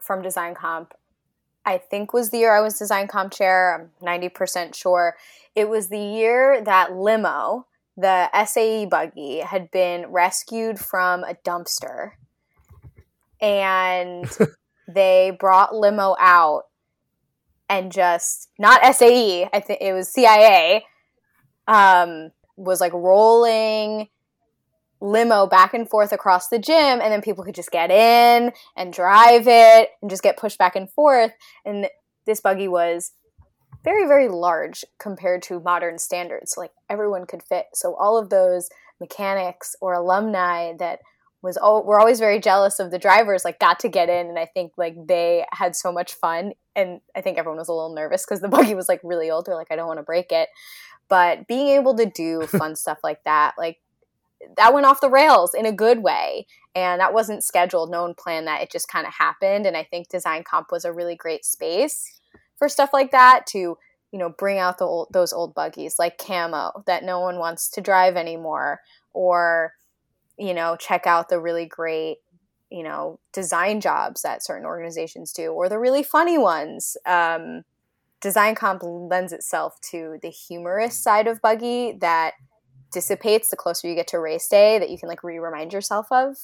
from 0.00 0.22
Design 0.22 0.54
Comp, 0.54 0.94
I 1.64 1.78
think 1.78 2.12
was 2.12 2.30
the 2.30 2.38
year 2.38 2.54
I 2.54 2.60
was 2.60 2.78
Design 2.78 3.06
Comp 3.06 3.32
chair. 3.32 3.90
I'm 4.02 4.06
90% 4.06 4.74
sure. 4.74 5.16
It 5.54 5.68
was 5.68 5.88
the 5.88 5.98
year 5.98 6.62
that 6.64 6.94
Limo, 6.96 7.66
the 7.96 8.30
SAE 8.46 8.86
buggy, 8.86 9.38
had 9.40 9.70
been 9.70 10.06
rescued 10.06 10.78
from 10.78 11.24
a 11.24 11.34
dumpster. 11.44 12.12
And 13.40 14.30
they 14.88 15.36
brought 15.38 15.74
Limo 15.74 16.16
out 16.18 16.64
and 17.68 17.92
just, 17.92 18.48
not 18.58 18.82
SAE, 18.96 19.48
I 19.52 19.60
think 19.60 19.80
it 19.80 19.92
was 19.92 20.12
CIA, 20.12 20.84
um, 21.68 22.32
was 22.56 22.80
like 22.80 22.92
rolling 22.92 24.08
limo 25.00 25.46
back 25.46 25.72
and 25.72 25.88
forth 25.88 26.12
across 26.12 26.48
the 26.48 26.58
gym 26.58 27.00
and 27.00 27.12
then 27.12 27.22
people 27.22 27.44
could 27.44 27.54
just 27.54 27.70
get 27.70 27.90
in 27.90 28.52
and 28.76 28.92
drive 28.92 29.46
it 29.46 29.90
and 30.02 30.10
just 30.10 30.22
get 30.22 30.36
pushed 30.36 30.58
back 30.58 30.76
and 30.76 30.90
forth. 30.90 31.32
And 31.64 31.88
this 32.26 32.40
buggy 32.40 32.68
was 32.68 33.12
very 33.82 34.06
very 34.06 34.28
large 34.28 34.84
compared 34.98 35.42
to 35.42 35.60
modern 35.60 35.98
standards. 35.98 36.54
Like 36.56 36.72
everyone 36.88 37.26
could 37.26 37.42
fit. 37.42 37.66
So 37.74 37.94
all 37.94 38.18
of 38.18 38.30
those 38.30 38.68
mechanics 39.00 39.74
or 39.80 39.94
alumni 39.94 40.74
that 40.78 41.00
was 41.42 41.56
all 41.56 41.84
were 41.84 41.98
always 41.98 42.18
very 42.18 42.38
jealous 42.38 42.78
of 42.78 42.90
the 42.90 42.98
drivers 42.98 43.44
like 43.44 43.58
got 43.58 43.78
to 43.80 43.88
get 43.88 44.10
in. 44.10 44.26
And 44.26 44.38
i 44.38 44.44
think 44.44 44.72
like 44.76 44.94
they 45.08 45.46
had 45.52 45.74
so 45.74 45.90
much 45.92 46.12
fun. 46.14 46.52
And 46.76 47.00
i 47.16 47.22
think 47.22 47.38
everyone 47.38 47.58
was 47.58 47.68
a 47.68 47.72
little 47.72 47.94
nervous 47.94 48.24
because 48.26 48.40
the 48.40 48.48
buggy 48.54 48.74
was 48.74 48.88
like 48.88 49.00
really 49.02 49.30
old. 49.30 49.46
They're 49.46 49.54
like 49.54 49.70
i 49.70 49.76
don't 49.76 49.88
want 49.88 49.98
to 49.98 50.04
break 50.04 50.30
it. 50.30 50.50
But 51.08 51.48
being 51.48 51.68
able 51.68 51.96
to 51.96 52.06
do 52.06 52.42
fun 52.46 52.76
stuff 52.76 52.98
like 53.02 53.24
that 53.24 53.54
like 53.56 53.78
that 54.56 54.72
went 54.72 54.86
off 54.86 55.00
the 55.00 55.10
rails 55.10 55.54
in 55.54 55.66
a 55.66 55.72
good 55.72 56.02
way. 56.02 56.46
And 56.74 57.00
that 57.00 57.12
wasn't 57.12 57.44
scheduled. 57.44 57.90
No 57.90 58.02
one 58.02 58.14
planned 58.14 58.46
that. 58.46 58.62
It 58.62 58.70
just 58.70 58.88
kind 58.88 59.06
of 59.06 59.14
happened. 59.14 59.66
And 59.66 59.76
I 59.76 59.82
think 59.82 60.08
Design 60.08 60.44
Comp 60.44 60.68
was 60.70 60.84
a 60.84 60.92
really 60.92 61.16
great 61.16 61.44
space 61.44 62.20
for 62.56 62.68
stuff 62.68 62.90
like 62.92 63.10
that 63.10 63.46
to, 63.48 63.58
you 63.58 64.18
know, 64.18 64.32
bring 64.38 64.58
out 64.58 64.78
the 64.78 64.84
old, 64.84 65.08
those 65.12 65.32
old 65.32 65.54
buggies 65.54 65.98
like 65.98 66.18
Camo 66.18 66.84
that 66.86 67.04
no 67.04 67.20
one 67.20 67.38
wants 67.38 67.68
to 67.70 67.80
drive 67.80 68.16
anymore, 68.16 68.80
or, 69.12 69.74
you 70.38 70.54
know, 70.54 70.76
check 70.76 71.06
out 71.06 71.28
the 71.28 71.40
really 71.40 71.66
great, 71.66 72.18
you 72.70 72.84
know, 72.84 73.18
design 73.32 73.80
jobs 73.80 74.22
that 74.22 74.44
certain 74.44 74.66
organizations 74.66 75.32
do, 75.32 75.52
or 75.52 75.68
the 75.68 75.78
really 75.78 76.02
funny 76.02 76.38
ones. 76.38 76.96
Um, 77.04 77.62
design 78.20 78.54
comp 78.54 78.82
lends 78.84 79.32
itself 79.32 79.80
to 79.90 80.18
the 80.22 80.30
humorous 80.30 80.96
side 80.96 81.26
of 81.26 81.40
buggy 81.40 81.92
that 82.00 82.34
dissipates 82.92 83.50
the 83.50 83.56
closer 83.56 83.88
you 83.88 83.94
get 83.94 84.08
to 84.08 84.18
race 84.18 84.48
day 84.48 84.78
that 84.78 84.90
you 84.90 84.98
can 84.98 85.08
like 85.08 85.22
re-remind 85.22 85.72
yourself 85.72 86.06
of 86.10 86.36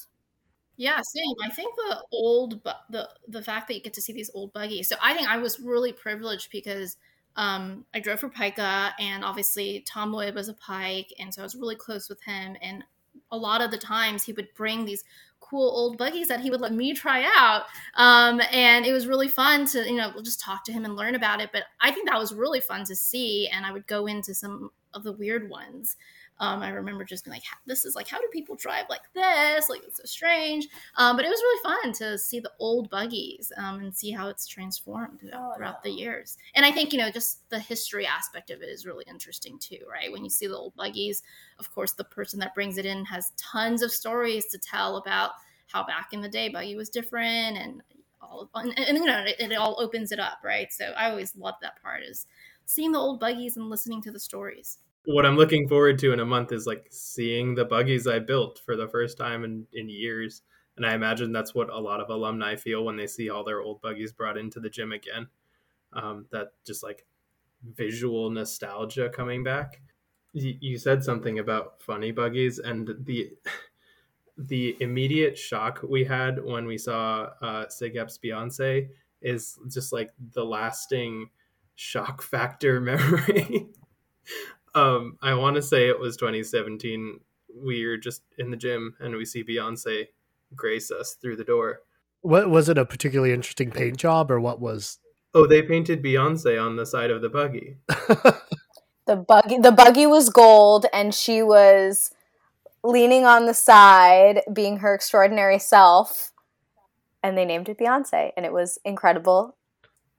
yeah 0.77 1.01
same 1.01 1.35
i 1.43 1.49
think 1.49 1.75
the 1.75 2.03
old 2.11 2.61
the 2.89 3.09
the 3.27 3.41
fact 3.41 3.67
that 3.67 3.73
you 3.73 3.81
get 3.81 3.93
to 3.93 4.01
see 4.01 4.13
these 4.13 4.31
old 4.33 4.53
buggies 4.53 4.87
so 4.87 4.95
i 5.01 5.13
think 5.13 5.29
i 5.29 5.37
was 5.37 5.59
really 5.59 5.91
privileged 5.91 6.49
because 6.51 6.97
um, 7.37 7.85
I 7.93 7.99
drove 7.99 8.19
for 8.19 8.29
Pika, 8.29 8.91
and 8.99 9.23
obviously 9.23 9.83
Tom 9.87 10.11
Wood 10.11 10.33
was 10.33 10.49
a 10.49 10.55
Pike, 10.55 11.13
and 11.19 11.33
so 11.33 11.41
I 11.41 11.43
was 11.43 11.55
really 11.55 11.75
close 11.75 12.09
with 12.09 12.21
him. 12.23 12.57
And 12.61 12.83
a 13.31 13.37
lot 13.37 13.61
of 13.61 13.69
the 13.69 13.77
times, 13.77 14.23
he 14.23 14.33
would 14.33 14.47
bring 14.55 14.85
these 14.85 15.03
cool 15.39 15.69
old 15.69 15.97
buggies 15.97 16.27
that 16.27 16.39
he 16.39 16.49
would 16.49 16.61
let 16.61 16.73
me 16.73 16.93
try 16.93 17.23
out. 17.37 17.63
Um, 17.95 18.41
and 18.51 18.85
it 18.85 18.91
was 18.91 19.07
really 19.07 19.27
fun 19.27 19.65
to, 19.67 19.87
you 19.87 19.97
know, 19.97 20.11
just 20.23 20.41
talk 20.41 20.65
to 20.65 20.71
him 20.71 20.83
and 20.83 20.95
learn 20.95 21.13
about 21.13 21.39
it. 21.39 21.51
But 21.53 21.63
I 21.79 21.91
think 21.91 22.09
that 22.09 22.19
was 22.19 22.33
really 22.33 22.59
fun 22.59 22.83
to 22.85 22.95
see. 22.95 23.47
And 23.47 23.65
I 23.65 23.71
would 23.71 23.85
go 23.85 24.07
into 24.07 24.33
some 24.33 24.71
of 24.93 25.03
the 25.03 25.13
weird 25.13 25.49
ones. 25.49 25.95
Um, 26.39 26.61
I 26.61 26.69
remember 26.69 27.03
just 27.03 27.25
being 27.25 27.33
like, 27.33 27.43
this 27.65 27.83
is 27.85 27.95
like, 27.95 28.07
how 28.07 28.19
do 28.19 28.27
people 28.31 28.55
drive 28.55 28.85
like 28.89 29.01
this? 29.13 29.69
Like, 29.69 29.81
it's 29.83 29.97
so 29.97 30.03
strange. 30.05 30.67
Um, 30.95 31.15
but 31.15 31.25
it 31.25 31.29
was 31.29 31.39
really 31.39 31.63
fun 31.63 31.93
to 31.93 32.17
see 32.17 32.39
the 32.39 32.51
old 32.59 32.89
buggies 32.89 33.51
um, 33.57 33.79
and 33.79 33.95
see 33.95 34.11
how 34.11 34.27
it's 34.27 34.47
transformed 34.47 35.19
oh, 35.33 35.53
throughout 35.55 35.83
the 35.83 35.89
years. 35.89 36.37
And 36.55 36.65
I 36.65 36.71
think, 36.71 36.93
you 36.93 36.99
know, 36.99 37.09
just 37.09 37.49
the 37.49 37.59
history 37.59 38.05
aspect 38.05 38.51
of 38.51 38.61
it 38.61 38.69
is 38.69 38.85
really 38.85 39.05
interesting 39.07 39.57
too, 39.57 39.79
right? 39.89 40.11
When 40.11 40.23
you 40.23 40.29
see 40.29 40.47
the 40.47 40.55
old 40.55 40.75
buggies, 40.75 41.23
of 41.59 41.73
course, 41.73 41.93
the 41.93 42.03
person 42.03 42.39
that 42.39 42.53
brings 42.53 42.77
it 42.77 42.85
in 42.85 43.03
has 43.05 43.31
tons 43.37 43.81
of 43.81 43.91
stories 43.91 44.45
to 44.47 44.59
tell 44.59 44.97
about 44.97 45.31
how 45.67 45.85
back 45.85 46.09
in 46.13 46.21
the 46.21 46.29
day 46.29 46.49
buggy 46.49 46.75
was 46.75 46.89
different 46.89 47.57
and 47.57 47.81
all, 48.21 48.49
and, 48.55 48.77
and 48.77 48.97
you 48.97 49.05
know, 49.05 49.23
it, 49.25 49.35
it 49.39 49.55
all 49.55 49.77
opens 49.79 50.11
it 50.11 50.19
up, 50.19 50.39
right? 50.43 50.71
So 50.71 50.85
I 50.97 51.09
always 51.09 51.35
love 51.35 51.55
that 51.61 51.81
part 51.81 52.03
is 52.03 52.25
seeing 52.65 52.91
the 52.91 52.99
old 52.99 53.19
buggies 53.19 53.57
and 53.57 53.69
listening 53.69 54.01
to 54.03 54.11
the 54.11 54.19
stories 54.19 54.77
what 55.07 55.25
I'm 55.25 55.37
looking 55.37 55.69
forward 55.69 55.97
to 55.99 56.11
in 56.11 56.19
a 56.19 56.25
month 56.25 56.51
is 56.51 56.67
like 56.67 56.85
seeing 56.91 57.55
the 57.55 57.63
buggies 57.63 58.07
I 58.07 58.19
built 58.19 58.59
for 58.65 58.75
the 58.75 58.89
first 58.89 59.17
time 59.17 59.45
in, 59.45 59.65
in 59.71 59.87
years. 59.87 60.41
And 60.75 60.85
I 60.85 60.95
imagine 60.95 61.31
that's 61.31 61.55
what 61.55 61.69
a 61.69 61.79
lot 61.79 62.01
of 62.01 62.09
alumni 62.09 62.57
feel 62.57 62.83
when 62.83 62.97
they 62.97 63.07
see 63.07 63.29
all 63.29 63.45
their 63.45 63.61
old 63.61 63.81
buggies 63.81 64.11
brought 64.11 64.37
into 64.37 64.59
the 64.59 64.69
gym 64.69 64.91
again. 64.91 65.27
Um, 65.93 66.25
that 66.31 66.49
just 66.65 66.83
like 66.83 67.05
visual 67.73 68.29
nostalgia 68.29 69.09
coming 69.09 69.45
back. 69.45 69.81
You, 70.33 70.55
you 70.59 70.77
said 70.77 71.05
something 71.05 71.39
about 71.39 71.81
funny 71.81 72.11
buggies 72.11 72.59
and 72.59 72.93
the 73.05 73.31
the 74.37 74.75
immediate 74.81 75.37
shock 75.37 75.79
we 75.87 76.03
had 76.03 76.43
when 76.43 76.65
we 76.65 76.77
saw 76.77 77.29
uh, 77.41 77.65
SigEp's 77.67 78.19
Beyonce 78.19 78.89
is 79.21 79.57
just 79.69 79.93
like 79.93 80.11
the 80.33 80.43
lasting 80.43 81.29
shock 81.75 82.21
factor 82.21 82.81
memory 82.81 83.69
um, 84.77 85.17
I 85.21 85.33
want 85.33 85.55
to 85.55 85.61
say 85.61 85.87
it 85.87 85.99
was 85.99 86.17
2017. 86.17 87.19
We 87.63 87.85
were 87.85 87.97
just 87.97 88.21
in 88.37 88.51
the 88.51 88.57
gym 88.57 88.95
and 88.99 89.15
we 89.15 89.25
see 89.25 89.43
Beyonce 89.43 90.07
grace 90.55 90.91
us 90.91 91.17
through 91.19 91.37
the 91.37 91.43
door. 91.43 91.81
What 92.21 92.49
was 92.49 92.69
it? 92.69 92.77
A 92.77 92.85
particularly 92.85 93.33
interesting 93.33 93.71
paint 93.71 93.97
job, 93.97 94.31
or 94.31 94.39
what 94.39 94.59
was? 94.59 94.99
Oh, 95.33 95.47
they 95.47 95.61
painted 95.61 96.03
Beyonce 96.03 96.61
on 96.63 96.75
the 96.75 96.85
side 96.85 97.11
of 97.11 97.21
the 97.21 97.29
buggy. 97.29 97.77
the 97.87 99.15
buggy, 99.15 99.57
the 99.59 99.71
buggy 99.71 100.05
was 100.07 100.29
gold, 100.29 100.87
and 100.91 101.13
she 101.13 101.41
was 101.41 102.11
leaning 102.83 103.25
on 103.25 103.45
the 103.45 103.53
side, 103.53 104.41
being 104.51 104.77
her 104.77 104.93
extraordinary 104.93 105.59
self. 105.59 106.31
And 107.23 107.37
they 107.37 107.45
named 107.45 107.69
it 107.69 107.77
Beyonce, 107.77 108.31
and 108.35 108.45
it 108.45 108.53
was 108.53 108.77
incredible 108.83 109.55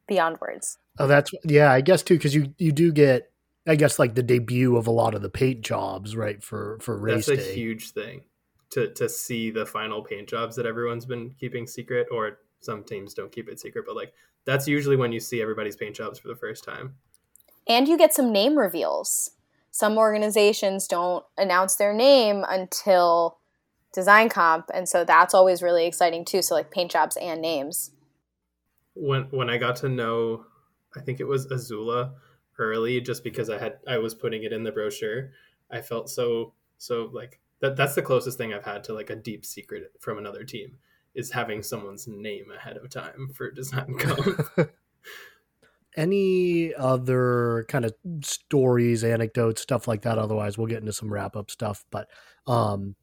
beyond 0.06 0.40
words. 0.40 0.78
Oh, 0.98 1.06
that's 1.06 1.30
yeah. 1.44 1.72
I 1.72 1.80
guess 1.80 2.02
too, 2.02 2.14
because 2.14 2.34
you 2.34 2.54
you 2.58 2.72
do 2.72 2.92
get 2.92 3.30
I 3.68 3.76
guess 3.76 3.98
like 3.98 4.14
the 4.14 4.22
debut 4.22 4.76
of 4.76 4.86
a 4.86 4.90
lot 4.90 5.14
of 5.14 5.20
the 5.20 5.28
paint 5.28 5.60
jobs, 5.60 6.16
right? 6.16 6.42
For 6.42 6.78
for 6.80 6.96
race 6.96 7.26
That's 7.26 7.42
a 7.42 7.44
day. 7.44 7.54
huge 7.54 7.90
thing 7.92 8.22
to 8.70 8.92
to 8.94 9.08
see 9.08 9.50
the 9.50 9.66
final 9.66 10.02
paint 10.02 10.28
jobs 10.28 10.56
that 10.56 10.64
everyone's 10.64 11.04
been 11.04 11.34
keeping 11.38 11.66
secret, 11.66 12.08
or 12.10 12.38
some 12.60 12.82
teams 12.82 13.12
don't 13.12 13.30
keep 13.30 13.48
it 13.48 13.60
secret, 13.60 13.84
but 13.86 13.94
like 13.94 14.14
that's 14.46 14.66
usually 14.66 14.96
when 14.96 15.12
you 15.12 15.20
see 15.20 15.42
everybody's 15.42 15.76
paint 15.76 15.94
jobs 15.94 16.18
for 16.18 16.28
the 16.28 16.34
first 16.34 16.64
time. 16.64 16.94
And 17.68 17.86
you 17.86 17.98
get 17.98 18.14
some 18.14 18.32
name 18.32 18.58
reveals. 18.58 19.32
Some 19.70 19.98
organizations 19.98 20.88
don't 20.88 21.24
announce 21.36 21.76
their 21.76 21.92
name 21.92 22.44
until 22.48 23.38
design 23.92 24.30
comp, 24.30 24.70
and 24.72 24.88
so 24.88 25.04
that's 25.04 25.34
always 25.34 25.62
really 25.62 25.84
exciting 25.84 26.24
too. 26.24 26.40
So 26.40 26.54
like 26.54 26.70
paint 26.70 26.90
jobs 26.90 27.18
and 27.18 27.42
names. 27.42 27.90
When 28.94 29.24
when 29.24 29.50
I 29.50 29.58
got 29.58 29.76
to 29.76 29.90
know, 29.90 30.46
I 30.96 31.00
think 31.02 31.20
it 31.20 31.28
was 31.28 31.46
Azula 31.48 32.12
early 32.58 33.00
just 33.00 33.24
because 33.24 33.50
I 33.50 33.58
had 33.58 33.78
I 33.86 33.98
was 33.98 34.14
putting 34.14 34.42
it 34.44 34.52
in 34.52 34.62
the 34.62 34.72
brochure. 34.72 35.30
I 35.70 35.80
felt 35.80 36.10
so 36.10 36.54
so 36.78 37.10
like 37.12 37.40
that 37.60 37.76
that's 37.76 37.94
the 37.94 38.02
closest 38.02 38.38
thing 38.38 38.54
I've 38.54 38.64
had 38.64 38.84
to 38.84 38.94
like 38.94 39.10
a 39.10 39.16
deep 39.16 39.44
secret 39.44 39.92
from 40.00 40.18
another 40.18 40.44
team 40.44 40.78
is 41.14 41.32
having 41.32 41.62
someone's 41.62 42.06
name 42.06 42.50
ahead 42.56 42.76
of 42.76 42.88
time 42.90 43.28
for 43.34 43.50
design 43.52 43.94
comp. 43.98 44.70
Any 45.96 46.72
other 46.74 47.66
kind 47.68 47.84
of 47.84 47.94
stories, 48.22 49.02
anecdotes, 49.02 49.62
stuff 49.62 49.88
like 49.88 50.02
that? 50.02 50.18
Otherwise, 50.18 50.56
we'll 50.56 50.68
get 50.68 50.78
into 50.78 50.92
some 50.92 51.12
wrap 51.12 51.34
up 51.34 51.50
stuff. 51.50 51.84
But, 51.90 52.08
um, 52.46 52.94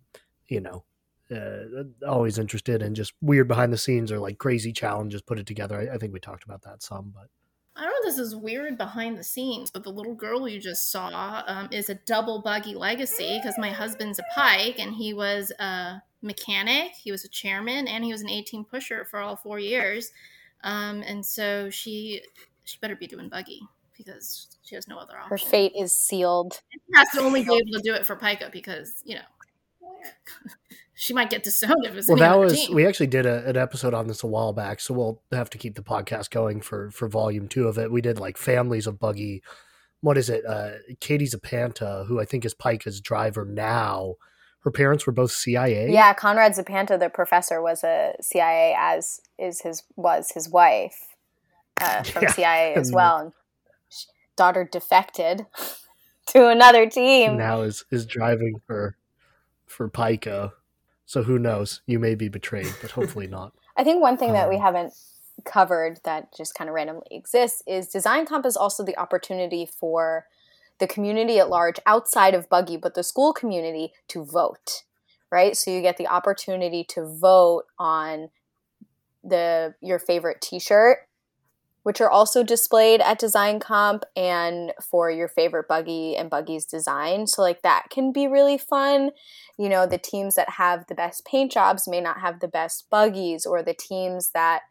you 0.48 0.62
know, 0.62 0.86
uh, 1.30 1.84
always 2.08 2.38
interested 2.38 2.82
in 2.82 2.96
just 2.96 3.12
weird 3.20 3.50
behind 3.50 3.74
the 3.74 3.78
scenes 3.78 4.12
or 4.14 4.20
like 4.20 4.38
crazy 4.38 4.72
challenges 4.72 5.22
put 5.22 5.40
it 5.40 5.46
together. 5.46 5.78
I, 5.78 5.96
I 5.96 5.98
think 5.98 6.14
we 6.14 6.20
talked 6.20 6.46
about 6.46 6.62
that 6.62 6.84
some, 6.84 7.12
but 7.14 7.28
I 7.76 7.82
don't 7.84 7.92
know 7.92 8.10
this 8.10 8.18
is 8.20 8.36
weird 8.36 8.78
behind 8.78 9.18
the 9.18 9.24
scenes, 9.24 9.70
but 9.70 9.84
the 9.84 9.92
little 9.92 10.14
girl 10.14 10.48
you 10.48 10.62
just 10.62 10.92
saw 10.92 11.44
um, 11.46 11.68
is 11.72 11.90
a 11.90 11.96
double 11.96 12.42
buggy 12.42 12.74
legacy 12.74 13.38
because 13.42 13.58
my 13.58 13.70
husband's 13.72 14.20
a 14.20 14.24
pike 14.34 14.80
and 14.80 14.94
he 14.96 15.14
was 15.14 15.52
a 15.60 16.02
mechanic, 16.22 16.94
he 16.94 17.12
was 17.12 17.26
a 17.26 17.30
chairman, 17.30 17.88
and 17.88 18.06
he 18.06 18.12
was 18.12 18.22
an 18.22 18.30
18 18.30 18.64
pusher 18.66 19.04
for 19.06 19.20
all 19.20 19.36
four 19.36 19.60
years. 19.60 20.12
Um, 20.64 21.04
and 21.04 21.26
so 21.26 21.70
she 21.70 22.22
she 22.64 22.78
better 22.80 22.96
be 22.96 23.08
doing 23.08 23.30
buggy 23.30 23.62
because 23.98 24.58
she 24.64 24.76
has 24.76 24.88
no 24.88 24.98
other 24.98 25.18
option. 25.18 25.30
Her 25.30 25.38
fate 25.38 25.74
is 25.78 25.96
sealed. 25.96 26.62
She 26.72 26.80
has 26.96 27.10
to 27.12 27.22
only 27.22 27.44
be 27.44 27.54
able 27.54 27.72
to 27.74 27.82
do 27.84 27.94
it 27.94 28.06
for 28.06 28.16
Pika 28.16 28.52
because 28.52 29.02
you 29.06 29.16
know 29.16 29.22
she 30.94 31.14
might 31.14 31.30
get 31.30 31.44
disowned 31.44 31.86
if 31.86 31.96
it's 31.96 32.08
well. 32.08 32.18
That 32.18 32.40
was 32.40 32.54
team. 32.54 32.76
we 32.76 32.88
actually 32.88 33.08
did 33.08 33.26
a, 33.26 33.46
an 33.48 33.58
episode 33.58 33.94
on 33.94 34.08
this 34.08 34.24
a 34.24 34.28
while 34.28 34.54
back, 34.54 34.80
so 34.80 34.94
we'll 34.94 35.22
have 35.32 35.50
to 35.52 35.58
keep 35.58 35.76
the 35.76 35.84
podcast 35.84 36.30
going 36.30 36.62
for 36.62 36.90
for 36.92 37.08
volume 37.08 37.48
two 37.48 37.68
of 37.68 37.78
it. 37.78 37.92
We 37.92 38.02
did 38.02 38.20
like 38.20 38.38
families 38.38 38.88
of 38.88 39.00
buggy. 39.00 39.44
What 40.02 40.18
is 40.18 40.30
it? 40.30 40.46
Uh, 40.46 40.72
Katie 41.00 41.28
Zapanta, 41.28 42.08
who 42.08 42.20
I 42.20 42.26
think 42.26 42.46
is 42.46 42.54
Pika's 42.54 43.02
driver 43.02 43.46
now. 43.46 44.16
Her 44.62 44.72
parents 44.72 45.06
were 45.06 45.14
both 45.14 45.32
CIA. 45.32 45.92
Yeah, 45.92 46.14
Conrad 46.14 46.54
Zapanta, 46.54 46.98
the 46.98 47.10
professor, 47.10 47.62
was 47.62 47.84
a 47.84 48.16
CIA, 48.22 48.76
as 48.78 49.20
is 49.38 49.62
his 49.62 49.84
was 49.96 50.32
his 50.32 50.50
wife 50.50 51.08
uh, 51.82 52.04
from 52.04 52.24
yeah. 52.24 52.32
CIA 52.32 52.74
as 52.74 52.92
well. 52.92 53.18
And 53.18 53.32
daughter 54.38 54.68
defected 54.70 55.46
to 56.28 56.48
another 56.48 56.90
team. 56.90 57.38
Now 57.38 57.62
is 57.62 57.86
is 57.92 58.06
driving 58.06 58.62
for 58.66 58.98
for 59.66 59.90
Pika. 59.90 60.54
So 61.06 61.24
who 61.24 61.38
knows? 61.38 61.82
You 61.86 62.00
may 62.00 62.16
be 62.16 62.30
betrayed, 62.30 62.74
but 62.82 62.92
hopefully 62.92 63.28
not. 63.28 63.54
I 63.78 63.84
think 63.84 64.02
one 64.02 64.18
thing 64.18 64.30
um, 64.30 64.36
that 64.36 64.50
we 64.50 64.56
um, 64.56 64.62
haven't 64.62 64.94
covered 65.44 66.00
that 66.04 66.36
just 66.36 66.56
kind 66.56 66.70
of 66.70 66.74
randomly 66.74 67.08
exists 67.12 67.62
is 67.68 67.88
design 67.88 68.26
comp 68.26 68.46
is 68.46 68.56
also 68.56 68.84
the 68.84 68.98
opportunity 68.98 69.66
for 69.66 70.26
the 70.80 70.88
community 70.88 71.40
at 71.40 71.50
large 71.50 71.78
outside 71.86 72.34
of 72.34 72.50
buggy 72.50 72.78
but 72.78 72.96
the 72.96 73.04
school 73.04 73.34
community 73.34 73.92
to 74.08 74.24
vote 74.24 74.84
right 75.32 75.58
so 75.58 75.70
you 75.70 75.82
get 75.82 75.98
the 75.98 76.08
opportunity 76.08 76.84
to 76.84 77.06
vote 77.06 77.64
on 77.78 78.30
the 79.24 79.76
your 79.82 80.00
favorite 80.00 80.40
t-shirt 80.40 81.00
which 81.86 82.02
are 82.02 82.10
also 82.10 82.42
displayed 82.42 83.00
at 83.00 83.20
Design 83.20 83.60
Comp 83.60 84.06
and 84.16 84.74
for 84.82 85.12
your 85.12 85.28
favorite 85.28 85.68
buggy 85.68 86.18
and 86.18 86.32
buggy's 86.32 86.66
design. 86.66 87.28
So, 87.28 87.44
like, 87.44 87.62
that 87.62 87.92
can 87.92 88.12
be 88.12 88.28
really 88.28 88.58
fun. 88.58 89.12
You 89.56 89.70
know, 89.70 89.86
the 89.86 90.00
teams 90.00 90.34
that 90.34 90.50
have 90.50 90.88
the 90.88 90.96
best 90.96 91.28
paint 91.28 91.52
jobs 91.52 91.88
may 91.88 92.02
not 92.02 92.22
have 92.22 92.40
the 92.40 92.48
best 92.48 92.90
buggies, 92.90 93.46
or 93.46 93.62
the 93.62 93.76
teams 93.76 94.32
that 94.32 94.64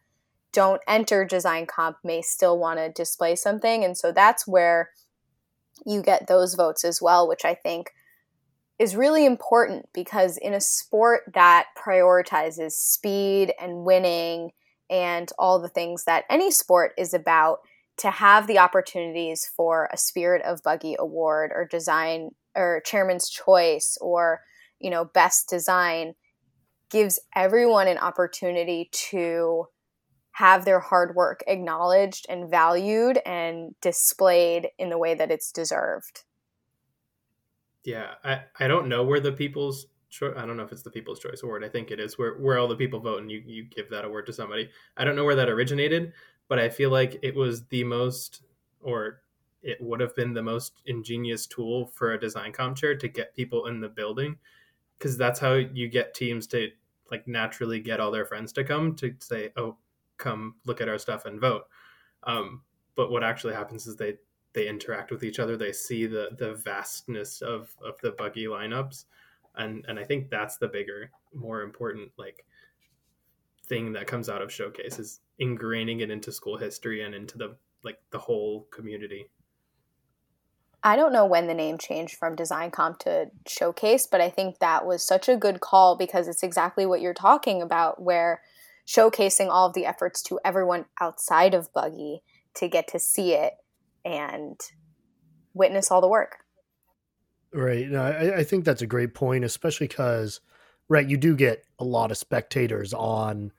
don't 0.53 0.81
enter 0.89 1.25
Design 1.25 1.67
Comp 1.67 1.99
may 2.03 2.21
still 2.21 2.59
want 2.59 2.81
to 2.81 2.91
display 2.91 3.37
something. 3.37 3.85
And 3.85 3.97
so 3.97 4.11
that's 4.11 4.45
where 4.45 4.91
you 5.87 6.03
get 6.03 6.27
those 6.27 6.57
votes 6.57 6.85
as 6.85 7.01
well, 7.01 7.29
which 7.29 7.45
I 7.45 7.55
think 7.55 7.93
is 8.81 8.97
really 8.97 9.25
important 9.25 9.89
because 9.95 10.37
in 10.37 10.53
a 10.53 10.61
sport 10.61 11.31
that 11.33 11.67
prioritizes 11.79 12.73
speed 12.73 13.53
and 13.61 13.85
winning 13.85 14.51
and 14.91 15.31
all 15.39 15.61
the 15.61 15.69
things 15.69 16.05
that 16.05 16.25
any 16.29 16.51
sport 16.51 16.93
is 16.99 17.15
about, 17.15 17.61
to 17.97 18.11
have 18.11 18.47
the 18.47 18.59
opportunities 18.59 19.49
for 19.57 19.89
a 19.93 19.97
Spirit 19.97 20.43
of 20.43 20.63
Buggy 20.63 20.97
award 20.99 21.53
or 21.55 21.65
design 21.65 22.31
or 22.57 22.83
chairman's 22.85 23.29
choice 23.29 23.97
or 24.01 24.41
you 24.81 24.91
know 24.91 25.05
best 25.05 25.49
design 25.49 26.15
gives 26.91 27.21
everyone 27.35 27.89
an 27.89 27.99
opportunity 27.99 28.89
to 28.93 29.67
have 30.33 30.65
their 30.65 30.81
hard 30.81 31.15
work 31.15 31.43
acknowledged 31.47 32.27
and 32.29 32.51
valued 32.51 33.19
and 33.25 33.75
displayed 33.81 34.69
in 34.79 34.91
the 34.91 34.99
way 34.99 35.15
that 35.15 35.31
it's 35.31 35.53
deserved. 35.53 36.25
Yeah, 37.85 38.15
I, 38.25 38.43
I 38.59 38.67
don't 38.67 38.89
know 38.89 39.05
where 39.05 39.21
the 39.21 39.33
people's 39.33 39.87
I 40.23 40.47
don't 40.47 40.57
know 40.57 40.63
if 40.63 40.73
it's 40.73 40.83
the 40.83 40.91
People's 40.91 41.21
Choice 41.21 41.43
Award. 41.43 41.65
I 41.65 41.69
think 41.69 41.91
it 41.91 42.01
is 42.01 42.19
where 42.19 42.35
where 42.39 42.59
all 42.59 42.69
the 42.69 42.77
people 42.77 43.01
vote 43.01 43.21
and 43.21 43.31
you 43.31 43.43
you 43.45 43.65
give 43.65 43.91
that 43.91 44.05
award 44.05 44.27
to 44.27 44.33
somebody. 44.33 44.69
I 44.97 45.05
don't 45.05 45.17
know 45.17 45.25
where 45.25 45.37
that 45.37 45.49
originated, 45.49 46.13
but 46.49 46.59
I 46.59 46.69
feel 46.69 46.91
like 46.91 47.19
it 47.23 47.35
was 47.35 47.67
the 47.67 47.85
most, 47.85 48.43
or 48.81 49.23
it 49.63 49.79
would 49.81 50.01
have 50.01 50.15
been 50.15 50.35
the 50.35 50.43
most 50.43 50.83
ingenious 50.87 51.47
tool 51.47 51.87
for 51.87 52.13
a 52.13 52.21
design 52.21 52.53
comp 52.53 52.77
chair 52.77 52.95
to 52.97 53.09
get 53.09 53.35
people 53.35 53.67
in 53.67 53.81
the 53.81 53.89
building, 53.89 54.37
because 54.99 55.17
that's 55.17 55.41
how 55.41 55.55
you 55.55 55.89
get 55.89 56.15
teams 56.15 56.47
to 56.49 56.71
like 57.11 57.27
naturally 57.27 57.81
get 57.81 58.01
all 58.01 58.11
their 58.11 58.27
friends 58.27 58.53
to 58.53 58.65
come 58.65 58.95
to 58.97 59.15
say, 59.21 59.51
oh, 59.57 59.77
come 60.17 60.55
look 60.65 60.81
at 60.81 60.89
our 60.89 60.99
stuff 60.99 61.25
and 61.27 61.41
vote. 61.41 61.65
Um, 62.25 62.63
but 62.95 63.11
what 63.11 63.25
actually 63.25 63.55
happens 63.55 63.87
is 63.87 63.97
they 63.97 64.15
they 64.53 64.69
interact 64.69 65.11
with 65.11 65.25
each 65.25 65.39
other. 65.39 65.57
They 65.57 65.73
see 65.73 66.07
the 66.07 66.31
the 66.39 66.55
vastness 66.55 67.43
of 67.43 67.75
of 67.85 68.01
the 68.03 68.13
buggy 68.13 68.45
lineups, 68.45 69.05
and 69.57 69.85
and 69.89 69.99
I 69.99 70.05
think 70.05 70.31
that's 70.31 70.57
the 70.57 70.69
bigger, 70.69 71.11
more 71.35 71.63
important 71.63 72.11
like 72.17 72.45
thing 73.67 73.93
that 73.93 74.07
comes 74.07 74.29
out 74.29 74.43
of 74.43 74.53
showcase 74.53 74.99
is 74.99 75.21
ingraining 75.41 76.01
it 76.01 76.11
into 76.11 76.31
school 76.31 76.57
history 76.57 77.03
and 77.03 77.15
into 77.15 77.39
the 77.39 77.57
like 77.83 77.99
the 78.11 78.19
whole 78.19 78.67
community. 78.71 79.31
I 80.87 80.97
don't 80.97 81.15
know 81.15 81.25
when 81.25 81.47
the 81.47 81.55
name 81.55 81.79
changed 81.79 82.17
from 82.17 82.37
Design 82.37 82.71
Comp 82.71 82.99
to 83.01 83.31
Showcase, 83.47 84.07
but 84.07 84.21
I 84.21 84.29
think 84.29 84.59
that 84.59 84.85
was 84.85 85.03
such 85.03 85.31
a 85.31 85.37
good 85.37 85.61
call 85.61 85.97
because 85.97 86.29
it's 86.29 86.43
exactly 86.43 86.85
what 86.85 87.01
you're 87.01 87.15
talking 87.15 87.63
about, 87.63 88.03
where 88.03 88.43
showcasing 88.87 89.49
all 89.49 89.67
of 89.67 89.73
the 89.73 89.87
efforts 89.87 90.21
to 90.25 90.39
everyone 90.45 90.85
outside 91.01 91.55
of 91.55 91.73
Buggy 91.73 92.23
to 92.57 92.69
get 92.69 92.87
to 92.89 92.99
see 92.99 93.33
it 93.33 93.55
and 94.05 94.61
witness 95.55 95.91
all 95.91 96.03
the 96.03 96.09
work. 96.09 96.44
Right. 97.55 97.89
No, 97.89 98.03
I, 98.03 98.39
I 98.39 98.45
think 98.45 98.65
that's 98.65 98.83
a 98.83 98.87
great 98.87 99.15
point, 99.15 99.45
especially 99.45 99.87
because, 99.87 100.41
right, 100.89 101.09
you 101.09 101.17
do 101.17 101.37
get 101.37 101.65
a 101.79 101.85
lot 101.85 102.11
of 102.11 102.17
spectators 102.19 102.93
on 102.93 103.53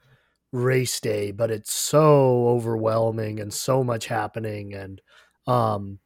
race 0.51 0.99
day, 1.01 1.31
but 1.31 1.51
it's 1.51 1.73
so 1.73 2.47
overwhelming 2.49 3.39
and 3.39 3.53
so 3.53 3.83
much 3.83 4.07
happening. 4.07 4.73
And, 4.75 5.01
um, 5.47 5.99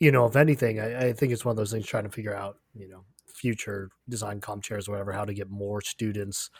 you 0.00 0.12
know, 0.12 0.26
if 0.26 0.36
anything, 0.36 0.80
I, 0.80 1.08
I 1.08 1.14
think 1.14 1.32
it's 1.32 1.44
one 1.44 1.52
of 1.52 1.56
those 1.58 1.72
things 1.72 1.86
trying 1.86 2.04
to 2.04 2.10
figure 2.10 2.34
out, 2.36 2.58
you 2.74 2.88
know, 2.88 3.04
future 3.26 3.90
design 4.08 4.40
comp 4.40 4.64
chairs 4.64 4.88
or 4.88 4.92
whatever, 4.92 5.12
how 5.12 5.24
to 5.26 5.34
get 5.34 5.50
more 5.50 5.80
students 5.82 6.50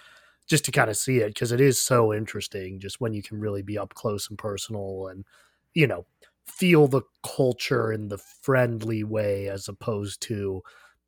just 0.49 0.64
to 0.66 0.72
kind 0.72 0.91
of 0.91 0.97
see 0.97 1.18
it 1.18 1.28
because 1.28 1.53
it 1.53 1.61
is 1.61 1.81
so 1.83 2.14
interesting 2.14 2.81
just 2.81 3.01
when 3.01 3.14
you 3.14 3.22
can 3.22 3.41
really 3.41 3.62
be 3.62 3.78
up 3.78 3.95
close 3.95 4.28
and 4.31 4.39
personal 4.39 5.09
and, 5.09 5.24
you 5.74 5.87
know, 5.87 6.07
feel 6.51 6.86
the 6.86 7.03
culture 7.22 7.92
in 7.92 8.09
the 8.09 8.18
friendly 8.18 9.05
way 9.05 9.48
as 9.48 9.68
opposed 9.68 10.20
to 10.20 10.62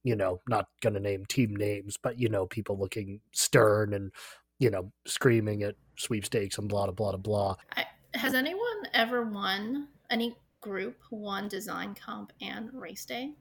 you 0.05 0.17
know 0.17 0.41
not 0.49 0.67
going 0.81 0.95
to 0.95 1.01
name 1.01 1.25
team 1.27 1.55
names 1.55 1.97
but 2.03 2.19
you 2.19 2.29
know 2.29 2.47
people 2.47 2.79
looking 2.79 3.21
stern 3.33 3.93
and 3.93 4.13
you 4.59 4.71
know 4.71 4.93
screaming 5.07 5.63
at 5.63 5.75
sweepstakes 5.97 6.59
and 6.59 6.69
blah 6.69 6.91
blah 6.91 7.13
blah 7.13 7.17
blah. 7.17 7.57
I, 7.77 7.87
has 8.15 8.35
anyone 8.35 8.89
ever 8.95 9.25
won 9.25 9.89
any 10.11 10.37
group 10.61 10.97
won 11.11 11.49
design 11.49 11.95
comp 11.95 12.33
and 12.41 12.71
race 12.73 13.05
day 13.05 13.33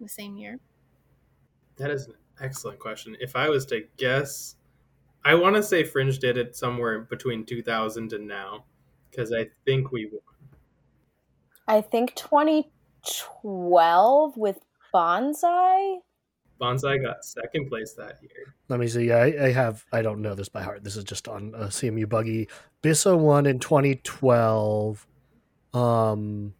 the 0.00 0.08
same 0.08 0.36
year? 0.36 0.58
That 1.76 1.90
is 1.90 2.06
an 2.06 2.14
excellent 2.40 2.78
question. 2.78 3.16
If 3.20 3.36
i 3.36 3.48
was 3.48 3.66
to 3.66 3.84
guess 3.96 4.56
i 5.24 5.34
want 5.34 5.56
to 5.56 5.62
say 5.62 5.84
fringe 5.84 6.18
did 6.18 6.36
it 6.38 6.56
somewhere 6.56 7.00
between 7.00 7.44
2000 7.44 8.12
and 8.12 8.26
now 8.26 8.64
because 9.10 9.32
i 9.32 9.46
think 9.66 9.92
we 9.92 10.10
I 11.70 11.80
think 11.82 12.14
2012 12.16 14.36
with 14.36 14.58
Bonsai. 14.92 15.98
Bonsai 16.60 17.00
got 17.00 17.24
second 17.24 17.68
place 17.68 17.92
that 17.92 18.18
year. 18.20 18.56
Let 18.68 18.80
me 18.80 18.88
see. 18.88 19.12
I, 19.12 19.26
I 19.26 19.52
have. 19.52 19.84
I 19.92 20.02
don't 20.02 20.20
know 20.20 20.34
this 20.34 20.48
by 20.48 20.62
heart. 20.62 20.82
This 20.82 20.96
is 20.96 21.04
just 21.04 21.28
on 21.28 21.54
uh, 21.54 21.68
CMU 21.68 22.08
Buggy. 22.08 22.48
Bissa 22.82 23.16
won 23.16 23.46
in 23.46 23.60
2012. 23.60 25.06
Um, 25.72 26.54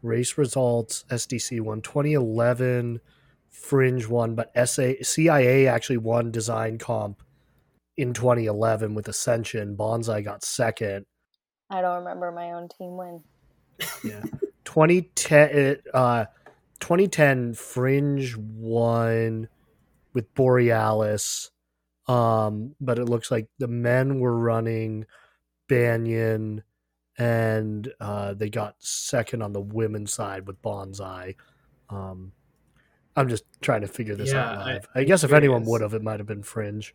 race 0.00 0.38
results. 0.38 1.04
SDC 1.10 1.60
won 1.60 1.82
2011. 1.82 3.02
Fringe 3.50 4.08
won, 4.08 4.34
but 4.34 4.50
SA 4.66 4.92
CIA 5.02 5.66
actually 5.66 5.98
won 5.98 6.30
design 6.30 6.78
comp 6.78 7.22
in 7.98 8.14
2011 8.14 8.94
with 8.94 9.08
Ascension. 9.08 9.76
Bonsai 9.76 10.24
got 10.24 10.42
second. 10.42 11.04
I 11.68 11.82
don't 11.82 11.98
remember 11.98 12.32
my 12.32 12.52
own 12.52 12.70
team 12.70 12.96
win 12.96 13.22
yeah. 14.04 14.22
2010 14.64 15.78
uh 15.92 16.24
2010 16.80 17.54
fringe 17.54 18.36
won 18.36 19.48
with 20.14 20.32
borealis 20.34 21.50
um 22.06 22.74
but 22.80 22.98
it 22.98 23.04
looks 23.06 23.30
like 23.30 23.48
the 23.58 23.68
men 23.68 24.18
were 24.20 24.36
running 24.36 25.06
banyan 25.68 26.62
and 27.18 27.92
uh 28.00 28.34
they 28.34 28.48
got 28.48 28.74
second 28.78 29.42
on 29.42 29.52
the 29.52 29.60
women's 29.60 30.12
side 30.12 30.46
with 30.46 30.60
bonsai. 30.62 31.36
Um 31.90 32.32
i'm 33.16 33.28
just 33.28 33.44
trying 33.60 33.82
to 33.82 33.88
figure 33.88 34.14
this 34.14 34.32
yeah, 34.32 34.50
out 34.50 34.58
live. 34.58 34.88
I, 34.94 35.00
I 35.00 35.04
guess 35.04 35.24
if 35.24 35.32
anyone 35.32 35.64
would 35.64 35.80
have 35.82 35.94
it 35.94 36.02
might 36.02 36.20
have 36.20 36.26
been 36.26 36.42
fringe. 36.42 36.94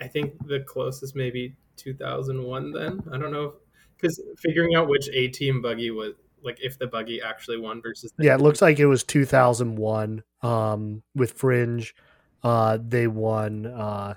I 0.00 0.06
think 0.06 0.46
the 0.46 0.60
closest 0.60 1.16
maybe 1.16 1.54
2001 1.76 2.72
then. 2.72 3.02
I 3.12 3.18
don't 3.18 3.32
know 3.32 3.44
if 3.44 3.54
because 4.00 4.22
figuring 4.38 4.74
out 4.74 4.88
which 4.88 5.08
A 5.12 5.28
team 5.28 5.60
buggy 5.60 5.90
was 5.90 6.14
like 6.42 6.58
if 6.62 6.78
the 6.78 6.86
buggy 6.86 7.20
actually 7.20 7.58
won 7.58 7.82
versus 7.82 8.12
yeah, 8.18 8.34
it 8.34 8.40
looks 8.40 8.62
like 8.62 8.78
it 8.78 8.86
was 8.86 9.02
2001 9.04 10.22
um, 10.42 11.02
with 11.14 11.32
Fringe. 11.32 11.94
Uh, 12.42 12.78
they 12.80 13.06
won. 13.06 13.66
Uh, 13.66 14.14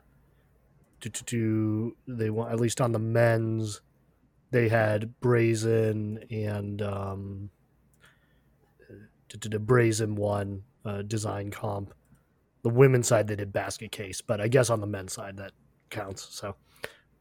to, 1.01 1.09
to, 1.09 1.23
to, 1.25 1.95
they 2.07 2.29
won 2.29 2.51
at 2.51 2.59
least 2.59 2.79
on 2.79 2.91
the 2.91 2.99
men's. 2.99 3.81
They 4.51 4.69
had 4.69 5.19
Brazen 5.19 6.25
and 6.29 6.81
um, 6.81 7.49
to, 9.29 9.37
to, 9.37 9.49
to 9.49 9.59
Brazen 9.59 10.15
won 10.15 10.63
uh, 10.85 11.01
design 11.01 11.51
comp. 11.51 11.93
The 12.63 12.69
women's 12.69 13.07
side 13.07 13.27
they 13.27 13.35
did 13.35 13.51
basket 13.51 13.91
case, 13.91 14.21
but 14.21 14.39
I 14.39 14.47
guess 14.47 14.69
on 14.69 14.81
the 14.81 14.87
men's 14.87 15.13
side 15.13 15.37
that 15.37 15.53
counts. 15.89 16.27
So, 16.29 16.55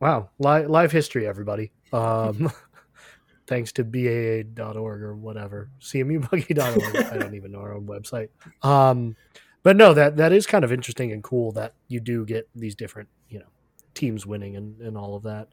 wow, 0.01 0.30
live, 0.38 0.68
live 0.68 0.92
history, 0.92 1.26
everybody. 1.26 1.70
Um, 1.92 2.51
thanks 3.46 3.72
to 3.72 3.84
BAA.org 3.84 5.03
or 5.03 5.14
whatever, 5.14 5.70
CMUBuggy.org. 5.80 6.96
I 6.96 7.18
don't 7.18 7.34
even 7.34 7.53
know 7.53 7.61
our 7.61 7.74
own 7.74 7.86
website. 7.86 8.28
Um, 8.62 9.16
but 9.62 9.76
no, 9.76 9.92
that 9.92 10.16
that 10.16 10.32
is 10.32 10.46
kind 10.46 10.64
of 10.64 10.72
interesting 10.72 11.12
and 11.12 11.22
cool 11.22 11.53
that 11.53 11.74
you 11.88 12.01
do 12.01 12.24
get 12.24 12.48
these 12.55 12.74
different, 12.74 13.09
you 13.28 13.38
know, 13.40 13.48
teams 13.94 14.24
winning 14.24 14.57
and, 14.57 14.80
and 14.80 14.96
all 14.96 15.16
of 15.16 15.24
that. 15.24 15.48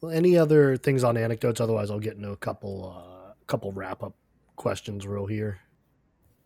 Well, 0.00 0.12
any 0.12 0.38
other 0.38 0.76
things 0.76 1.04
on 1.04 1.16
anecdotes? 1.16 1.60
Otherwise, 1.60 1.90
I'll 1.90 1.98
get 1.98 2.16
into 2.16 2.30
a 2.30 2.36
couple 2.36 2.94
uh, 2.96 3.32
couple 3.46 3.70
wrap 3.72 4.02
up 4.02 4.14
questions 4.56 5.06
real 5.06 5.26
here. 5.26 5.58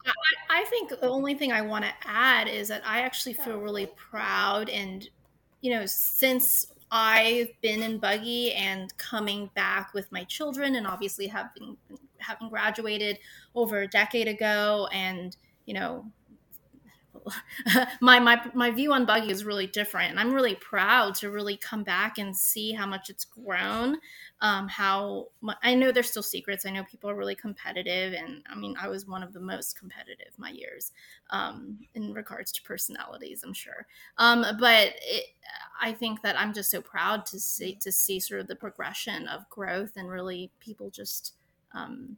I, 0.05 0.13
I 0.51 0.65
think 0.65 0.91
the 0.91 1.09
only 1.09 1.35
thing 1.35 1.53
I 1.53 1.61
want 1.61 1.85
to 1.85 1.93
add 2.05 2.49
is 2.49 2.67
that 2.69 2.83
I 2.85 3.03
actually 3.03 3.35
feel 3.35 3.59
really 3.59 3.87
proud 3.95 4.69
and 4.71 5.09
you 5.61 5.73
know 5.73 5.85
since 5.87 6.67
I've 6.91 7.49
been 7.61 7.83
in 7.83 7.99
buggy 7.99 8.53
and 8.55 8.97
coming 8.97 9.51
back 9.55 9.93
with 9.93 10.11
my 10.11 10.25
children, 10.25 10.77
and 10.77 10.87
obviously 10.87 11.27
having 11.27 11.77
having 12.19 12.49
graduated 12.49 13.19
over 13.55 13.83
a 13.83 13.89
decade 13.89 14.29
ago, 14.29 14.89
and 14.93 15.37
you 15.67 15.75
know, 15.75 16.07
my 18.01 18.19
my 18.19 18.41
my 18.55 18.71
view 18.71 18.93
on 18.93 19.05
buggy 19.05 19.31
is 19.31 19.45
really 19.45 19.67
different, 19.67 20.11
and 20.11 20.21
I'm 20.21 20.33
really 20.33 20.55
proud 20.55 21.15
to 21.17 21.31
really 21.31 21.57
come 21.57 21.85
back 21.85 22.19
and 22.19 22.35
see 22.35 22.73
how 22.73 22.87
much 22.87 23.11
it's 23.11 23.25
grown 23.25 23.99
um, 24.41 24.69
how 24.69 25.29
I 25.63 25.75
know 25.75 25.91
there's 25.91 26.11
still 26.11 26.23
secrets. 26.23 26.65
I 26.65 26.71
know 26.71 26.85
people 26.85 27.11
are 27.11 27.17
really 27.17 27.35
competitive, 27.35 28.13
and 28.13 28.43
I 28.49 28.55
mean, 28.55 28.77
I 28.81 28.89
was 28.89 29.07
one 29.07 29.23
of 29.23 29.33
the 29.33 29.41
most 29.41 29.79
competitive 29.79 30.33
my 30.37 30.51
years 30.51 30.93
um, 31.31 31.79
in 31.95 32.13
regards 32.13 32.53
to 32.53 32.63
personalities. 32.63 33.43
I'm 33.45 33.53
sure, 33.53 33.87
um, 34.19 34.45
but 34.61 34.95
it, 35.03 35.25
I 35.81 35.93
think 35.93 36.23
that 36.23 36.39
I'm 36.39 36.53
just 36.53 36.71
so 36.71 36.81
proud 36.81 37.27
to 37.27 37.41
see 37.41 37.75
to 37.77 37.91
see 37.91 38.21
sort 38.21 38.41
of 38.41 38.47
the 38.47 38.57
progression 38.57 39.27
of 39.27 39.49
growth 39.51 39.93
and 39.97 40.09
really 40.09 40.53
people 40.61 40.91
just 40.91 41.35
um, 41.73 42.17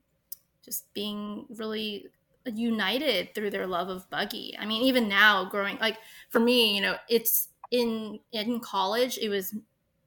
just 0.62 0.92
being 0.92 1.46
really 1.48 2.06
united 2.46 3.34
through 3.34 3.50
their 3.50 3.66
love 3.66 3.88
of 3.88 4.08
buggy. 4.10 4.56
I 4.58 4.66
mean, 4.66 4.82
even 4.82 5.08
now 5.08 5.44
growing 5.46 5.78
like 5.78 5.98
for 6.28 6.40
me, 6.40 6.74
you 6.74 6.82
know, 6.82 6.96
it's 7.08 7.48
in 7.70 8.18
in 8.32 8.60
college 8.60 9.16
it 9.18 9.28
was 9.28 9.54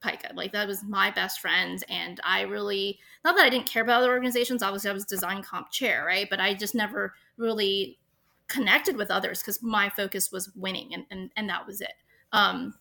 Pika. 0.04 0.36
Like 0.36 0.52
that 0.52 0.68
was 0.68 0.84
my 0.84 1.12
best 1.12 1.40
friend. 1.40 1.84
And 1.90 2.20
I 2.24 2.42
really 2.42 3.00
not 3.24 3.36
that 3.36 3.46
I 3.46 3.50
didn't 3.50 3.68
care 3.68 3.84
about 3.84 4.02
other 4.02 4.12
organizations, 4.12 4.64
obviously 4.64 4.90
I 4.90 4.94
was 4.94 5.06
design 5.06 5.44
comp 5.44 5.72
chair, 5.72 6.06
right? 6.06 6.28
But 6.30 6.40
I 6.40 6.54
just 6.54 6.76
never 6.76 7.14
really 7.38 7.98
connected 8.48 8.98
with 8.98 9.10
others 9.10 9.40
because 9.40 9.64
my 9.64 9.90
focus 9.90 10.32
was 10.32 10.52
winning 10.56 10.94
and, 10.94 11.06
and 11.10 11.32
and 11.36 11.50
that 11.50 11.66
was 11.66 11.82
it. 11.82 11.94
Um 12.32 12.74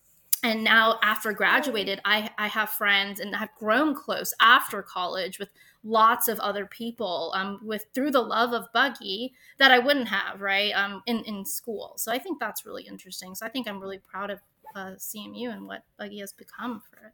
and 0.42 0.64
now 0.64 0.98
after 1.02 1.32
graduated 1.32 2.00
I, 2.04 2.30
I 2.36 2.48
have 2.48 2.70
friends 2.70 3.20
and 3.20 3.34
I've 3.34 3.54
grown 3.54 3.94
close 3.94 4.34
after 4.40 4.82
college 4.82 5.38
with 5.38 5.50
lots 5.84 6.28
of 6.28 6.38
other 6.40 6.66
people 6.66 7.32
um, 7.34 7.60
with 7.62 7.86
through 7.94 8.10
the 8.10 8.20
love 8.20 8.52
of 8.52 8.72
buggy 8.72 9.34
that 9.58 9.72
i 9.72 9.78
wouldn't 9.78 10.08
have 10.08 10.40
right 10.40 10.72
um, 10.72 11.02
in, 11.06 11.24
in 11.24 11.44
school 11.44 11.94
so 11.96 12.12
i 12.12 12.18
think 12.18 12.38
that's 12.38 12.64
really 12.64 12.84
interesting 12.84 13.34
so 13.34 13.44
i 13.44 13.48
think 13.48 13.68
i'm 13.68 13.80
really 13.80 13.98
proud 13.98 14.30
of 14.30 14.40
uh, 14.74 14.92
cmu 14.98 15.52
and 15.52 15.66
what 15.66 15.84
buggy 15.98 16.20
has 16.20 16.32
become 16.32 16.80
for 16.90 17.06
it 17.06 17.12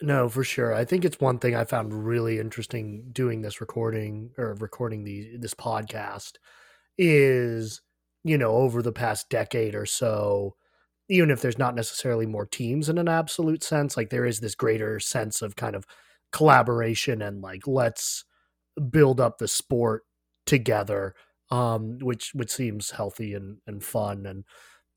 no, 0.00 0.28
for 0.28 0.44
sure. 0.44 0.72
I 0.72 0.84
think 0.84 1.04
it's 1.04 1.20
one 1.20 1.38
thing 1.38 1.56
I 1.56 1.64
found 1.64 2.06
really 2.06 2.38
interesting 2.38 3.08
doing 3.12 3.42
this 3.42 3.60
recording 3.60 4.30
or 4.38 4.54
recording 4.54 5.02
the 5.04 5.36
this 5.38 5.54
podcast 5.54 6.34
is, 6.98 7.80
you 8.24 8.38
know, 8.38 8.52
over 8.52 8.80
the 8.82 8.92
past 8.92 9.28
decade 9.28 9.74
or 9.74 9.86
so, 9.86 10.56
even 11.08 11.30
if 11.30 11.42
there's 11.42 11.58
not 11.58 11.74
necessarily 11.74 12.26
more 12.26 12.46
teams 12.46 12.88
in 12.88 12.98
an 12.98 13.08
absolute 13.08 13.64
sense, 13.64 13.96
like 13.96 14.10
there 14.10 14.26
is 14.26 14.40
this 14.40 14.54
greater 14.54 15.00
sense 15.00 15.42
of 15.42 15.56
kind 15.56 15.74
of 15.74 15.84
collaboration 16.32 17.22
and 17.22 17.42
like 17.42 17.66
let's 17.66 18.24
build 18.90 19.20
up 19.20 19.38
the 19.38 19.48
sport 19.48 20.04
together 20.46 21.14
um 21.50 21.98
which 22.00 22.32
which 22.34 22.50
seems 22.50 22.90
healthy 22.90 23.34
and 23.34 23.58
and 23.66 23.82
fun 23.82 24.26
and 24.26 24.44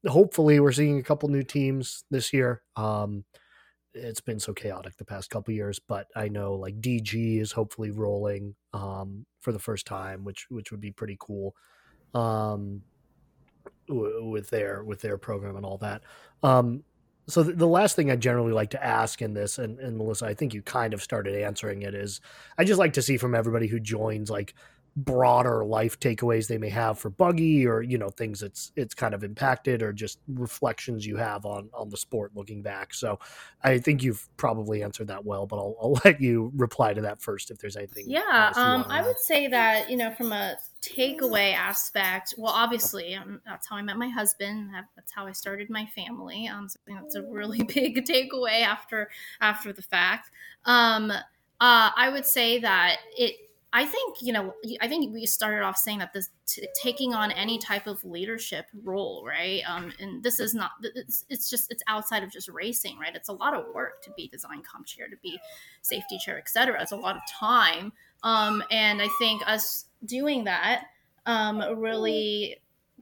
hopefully 0.08 0.60
we're 0.60 0.72
seeing 0.72 0.99
a 0.99 1.04
couple 1.04 1.30
new 1.30 1.43
teams 1.43 2.04
this 2.10 2.34
year 2.34 2.62
um 2.76 3.24
it's 3.93 4.22
been 4.22 4.39
so 4.39 4.54
chaotic 4.54 4.95
the 4.97 5.06
past 5.06 5.30
couple 5.30 5.54
years 5.54 5.80
but 5.80 6.08
i 6.16 6.28
know 6.28 6.54
like 6.54 6.80
dg 6.80 7.39
is 7.39 7.52
hopefully 7.52 7.91
rolling 7.91 8.56
um 8.74 9.26
for 9.41 9.52
the 9.52 9.60
first 9.60 9.86
time 9.86 10.24
which 10.24 10.47
which 10.49 10.72
would 10.72 10.82
be 10.82 10.91
pretty 10.91 11.18
cool 11.20 11.56
um 12.14 12.82
with 13.91 14.49
their 14.49 14.84
with 14.84 15.02
their 15.02 15.18
program 15.18 15.56
and 15.56 15.66
all 15.66 15.78
that. 15.80 16.02
Um, 16.43 16.84
so 17.28 17.43
the, 17.43 17.54
the, 17.54 17.68
last 17.68 17.95
thing 17.95 18.10
I 18.10 18.16
generally 18.16 18.52
like 18.52 18.72
to 18.72 18.84
ask 18.84 19.22
in 19.22 19.34
this, 19.34 19.60
and, 19.60 19.80
and 19.80 19.97
Melissa, 19.97 20.26
I 20.26 20.34
think 20.34 20.54
you 20.54 20.62
kind 20.62 20.93
of 20.93 21.04
started 21.04 21.36
answering 21.36 21.84
it, 21.84 21.93
is 21.93 22.20
I 22.58 22.64
just 22.64 22.80
like 22.80 22.93
to 22.93 23.02
see 23.02 23.18
from 23.18 23.36
everybody 23.36 23.68
who 23.68 23.80
joins 23.80 24.30
like 24.30 24.56
broader 24.98 25.64
life 25.64 25.98
takeaways 26.02 26.48
they 26.48 26.58
may 26.58 26.68
have 26.68 27.00
for 27.00 27.10
buggy 27.10 27.66
or 27.66 27.82
you 27.82 27.98
know 27.98 28.10
things 28.10 28.44
it's 28.44 28.74
it's 28.76 28.94
kind 28.94 29.14
of 29.14 29.24
impacted 29.24 29.82
or 29.82 29.94
just 29.94 30.20
reflections 30.28 31.06
you 31.06 31.16
have 31.16 31.46
on 31.46 31.70
on 31.74 31.89
the 31.89 31.96
sport 31.96 32.32
looking 32.36 32.62
back. 32.62 32.94
So 32.94 33.18
i 33.64 33.78
think 33.78 34.04
you've 34.04 34.28
probably 34.38 34.84
answered 34.84 35.08
that 35.08 35.24
well 35.24 35.46
but 35.46 35.58
i'll, 35.58 35.76
I'll 35.82 36.02
let 36.06 36.20
you 36.20 36.52
reply 36.56 36.94
to 36.94 37.02
that 37.02 37.22
first 37.22 37.52
if 37.52 37.58
there's 37.58 37.78
anything 37.78 38.06
yeah 38.08 38.52
um, 38.56 38.86
i 38.89 39.02
would 39.02 39.20
say 39.20 39.48
that 39.48 39.89
you 39.89 39.96
know 39.96 40.12
from 40.12 40.32
a 40.34 40.58
takeaway 40.82 41.54
aspect 41.54 42.34
well 42.38 42.54
obviously 42.54 43.16
um, 43.16 43.39
that's 43.46 43.68
how 43.68 43.78
i 43.78 43.82
met 43.82 43.98
my 43.98 44.10
husband 44.10 44.72
that's 44.96 45.12
how 45.14 45.26
i 45.26 45.32
started 45.32 45.70
my 45.70 45.86
family 45.88 46.48
um, 46.48 46.68
so 46.68 46.80
that's 46.88 47.16
a 47.16 47.22
really 47.24 47.64
big 47.74 48.04
takeaway 48.06 48.62
after 48.62 49.10
after 49.39 49.72
the 49.72 49.82
fact. 49.82 50.32
Um, 50.66 51.12
uh, 51.12 51.22
i 51.60 52.10
would 52.12 52.26
say 52.26 52.60
that 52.60 52.98
it 53.18 53.51
I 53.74 53.86
think 53.86 54.18
you 54.22 54.34
know. 54.34 54.54
I 54.82 54.88
think 54.88 55.14
we 55.14 55.26
started 55.26 55.64
off 55.64 55.78
saying 55.78 56.00
that 56.00 56.12
this 56.12 56.30
t- 56.46 56.68
taking 56.82 57.14
on 57.14 57.32
any 57.32 57.58
type 57.58 57.88
of 57.88 58.04
leadership 58.04 58.66
role, 58.84 59.24
right? 59.26 59.62
Um, 59.66 59.94
and 60.00 60.22
this 60.22 60.42
is 60.42 60.54
not. 60.54 60.72
It's, 60.82 61.26
it's, 61.30 61.50
just 61.50 61.72
it's 61.72 61.82
outside 61.88 62.24
of 62.24 62.32
just 62.32 62.50
racing, 62.50 62.98
right? 63.00 63.16
It's 63.16 63.30
a 63.30 63.34
lot 63.34 63.54
of 63.54 63.74
work 63.74 64.02
to 64.04 64.12
be 64.12 64.28
design 64.28 64.62
comp 64.62 64.88
chair, 64.88 65.08
to 65.08 65.16
be 65.24 65.40
safety 65.82 66.18
chair, 66.18 66.38
etc. 66.38 66.82
It's 66.82 66.92
a 66.92 66.98
lot 66.98 67.16
of 67.16 67.22
time, 67.32 67.94
um, 68.24 68.62
and 68.72 69.02
I 69.02 69.08
think 69.20 69.42
us 69.48 69.86
doing 70.06 70.44
that 70.46 70.88
um, 71.26 71.64
really 71.80 72.58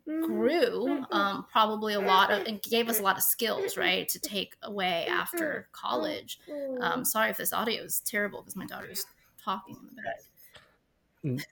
grew 0.05 1.05
um, 1.11 1.45
probably 1.51 1.93
a 1.93 1.99
lot 1.99 2.31
of 2.31 2.45
and 2.47 2.61
gave 2.63 2.89
us 2.89 2.99
a 2.99 3.03
lot 3.03 3.17
of 3.17 3.23
skills 3.23 3.77
right 3.77 4.07
to 4.09 4.19
take 4.19 4.55
away 4.63 5.05
after 5.07 5.67
college 5.71 6.39
um, 6.81 7.05
sorry 7.05 7.29
if 7.29 7.37
this 7.37 7.53
audio 7.53 7.83
is 7.83 7.99
terrible 7.99 8.41
because 8.41 8.55
my 8.55 8.65
daughter's 8.65 9.05
talking 9.43 9.75
in 9.79 9.85
the 9.87 10.01
back 10.01 10.19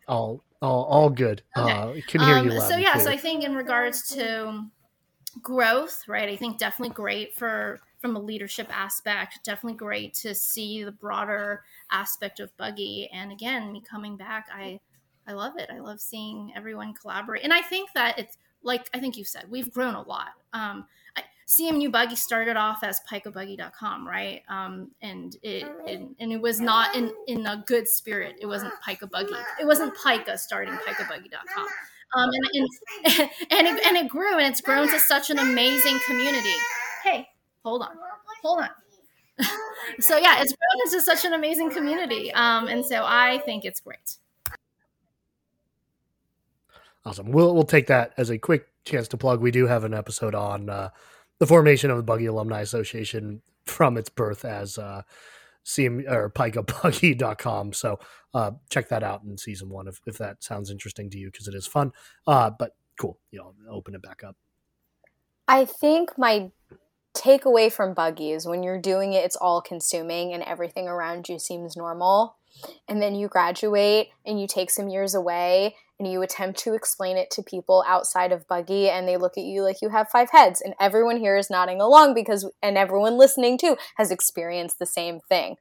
all 0.08 0.44
all, 0.62 0.86
all 0.86 1.10
good. 1.10 1.44
Okay. 1.56 1.72
Uh, 1.72 1.94
can 2.08 2.22
hear 2.22 2.38
you. 2.40 2.60
Um, 2.60 2.68
so 2.68 2.78
yeah, 2.78 2.98
so 2.98 3.12
I 3.12 3.18
think 3.18 3.44
in 3.44 3.56
regards 3.56 4.10
to 4.16 4.66
growth, 5.42 6.04
right? 6.08 6.30
I 6.30 6.36
think 6.36 6.58
definitely 6.58 6.96
great 6.96 7.36
for 7.36 7.80
from 8.00 8.16
a 8.16 8.20
leadership 8.20 8.68
aspect. 8.72 9.40
Definitely 9.44 9.78
great 9.78 10.14
to 10.16 10.34
see 10.34 10.84
the 10.84 10.92
broader 10.92 11.64
aspect 11.92 12.40
of 12.40 12.56
Buggy. 12.58 13.10
And 13.12 13.32
again, 13.32 13.72
me 13.72 13.82
coming 13.82 14.18
back, 14.18 14.48
I 14.54 14.80
I 15.28 15.34
love 15.34 15.54
it. 15.58 15.70
I 15.72 15.80
love 15.80 16.00
seeing 16.00 16.54
everyone 16.56 16.94
collaborate. 16.94 17.44
And 17.44 17.54
I 17.54 17.62
think 17.62 17.92
that 17.94 18.18
it's 18.18 18.38
like 18.64 18.90
I 18.94 19.00
think 19.00 19.18
you 19.18 19.26
said, 19.26 19.46
we've 19.50 19.72
grown 19.72 19.96
a 19.96 20.02
lot. 20.02 20.30
Um, 20.54 20.88
CMU 21.48 21.90
Buggy 21.90 22.18
started 22.18 22.58
off 22.58 22.84
as 22.84 23.00
pikabuggy.com, 23.10 24.06
right? 24.06 24.42
Um, 24.50 24.92
and 25.02 25.36
it, 25.44 25.66
it, 25.86 26.02
and 26.20 26.32
it 26.34 26.42
was 26.42 26.60
not 26.60 26.94
in 26.94 27.14
in 27.28 27.46
a 27.46 27.64
good 27.66 27.88
spirit. 27.88 28.36
It 28.42 28.46
wasn't 28.46 28.74
Pika 28.86 29.10
Buggy. 29.10 29.34
It 29.60 29.66
wasn't 29.66 29.96
Pika 29.96 30.38
starting 30.38 30.74
pikabuggy.com. 30.74 31.68
Um, 32.16 32.30
and 32.34 32.50
and 32.54 33.30
and 33.52 33.68
it, 33.68 33.86
and 33.86 33.98
it 33.98 34.10
grew, 34.10 34.38
and 34.38 34.46
it's 34.46 34.60
grown 34.70 34.90
to 34.90 35.00
such 35.00 35.30
an 35.30 35.40
amazing 35.40 36.00
community. 36.06 36.54
Hey, 37.04 37.30
hold 37.64 37.82
on, 37.82 37.96
hold 38.44 38.60
on. 38.60 38.70
so 40.00 40.18
yeah, 40.18 40.42
it's 40.42 40.54
grown 40.54 40.86
into 40.86 41.02
such 41.02 41.24
an 41.24 41.32
amazing 41.32 41.72
community, 41.72 42.34
um, 42.34 42.68
and 42.68 42.86
so 42.86 43.04
I 43.06 43.38
think 43.46 43.64
it's 43.64 43.80
great. 43.80 44.18
Awesome. 47.06 47.32
We'll 47.32 47.54
we'll 47.54 47.64
take 47.64 47.88
that 47.88 48.12
as 48.18 48.30
a 48.32 48.38
quick 48.38 48.68
chance 48.84 49.08
to 49.10 49.18
plug. 49.18 49.40
We 49.40 49.52
do 49.52 49.66
have 49.66 49.86
an 49.86 49.94
episode 49.94 50.36
on 50.36 50.70
uh, 50.70 50.90
the 51.40 51.48
formation 51.48 51.92
of 51.92 51.98
the 51.98 52.04
Buggy 52.04 52.26
Alumni 52.26 52.62
Association 52.62 53.42
from 53.66 53.98
its 53.98 54.10
birth 54.10 54.46
as 54.46 54.78
uh, 54.78 55.04
CM 55.66 56.10
or 56.10 56.30
pikabuggy.com. 56.30 57.74
So 57.74 58.00
uh, 58.34 58.52
check 58.70 58.90
that 58.90 59.04
out 59.04 59.24
in 59.24 59.38
season 59.38 59.70
one 59.70 59.88
if, 59.88 60.00
if 60.06 60.18
that 60.18 60.44
sounds 60.44 60.72
interesting 60.72 61.10
to 61.12 61.18
you 61.18 61.30
because 61.32 61.48
it 61.48 61.54
is 61.56 61.68
fun. 61.68 61.92
Uh, 62.26 62.52
but 62.58 62.72
cool, 63.00 63.20
you 63.32 63.40
know, 63.40 63.54
open 63.70 63.96
it 63.96 64.02
back 64.02 64.24
up. 64.24 64.36
I 65.48 65.66
think 65.66 66.18
my 66.18 66.52
takeaway 67.18 67.72
from 67.72 67.94
buggies 67.94 68.46
when 68.46 68.64
you're 68.64 68.82
doing 68.82 69.14
it, 69.14 69.26
it's 69.26 69.36
all 69.36 69.62
consuming 69.62 70.34
and 70.34 70.44
everything 70.44 70.88
around 70.88 71.28
you 71.28 71.40
seems 71.40 71.76
normal. 71.76 72.38
And 72.88 73.02
then 73.02 73.16
you 73.16 73.28
graduate 73.28 74.10
and 74.26 74.40
you 74.40 74.48
take 74.48 74.70
some 74.70 74.90
years 74.90 75.14
away 75.14 75.76
and 76.00 76.12
you 76.12 76.22
attempt 76.22 76.60
to 76.60 76.74
explain 76.74 77.18
it 77.18 77.30
to 77.32 77.44
people 77.44 77.84
outside 77.88 78.32
of 78.32 78.48
Buggy 78.48 78.90
and 78.90 79.08
they 79.08 79.18
look 79.18 79.38
at 79.38 79.44
you 79.44 79.64
like 79.64 79.82
you 79.82 79.90
have 79.90 80.10
five 80.10 80.30
heads 80.32 80.62
and 80.62 80.74
everyone 80.80 81.18
here 81.18 81.38
is 81.38 81.50
nodding 81.50 81.82
along 81.82 82.14
because 82.14 82.50
and 82.62 82.78
everyone 82.78 83.18
listening 83.18 83.58
too 83.58 83.78
has 83.98 84.12
experienced 84.12 84.80
the 84.80 84.86
same 84.86 85.20
thing. 85.28 85.56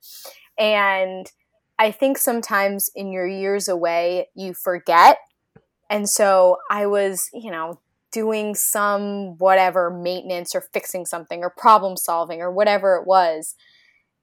And 0.58 1.30
I 1.78 1.90
think 1.90 2.18
sometimes 2.18 2.90
in 2.94 3.12
your 3.12 3.26
years 3.26 3.68
away 3.68 4.28
you 4.34 4.54
forget. 4.54 5.18
And 5.88 6.08
so 6.08 6.58
I 6.70 6.86
was, 6.86 7.28
you 7.32 7.50
know, 7.50 7.80
doing 8.12 8.54
some 8.54 9.36
whatever 9.38 9.90
maintenance 9.90 10.54
or 10.54 10.62
fixing 10.72 11.04
something 11.04 11.42
or 11.42 11.50
problem 11.50 11.96
solving 11.96 12.40
or 12.40 12.50
whatever 12.50 12.96
it 12.96 13.06
was 13.06 13.54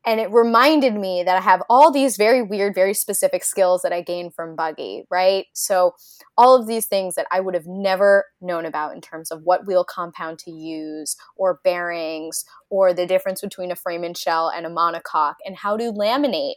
and 0.05 0.19
it 0.19 0.31
reminded 0.31 0.95
me 0.95 1.23
that 1.23 1.37
I 1.37 1.41
have 1.41 1.63
all 1.69 1.89
these 1.89 2.17
very 2.17 2.41
weird, 2.41 2.75
very 2.75 2.93
specific 2.93 3.43
skills 3.43 3.83
that 3.83 3.93
I 3.93 4.01
gained 4.01 4.35
from 4.35 4.55
Buggy, 4.55 5.05
right? 5.09 5.45
So, 5.53 5.93
all 6.37 6.59
of 6.59 6.67
these 6.67 6.87
things 6.87 7.15
that 7.15 7.27
I 7.31 7.39
would 7.39 7.53
have 7.53 7.67
never 7.67 8.25
known 8.41 8.65
about 8.65 8.93
in 8.93 9.01
terms 9.01 9.31
of 9.31 9.41
what 9.43 9.65
wheel 9.65 9.85
compound 9.85 10.39
to 10.39 10.51
use, 10.51 11.15
or 11.37 11.61
bearings, 11.63 12.43
or 12.69 12.93
the 12.93 13.05
difference 13.05 13.39
between 13.39 13.71
a 13.71 13.75
frame 13.75 14.03
and 14.03 14.17
shell 14.17 14.51
and 14.53 14.65
a 14.65 14.69
monocoque, 14.69 15.35
and 15.45 15.55
how 15.55 15.77
to 15.77 15.91
laminate, 15.91 16.55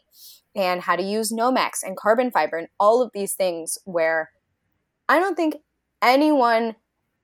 and 0.57 0.81
how 0.81 0.97
to 0.97 1.03
use 1.03 1.33
Nomex 1.33 1.85
and 1.85 1.97
carbon 1.97 2.33
fiber, 2.33 2.57
and 2.57 2.69
all 2.81 3.01
of 3.01 3.13
these 3.15 3.35
things 3.35 3.79
where 3.85 4.31
I 5.09 5.21
don't 5.21 5.37
think 5.37 5.57
anyone 6.03 6.75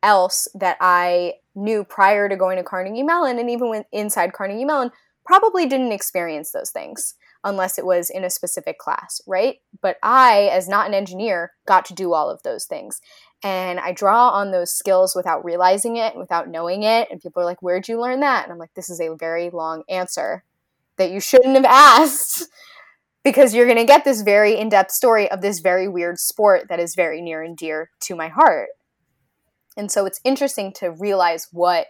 else 0.03 0.49
that 0.55 0.77
I 0.81 1.35
knew 1.55 1.85
prior 1.85 2.29
to 2.29 2.37
going 2.37 2.57
to 2.57 2.65
Carnegie 2.65 3.03
Mellon, 3.03 3.39
and 3.39 3.51
even 3.51 3.69
when 3.69 3.85
inside 3.93 4.33
Carnegie 4.33 4.65
Mellon, 4.65 4.91
probably 5.25 5.67
didn't 5.67 5.93
experience 5.93 6.51
those 6.51 6.71
things 6.71 7.15
unless 7.45 7.79
it 7.79 7.87
was 7.87 8.11
in 8.11 8.25
a 8.25 8.31
specific 8.31 8.79
class, 8.79 9.21
right? 9.27 9.61
But 9.81 9.97
I, 10.03 10.49
as 10.53 10.69
not 10.69 10.87
an 10.87 10.95
engineer, 10.95 11.53
got 11.67 11.85
to 11.87 11.95
do 11.95 12.13
all 12.13 12.31
of 12.31 12.43
those 12.43 12.65
things. 12.65 13.01
And 13.43 13.81
I 13.81 13.93
draw 13.93 14.31
on 14.31 14.53
those 14.53 14.73
skills 14.73 15.17
without 15.17 15.45
realizing 15.45 15.97
it, 15.97 16.17
without 16.17 16.49
knowing 16.49 16.85
it. 16.85 17.09
And 17.11 17.21
people 17.21 17.43
are 17.43 17.47
like, 17.47 17.63
Where'd 17.63 17.89
you 17.89 18.01
learn 18.01 18.21
that? 18.21 18.45
And 18.45 18.53
I'm 18.53 18.59
like, 18.59 18.75
This 18.75 18.89
is 18.89 19.01
a 19.01 19.15
very 19.17 19.51
long 19.51 19.83
answer 19.89 20.45
that 20.97 21.11
you 21.11 21.21
shouldn't 21.21 21.57
have 21.57 21.65
asked. 21.69 22.49
because 23.25 23.55
you're 23.55 23.67
going 23.67 23.79
to 23.79 23.85
get 23.85 24.05
this 24.05 24.23
very 24.23 24.59
in-depth 24.59 24.91
story 24.91 25.31
of 25.31 25.41
this 25.41 25.61
very 25.61 25.89
weird 25.89 26.19
sport 26.19 26.69
that 26.69 26.81
is 26.81 26.95
very 26.95 27.21
near 27.21 27.43
and 27.43 27.57
dear 27.57 27.91
to 28.01 28.17
my 28.17 28.29
heart. 28.29 28.69
And 29.77 29.91
so 29.91 30.07
it's 30.07 30.20
interesting 30.25 30.73
to 30.75 30.91
realize 30.91 31.49
what 31.53 31.87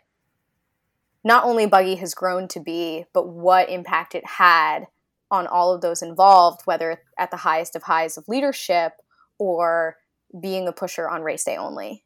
not 1.24 1.44
only 1.44 1.66
Buggy 1.66 1.96
has 1.96 2.14
grown 2.14 2.48
to 2.48 2.60
be, 2.60 3.06
but 3.12 3.28
what 3.28 3.68
impact 3.68 4.14
it 4.14 4.26
had 4.26 4.86
on 5.30 5.46
all 5.46 5.72
of 5.72 5.80
those 5.80 6.02
involved, 6.02 6.62
whether 6.64 7.02
at 7.18 7.30
the 7.30 7.38
highest 7.38 7.74
of 7.74 7.84
highs 7.84 8.16
of 8.16 8.28
leadership 8.28 8.92
or 9.38 9.96
being 10.40 10.68
a 10.68 10.72
pusher 10.72 11.08
on 11.08 11.22
race 11.22 11.44
day 11.44 11.56
only. 11.56 12.04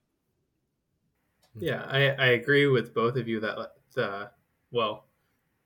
Yeah, 1.58 1.84
I, 1.88 2.10
I 2.10 2.26
agree 2.28 2.66
with 2.66 2.94
both 2.94 3.16
of 3.16 3.26
you 3.26 3.40
that 3.40 3.72
uh, 3.96 4.26
well, 4.70 5.06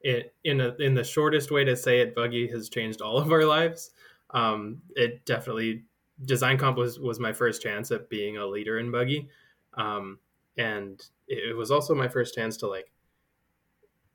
it, 0.00 0.34
in 0.44 0.60
a, 0.60 0.74
in 0.78 0.94
the 0.94 1.04
shortest 1.04 1.50
way 1.50 1.64
to 1.64 1.76
say 1.76 2.00
it, 2.00 2.14
Buggy 2.14 2.48
has 2.48 2.68
changed 2.68 3.00
all 3.00 3.18
of 3.18 3.32
our 3.32 3.44
lives. 3.44 3.90
Um, 4.30 4.80
it 4.94 5.24
definitely 5.26 5.84
design 6.24 6.58
comp 6.58 6.76
was 6.76 6.98
was 6.98 7.18
my 7.18 7.32
first 7.32 7.60
chance 7.62 7.90
at 7.90 8.08
being 8.08 8.36
a 8.36 8.46
leader 8.46 8.78
in 8.78 8.92
Buggy, 8.92 9.28
um, 9.74 10.18
and 10.56 11.02
it 11.28 11.56
was 11.56 11.70
also 11.70 11.94
my 11.94 12.08
first 12.08 12.34
chance 12.34 12.56
to 12.58 12.66
like 12.66 12.90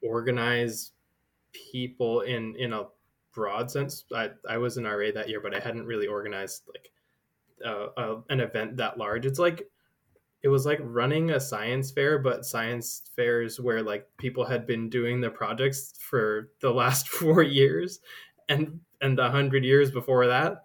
organize 0.01 0.91
people 1.51 2.21
in 2.21 2.55
in 2.57 2.73
a 2.73 2.83
broad 3.33 3.71
sense. 3.71 4.05
I 4.13 4.31
I 4.47 4.57
was 4.57 4.77
in 4.77 4.85
RA 4.85 5.11
that 5.13 5.29
year, 5.29 5.39
but 5.41 5.55
I 5.55 5.59
hadn't 5.59 5.85
really 5.85 6.07
organized 6.07 6.63
like 6.67 6.91
uh, 7.65 7.87
uh, 7.97 8.21
an 8.29 8.39
event 8.39 8.77
that 8.77 8.97
large. 8.97 9.25
It's 9.25 9.39
like 9.39 9.69
it 10.43 10.49
was 10.49 10.65
like 10.65 10.79
running 10.81 11.31
a 11.31 11.39
science 11.39 11.91
fair, 11.91 12.19
but 12.19 12.45
science 12.45 13.09
fairs 13.15 13.59
where 13.59 13.81
like 13.81 14.07
people 14.17 14.45
had 14.45 14.67
been 14.67 14.89
doing 14.89 15.19
the 15.19 15.29
projects 15.29 15.93
for 15.99 16.49
the 16.61 16.71
last 16.81 17.07
four 17.07 17.41
years 17.41 17.99
and 18.49 18.79
and 19.01 19.19
a 19.19 19.31
hundred 19.31 19.63
years 19.63 19.91
before 19.91 20.27
that. 20.27 20.64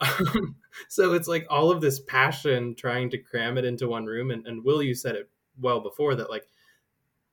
So 0.88 1.12
it's 1.12 1.28
like 1.28 1.46
all 1.50 1.70
of 1.70 1.80
this 1.80 2.00
passion 2.00 2.74
trying 2.74 3.10
to 3.10 3.18
cram 3.18 3.58
it 3.58 3.64
into 3.64 3.88
one 3.88 4.06
room. 4.06 4.30
And, 4.30 4.46
and 4.46 4.64
Will, 4.64 4.82
you 4.82 4.94
said 4.94 5.14
it 5.14 5.28
well 5.60 5.80
before 5.80 6.14
that 6.14 6.30
like 6.30 6.46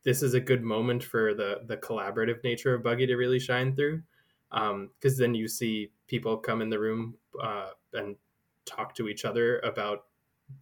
this 0.04 0.22
is 0.22 0.34
a 0.34 0.40
good 0.40 0.64
moment 0.64 1.04
for 1.04 1.34
the 1.34 1.62
the 1.66 1.78
collaborative 1.78 2.44
nature 2.44 2.74
of 2.74 2.84
Buggy 2.84 3.06
to 3.08 3.16
really 3.16 3.40
shine 3.40 3.76
through. 3.76 4.02
Because 4.50 4.72
um, 4.72 5.18
then 5.18 5.34
you 5.34 5.48
see 5.48 5.92
people 6.08 6.38
come 6.38 6.62
in 6.62 6.70
the 6.70 6.80
room 6.80 7.16
uh, 7.42 7.70
and 7.94 8.16
talk 8.66 8.96
to 8.96 9.08
each 9.08 9.26
other 9.26 9.60
about 9.60 10.06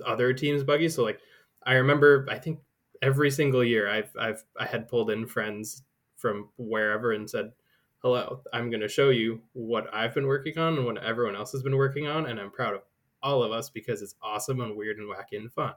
other 0.05 0.33
teams 0.33 0.63
buggy. 0.63 0.89
So 0.89 1.03
like 1.03 1.19
I 1.63 1.73
remember 1.73 2.27
I 2.29 2.39
think 2.39 2.59
every 3.01 3.29
single 3.31 3.63
year 3.63 3.89
I've 3.89 4.11
I've 4.19 4.43
I 4.59 4.65
had 4.65 4.87
pulled 4.87 5.11
in 5.11 5.27
friends 5.27 5.83
from 6.17 6.49
wherever 6.57 7.11
and 7.11 7.29
said, 7.29 7.51
"Hello, 8.05 8.43
I'm 8.53 8.69
going 8.69 8.81
to 8.81 8.87
show 8.87 9.09
you 9.09 9.41
what 9.53 9.91
I've 9.91 10.13
been 10.13 10.27
working 10.27 10.59
on 10.59 10.77
and 10.77 10.85
what 10.85 11.03
everyone 11.03 11.35
else 11.35 11.51
has 11.53 11.63
been 11.63 11.75
working 11.75 12.05
on, 12.05 12.27
and 12.27 12.39
I'm 12.39 12.51
proud 12.51 12.75
of 12.75 12.81
all 13.23 13.41
of 13.41 13.51
us 13.51 13.71
because 13.71 14.03
it's 14.03 14.13
awesome 14.21 14.61
and 14.61 14.77
weird 14.77 14.99
and 14.99 15.09
wacky 15.09 15.39
and 15.39 15.51
fun." 15.51 15.73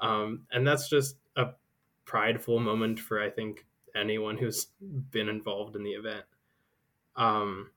Um, 0.00 0.46
and 0.50 0.66
that's 0.66 0.88
just 0.88 1.16
a 1.36 1.48
prideful 2.06 2.58
moment 2.58 2.98
for 2.98 3.20
I 3.20 3.28
think 3.28 3.66
anyone 3.94 4.38
who's 4.38 4.68
been 5.10 5.28
involved 5.28 5.76
in 5.76 5.84
the 5.84 5.90
event. 5.90 6.24
Um, 7.16 7.70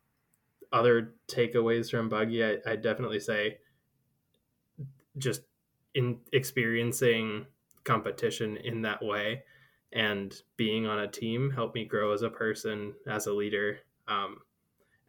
other 0.72 1.16
takeaways 1.28 1.92
from 1.92 2.08
Buggy, 2.08 2.46
I, 2.46 2.60
I 2.66 2.78
definitely 2.78 3.20
say 3.20 3.58
just 5.18 5.42
in 5.96 6.20
experiencing 6.32 7.46
competition 7.84 8.56
in 8.56 8.84
that 8.84 9.04
way 9.04 9.44
and 9.96 10.42
being 10.58 10.86
on 10.86 11.00
a 11.00 11.08
team 11.08 11.50
helped 11.50 11.74
me 11.74 11.86
grow 11.86 12.12
as 12.12 12.22
a 12.22 12.30
person 12.30 12.94
as 13.08 13.26
a 13.26 13.34
leader. 13.34 13.80
Um, 14.08 14.38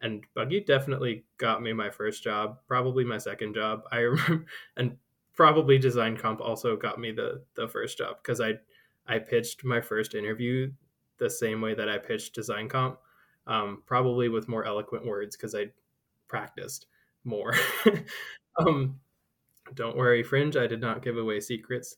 and 0.01 0.23
buggy 0.33 0.61
definitely 0.61 1.25
got 1.37 1.61
me 1.61 1.73
my 1.73 1.89
first 1.89 2.23
job 2.23 2.59
probably 2.67 3.03
my 3.03 3.17
second 3.19 3.53
job. 3.53 3.83
I 3.91 3.97
remember 3.99 4.45
and 4.75 4.97
probably 5.35 5.77
design 5.77 6.17
comp 6.17 6.41
also 6.41 6.75
got 6.75 6.99
me 6.99 7.11
the 7.11 7.43
the 7.55 7.67
first 7.67 7.99
job 7.99 8.17
because 8.17 8.41
i 8.41 8.53
i 9.05 9.19
pitched 9.19 9.63
my 9.63 9.79
first 9.79 10.15
interview 10.15 10.71
the 11.19 11.29
same 11.29 11.61
way 11.61 11.75
that 11.75 11.87
i 11.87 11.95
pitched 11.95 12.33
design 12.33 12.67
comp 12.67 12.97
um, 13.45 13.83
probably 13.85 14.29
with 14.29 14.47
more 14.47 14.65
eloquent 14.65 15.05
words 15.05 15.37
because 15.37 15.53
i 15.53 15.67
practiced 16.27 16.87
more. 17.23 17.53
Um, 18.59 18.99
don't 19.75 19.95
worry, 19.95 20.23
Fringe. 20.23 20.57
I 20.57 20.65
did 20.65 20.81
not 20.81 21.03
give 21.03 21.15
away 21.15 21.39
secrets, 21.39 21.97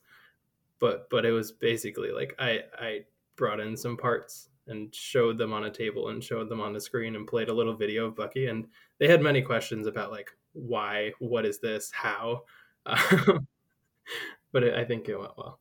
but 0.80 1.10
but 1.10 1.26
it 1.26 1.32
was 1.32 1.52
basically 1.52 2.12
like 2.12 2.36
I 2.40 2.62
I 2.78 3.00
brought 3.36 3.60
in 3.60 3.76
some 3.76 3.98
parts 3.98 4.50
and 4.68 4.94
showed 4.94 5.38
them 5.38 5.52
on 5.52 5.66
a 5.66 5.72
table 5.72 6.10
and 6.10 6.24
showed 6.24 6.50
them 6.50 6.62
on 6.62 6.74
the 6.74 6.80
screen 6.80 7.16
and 7.16 7.28
played 7.28 7.50
a 7.50 7.54
little 7.54 7.76
video 7.76 8.06
of 8.06 8.16
Buggy 8.16 8.48
and 8.48 8.68
they 9.00 9.08
had 9.08 9.22
many 9.22 9.42
questions 9.42 9.88
about 9.88 10.12
like 10.12 10.30
why, 10.54 11.12
what 11.20 11.46
is 11.46 11.60
this, 11.60 11.92
how, 11.92 12.44
but 12.86 14.64
it, 14.64 14.76
I 14.76 14.84
think 14.84 15.10
it 15.10 15.20
went 15.20 15.38
well. 15.38 15.60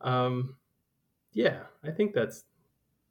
Um, 0.00 0.56
yeah, 1.32 1.60
I 1.84 1.90
think 1.90 2.14
that's 2.14 2.44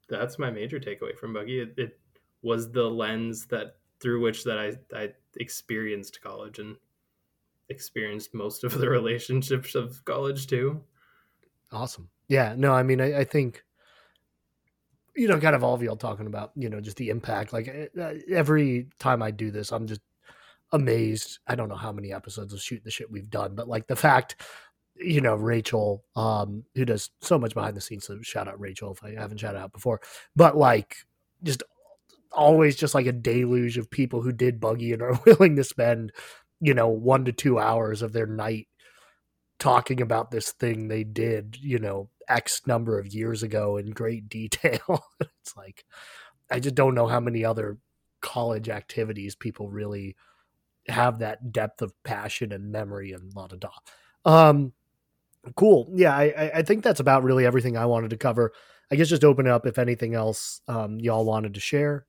that's 0.08 0.38
my 0.38 0.50
major 0.50 0.80
takeaway 0.80 1.16
from 1.16 1.34
Buggy 1.34 1.60
It, 1.60 1.74
it 1.76 2.00
was 2.42 2.70
the 2.70 2.84
lens 2.84 3.46
that 3.46 3.76
through 4.00 4.22
which 4.22 4.44
that 4.44 4.58
I 4.58 4.72
I 4.96 5.12
experienced 5.36 6.22
college 6.22 6.58
and 6.58 6.76
experienced 7.68 8.34
most 8.34 8.64
of 8.64 8.78
the 8.78 8.88
relationships 8.98 9.74
of 9.74 10.04
college 10.04 10.46
too. 10.46 10.82
Awesome. 11.72 12.08
Yeah. 12.28 12.54
No, 12.56 12.72
I 12.72 12.82
mean, 12.82 13.00
I, 13.00 13.20
I 13.20 13.24
think 13.24 13.62
you 15.18 15.26
know, 15.26 15.40
kind 15.40 15.56
of 15.56 15.64
all 15.64 15.74
of 15.74 15.82
y'all 15.82 15.96
talking 15.96 16.28
about, 16.28 16.52
you 16.54 16.70
know, 16.70 16.80
just 16.80 16.96
the 16.96 17.10
impact. 17.10 17.52
Like 17.52 17.66
eh, 17.66 17.86
eh, 17.98 18.18
every 18.30 18.86
time 19.00 19.20
I 19.20 19.32
do 19.32 19.50
this, 19.50 19.72
I'm 19.72 19.88
just 19.88 20.00
amazed. 20.70 21.40
I 21.48 21.56
don't 21.56 21.68
know 21.68 21.74
how 21.74 21.90
many 21.90 22.12
episodes 22.12 22.52
of 22.52 22.60
Shoot 22.60 22.84
the 22.84 22.90
Shit 22.90 23.10
we've 23.10 23.28
done, 23.28 23.56
but 23.56 23.66
like 23.66 23.88
the 23.88 23.96
fact, 23.96 24.40
you 24.94 25.20
know, 25.20 25.34
Rachel, 25.34 26.04
um, 26.14 26.64
who 26.76 26.84
does 26.84 27.10
so 27.20 27.36
much 27.36 27.52
behind 27.52 27.76
the 27.76 27.80
scenes. 27.80 28.06
So 28.06 28.22
shout 28.22 28.46
out 28.46 28.60
Rachel 28.60 28.92
if 28.92 29.02
I 29.02 29.20
haven't 29.20 29.38
shouted 29.38 29.58
out 29.58 29.72
before, 29.72 30.00
but 30.36 30.56
like 30.56 30.94
just 31.42 31.64
always 32.30 32.76
just 32.76 32.94
like 32.94 33.06
a 33.06 33.12
deluge 33.12 33.76
of 33.76 33.90
people 33.90 34.22
who 34.22 34.32
did 34.32 34.60
buggy 34.60 34.92
and 34.92 35.02
are 35.02 35.18
willing 35.26 35.56
to 35.56 35.64
spend 35.64 36.12
you 36.60 36.74
know, 36.74 36.88
one 36.88 37.24
to 37.24 37.32
two 37.32 37.58
hours 37.58 38.02
of 38.02 38.12
their 38.12 38.26
night 38.26 38.68
talking 39.58 40.00
about 40.00 40.30
this 40.30 40.52
thing 40.52 40.88
they 40.88 41.04
did, 41.04 41.58
you 41.60 41.78
know, 41.78 42.08
X 42.28 42.62
number 42.66 42.98
of 42.98 43.06
years 43.06 43.42
ago 43.42 43.76
in 43.76 43.90
great 43.90 44.28
detail. 44.28 45.04
it's 45.20 45.56
like, 45.56 45.84
I 46.50 46.60
just 46.60 46.74
don't 46.74 46.94
know 46.94 47.06
how 47.06 47.20
many 47.20 47.44
other 47.44 47.78
college 48.20 48.68
activities 48.68 49.34
people 49.34 49.70
really 49.70 50.16
have 50.88 51.18
that 51.18 51.52
depth 51.52 51.82
of 51.82 51.92
passion 52.02 52.52
and 52.52 52.72
memory 52.72 53.12
and 53.12 53.32
la 53.34 53.46
da 53.46 53.56
da. 53.56 53.68
Um, 54.24 54.72
cool. 55.56 55.90
Yeah, 55.94 56.16
I, 56.16 56.50
I 56.56 56.62
think 56.62 56.82
that's 56.82 57.00
about 57.00 57.24
really 57.24 57.46
everything 57.46 57.76
I 57.76 57.86
wanted 57.86 58.10
to 58.10 58.16
cover. 58.16 58.52
I 58.90 58.96
guess 58.96 59.08
just 59.08 59.24
open 59.24 59.46
up 59.46 59.66
if 59.66 59.78
anything 59.78 60.14
else 60.14 60.62
um, 60.66 60.98
y'all 60.98 61.24
wanted 61.24 61.54
to 61.54 61.60
share. 61.60 62.06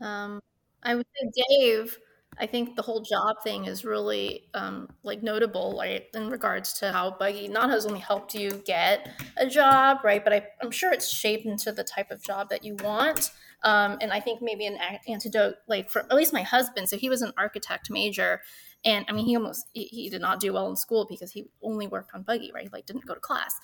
Um, 0.00 0.40
I 0.82 0.94
would 0.94 1.06
say 1.16 1.44
Dave 1.48 1.98
I 2.40 2.46
think 2.46 2.76
the 2.76 2.82
whole 2.82 3.00
job 3.00 3.36
thing 3.42 3.64
is 3.66 3.84
really 3.84 4.44
um, 4.54 4.88
like 5.02 5.22
notable, 5.22 5.76
right, 5.78 6.04
in 6.14 6.28
regards 6.28 6.72
to 6.74 6.92
how 6.92 7.16
Buggy 7.18 7.48
not 7.48 7.70
has 7.70 7.86
only 7.86 8.00
helped 8.00 8.34
you 8.34 8.50
get 8.64 9.08
a 9.36 9.46
job, 9.46 9.98
right, 10.04 10.22
but 10.22 10.32
I, 10.32 10.46
am 10.62 10.70
sure 10.70 10.92
it's 10.92 11.08
shaped 11.08 11.46
into 11.46 11.72
the 11.72 11.84
type 11.84 12.10
of 12.10 12.22
job 12.22 12.50
that 12.50 12.64
you 12.64 12.76
want. 12.76 13.30
Um, 13.64 13.98
and 14.00 14.12
I 14.12 14.20
think 14.20 14.40
maybe 14.40 14.66
an 14.66 14.78
antidote, 15.08 15.56
like 15.66 15.90
for 15.90 16.00
at 16.00 16.14
least 16.14 16.32
my 16.32 16.42
husband, 16.42 16.88
so 16.88 16.96
he 16.96 17.08
was 17.08 17.22
an 17.22 17.32
architect 17.36 17.90
major, 17.90 18.40
and 18.84 19.04
I 19.08 19.12
mean 19.12 19.26
he 19.26 19.34
almost 19.34 19.66
he, 19.72 19.84
he 19.84 20.08
did 20.08 20.20
not 20.20 20.38
do 20.38 20.52
well 20.52 20.70
in 20.70 20.76
school 20.76 21.06
because 21.08 21.32
he 21.32 21.46
only 21.60 21.88
worked 21.88 22.14
on 22.14 22.22
Buggy, 22.22 22.52
right? 22.54 22.64
He, 22.64 22.68
Like 22.68 22.86
didn't 22.86 23.04
go 23.04 23.14
to 23.14 23.20
class, 23.20 23.58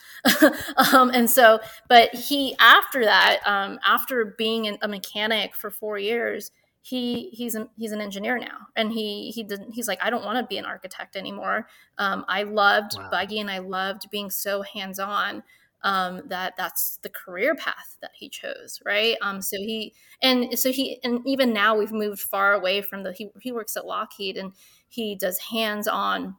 um, 0.93 1.11
and 1.14 1.31
so, 1.31 1.61
but 1.89 2.12
he 2.12 2.57
after 2.59 3.05
that, 3.05 3.39
um, 3.47 3.79
after 3.85 4.35
being 4.37 4.77
a 4.83 4.89
mechanic 4.89 5.55
for 5.55 5.70
four 5.70 5.97
years 5.97 6.51
he 6.85 7.30
he's 7.30 7.55
an, 7.55 7.70
he's 7.78 7.93
an 7.93 8.01
engineer 8.03 8.39
now. 8.39 8.68
And 8.76 8.93
he 8.93 9.30
he 9.30 9.43
didn't 9.43 9.72
he's 9.72 9.89
like 9.89 10.05
i 10.05 10.11
don't 10.11 10.24
want 10.24 10.39
to 10.39 10.47
be 10.47 10.59
an 10.59 10.66
architect 10.66 11.16
anymore. 11.16 11.66
Um, 11.97 12.26
i 12.28 12.43
loved 12.43 12.97
wow. 12.97 13.09
buggy 13.11 13.41
and 13.41 13.51
i 13.51 13.59
loved 13.59 14.11
being 14.11 14.30
so 14.30 14.61
hands-on 14.62 15.43
um, 15.82 16.22
that 16.28 16.55
that's 16.57 16.99
the 17.03 17.11
career 17.11 17.55
path 17.55 17.97
that 18.01 18.12
he 18.14 18.28
chose 18.28 18.80
right? 18.85 19.16
Um, 19.22 19.41
so 19.41 19.57
he 19.57 19.95
and 20.22 20.59
so 20.59 20.72
he 20.72 21.01
and 21.03 21.20
even 21.26 21.55
now 21.55 21.74
we've 21.74 21.93
moved 21.93 22.20
far 22.20 22.53
away 22.53 22.82
from 22.82 23.03
the 23.03 23.12
he, 23.12 23.30
he 23.41 23.51
works 23.51 23.76
at 23.76 23.87
lockheed 23.87 24.37
and 24.37 24.53
he 24.89 25.14
does 25.14 25.39
hands-on 25.39 26.37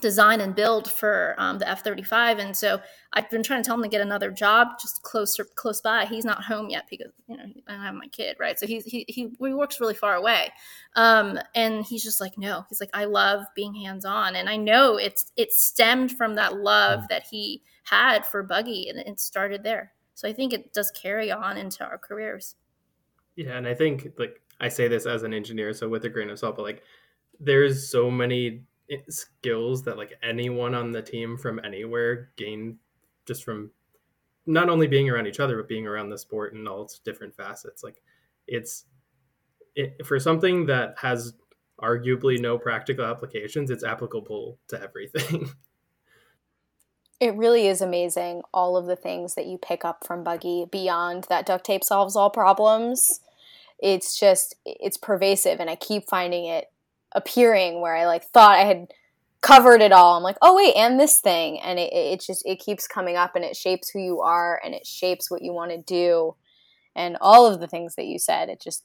design 0.00 0.40
and 0.40 0.54
build 0.54 0.90
for 0.90 1.34
um, 1.38 1.58
the 1.58 1.68
F-35. 1.68 2.38
And 2.38 2.56
so 2.56 2.80
I've 3.12 3.28
been 3.30 3.42
trying 3.42 3.62
to 3.62 3.66
tell 3.66 3.76
him 3.76 3.82
to 3.82 3.88
get 3.88 4.00
another 4.00 4.30
job 4.30 4.78
just 4.80 5.02
closer, 5.02 5.44
close 5.44 5.80
by. 5.80 6.06
He's 6.06 6.24
not 6.24 6.42
home 6.42 6.70
yet 6.70 6.84
because, 6.88 7.12
you 7.26 7.36
know, 7.36 7.44
I 7.68 7.74
have 7.74 7.94
my 7.94 8.06
kid, 8.08 8.36
right? 8.40 8.58
So 8.58 8.66
he's, 8.66 8.84
he, 8.84 9.04
he, 9.08 9.32
he 9.38 9.52
works 9.54 9.80
really 9.80 9.94
far 9.94 10.14
away. 10.14 10.50
Um, 10.96 11.38
and 11.54 11.84
he's 11.84 12.02
just 12.02 12.20
like, 12.20 12.38
no, 12.38 12.64
he's 12.68 12.80
like, 12.80 12.90
I 12.94 13.04
love 13.04 13.44
being 13.54 13.74
hands-on. 13.74 14.34
And 14.36 14.48
I 14.48 14.56
know 14.56 14.96
it's, 14.96 15.30
it 15.36 15.52
stemmed 15.52 16.12
from 16.12 16.34
that 16.36 16.56
love 16.56 17.00
mm. 17.00 17.08
that 17.08 17.24
he 17.30 17.62
had 17.84 18.24
for 18.26 18.42
Buggy 18.42 18.88
and 18.88 18.98
it 18.98 19.20
started 19.20 19.62
there. 19.62 19.92
So 20.14 20.28
I 20.28 20.32
think 20.32 20.52
it 20.52 20.72
does 20.72 20.90
carry 20.90 21.30
on 21.30 21.56
into 21.56 21.84
our 21.84 21.98
careers. 21.98 22.56
Yeah. 23.36 23.56
And 23.56 23.66
I 23.66 23.74
think 23.74 24.12
like, 24.18 24.40
I 24.60 24.68
say 24.68 24.86
this 24.86 25.06
as 25.06 25.22
an 25.24 25.34
engineer, 25.34 25.72
so 25.72 25.88
with 25.88 26.04
a 26.04 26.08
grain 26.08 26.30
of 26.30 26.38
salt, 26.38 26.56
but 26.56 26.62
like 26.62 26.82
there's 27.40 27.90
so 27.90 28.10
many 28.10 28.62
skills 29.08 29.82
that 29.84 29.96
like 29.96 30.12
anyone 30.22 30.74
on 30.74 30.92
the 30.92 31.02
team 31.02 31.36
from 31.36 31.60
anywhere 31.64 32.30
gain 32.36 32.78
just 33.26 33.44
from 33.44 33.70
not 34.46 34.68
only 34.68 34.86
being 34.86 35.08
around 35.08 35.26
each 35.26 35.40
other 35.40 35.56
but 35.56 35.68
being 35.68 35.86
around 35.86 36.10
the 36.10 36.18
sport 36.18 36.54
and 36.54 36.68
all 36.68 36.82
its 36.82 36.98
different 36.98 37.34
facets. 37.34 37.82
Like 37.82 38.02
it's 38.46 38.84
it, 39.74 40.04
for 40.04 40.18
something 40.18 40.66
that 40.66 40.94
has 40.98 41.34
arguably 41.80 42.38
no 42.38 42.58
practical 42.58 43.04
applications 43.04 43.70
it's 43.70 43.84
applicable 43.84 44.58
to 44.68 44.80
everything. 44.80 45.50
It 47.20 47.36
really 47.36 47.68
is 47.68 47.80
amazing 47.80 48.42
all 48.52 48.76
of 48.76 48.86
the 48.86 48.96
things 48.96 49.36
that 49.36 49.46
you 49.46 49.56
pick 49.56 49.84
up 49.84 50.04
from 50.04 50.24
buggy 50.24 50.66
beyond 50.68 51.28
that 51.28 51.46
duct 51.46 51.64
tape 51.64 51.84
solves 51.84 52.16
all 52.16 52.30
problems. 52.30 53.20
It's 53.78 54.18
just 54.18 54.56
it's 54.66 54.96
pervasive 54.96 55.60
and 55.60 55.70
i 55.70 55.76
keep 55.76 56.08
finding 56.08 56.46
it 56.46 56.71
appearing 57.14 57.80
where 57.80 57.94
I 57.94 58.06
like 58.06 58.24
thought 58.24 58.58
I 58.58 58.64
had 58.64 58.92
covered 59.40 59.82
it 59.82 59.92
all. 59.92 60.16
I'm 60.16 60.22
like, 60.22 60.38
oh 60.40 60.56
wait, 60.56 60.74
and 60.74 60.98
this 60.98 61.20
thing, 61.20 61.60
and 61.60 61.78
it, 61.78 61.92
it 61.92 62.20
just 62.20 62.42
it 62.46 62.58
keeps 62.60 62.86
coming 62.86 63.16
up, 63.16 63.36
and 63.36 63.44
it 63.44 63.56
shapes 63.56 63.90
who 63.90 64.00
you 64.00 64.20
are, 64.20 64.60
and 64.64 64.74
it 64.74 64.86
shapes 64.86 65.30
what 65.30 65.42
you 65.42 65.52
want 65.52 65.70
to 65.72 65.78
do, 65.78 66.34
and 66.94 67.16
all 67.20 67.46
of 67.46 67.60
the 67.60 67.66
things 67.66 67.94
that 67.96 68.06
you 68.06 68.18
said. 68.18 68.48
It 68.48 68.60
just 68.60 68.84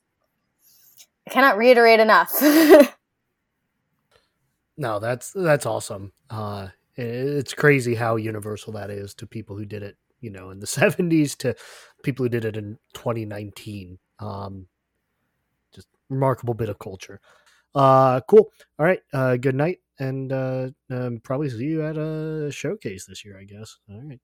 I 1.28 1.30
cannot 1.30 1.58
reiterate 1.58 2.00
enough. 2.00 2.32
no, 4.78 5.00
that's 5.00 5.32
that's 5.32 5.66
awesome. 5.66 6.14
Uh, 6.30 6.70
it's 6.96 7.54
crazy 7.54 7.96
how 7.96 8.16
universal 8.16 8.74
that 8.74 8.90
is 8.90 9.14
to 9.16 9.28
people 9.28 9.56
who 9.56 9.66
did 9.66 9.84
it, 9.84 9.98
you 10.20 10.32
know, 10.32 10.50
in 10.50 10.60
the 10.60 10.66
70s 10.68 11.36
to 11.38 11.56
people 12.04 12.26
who 12.26 12.30
did 12.30 12.46
it 12.46 12.58
in 12.58 12.80
2019. 12.94 14.00
Um, 14.20 14.68
just 15.74 15.88
remarkable 16.10 16.54
bit 16.54 16.70
of 16.70 16.80
culture. 16.80 17.20
Uh, 17.78 18.20
cool. 18.22 18.52
All 18.80 18.86
right. 18.86 19.00
Uh, 19.14 19.38
good 19.38 19.56
night, 19.56 19.80
and 20.00 20.32
uh, 20.34 20.70
um, 20.90 21.22
probably 21.24 21.50
see 21.50 21.66
you 21.66 21.86
at 21.86 21.98
a 21.98 22.52
showcase 22.52 23.06
this 23.06 23.24
year, 23.24 23.40
I 23.40 23.44
guess. 23.46 23.78
All 23.90 24.02
right. 24.02 24.20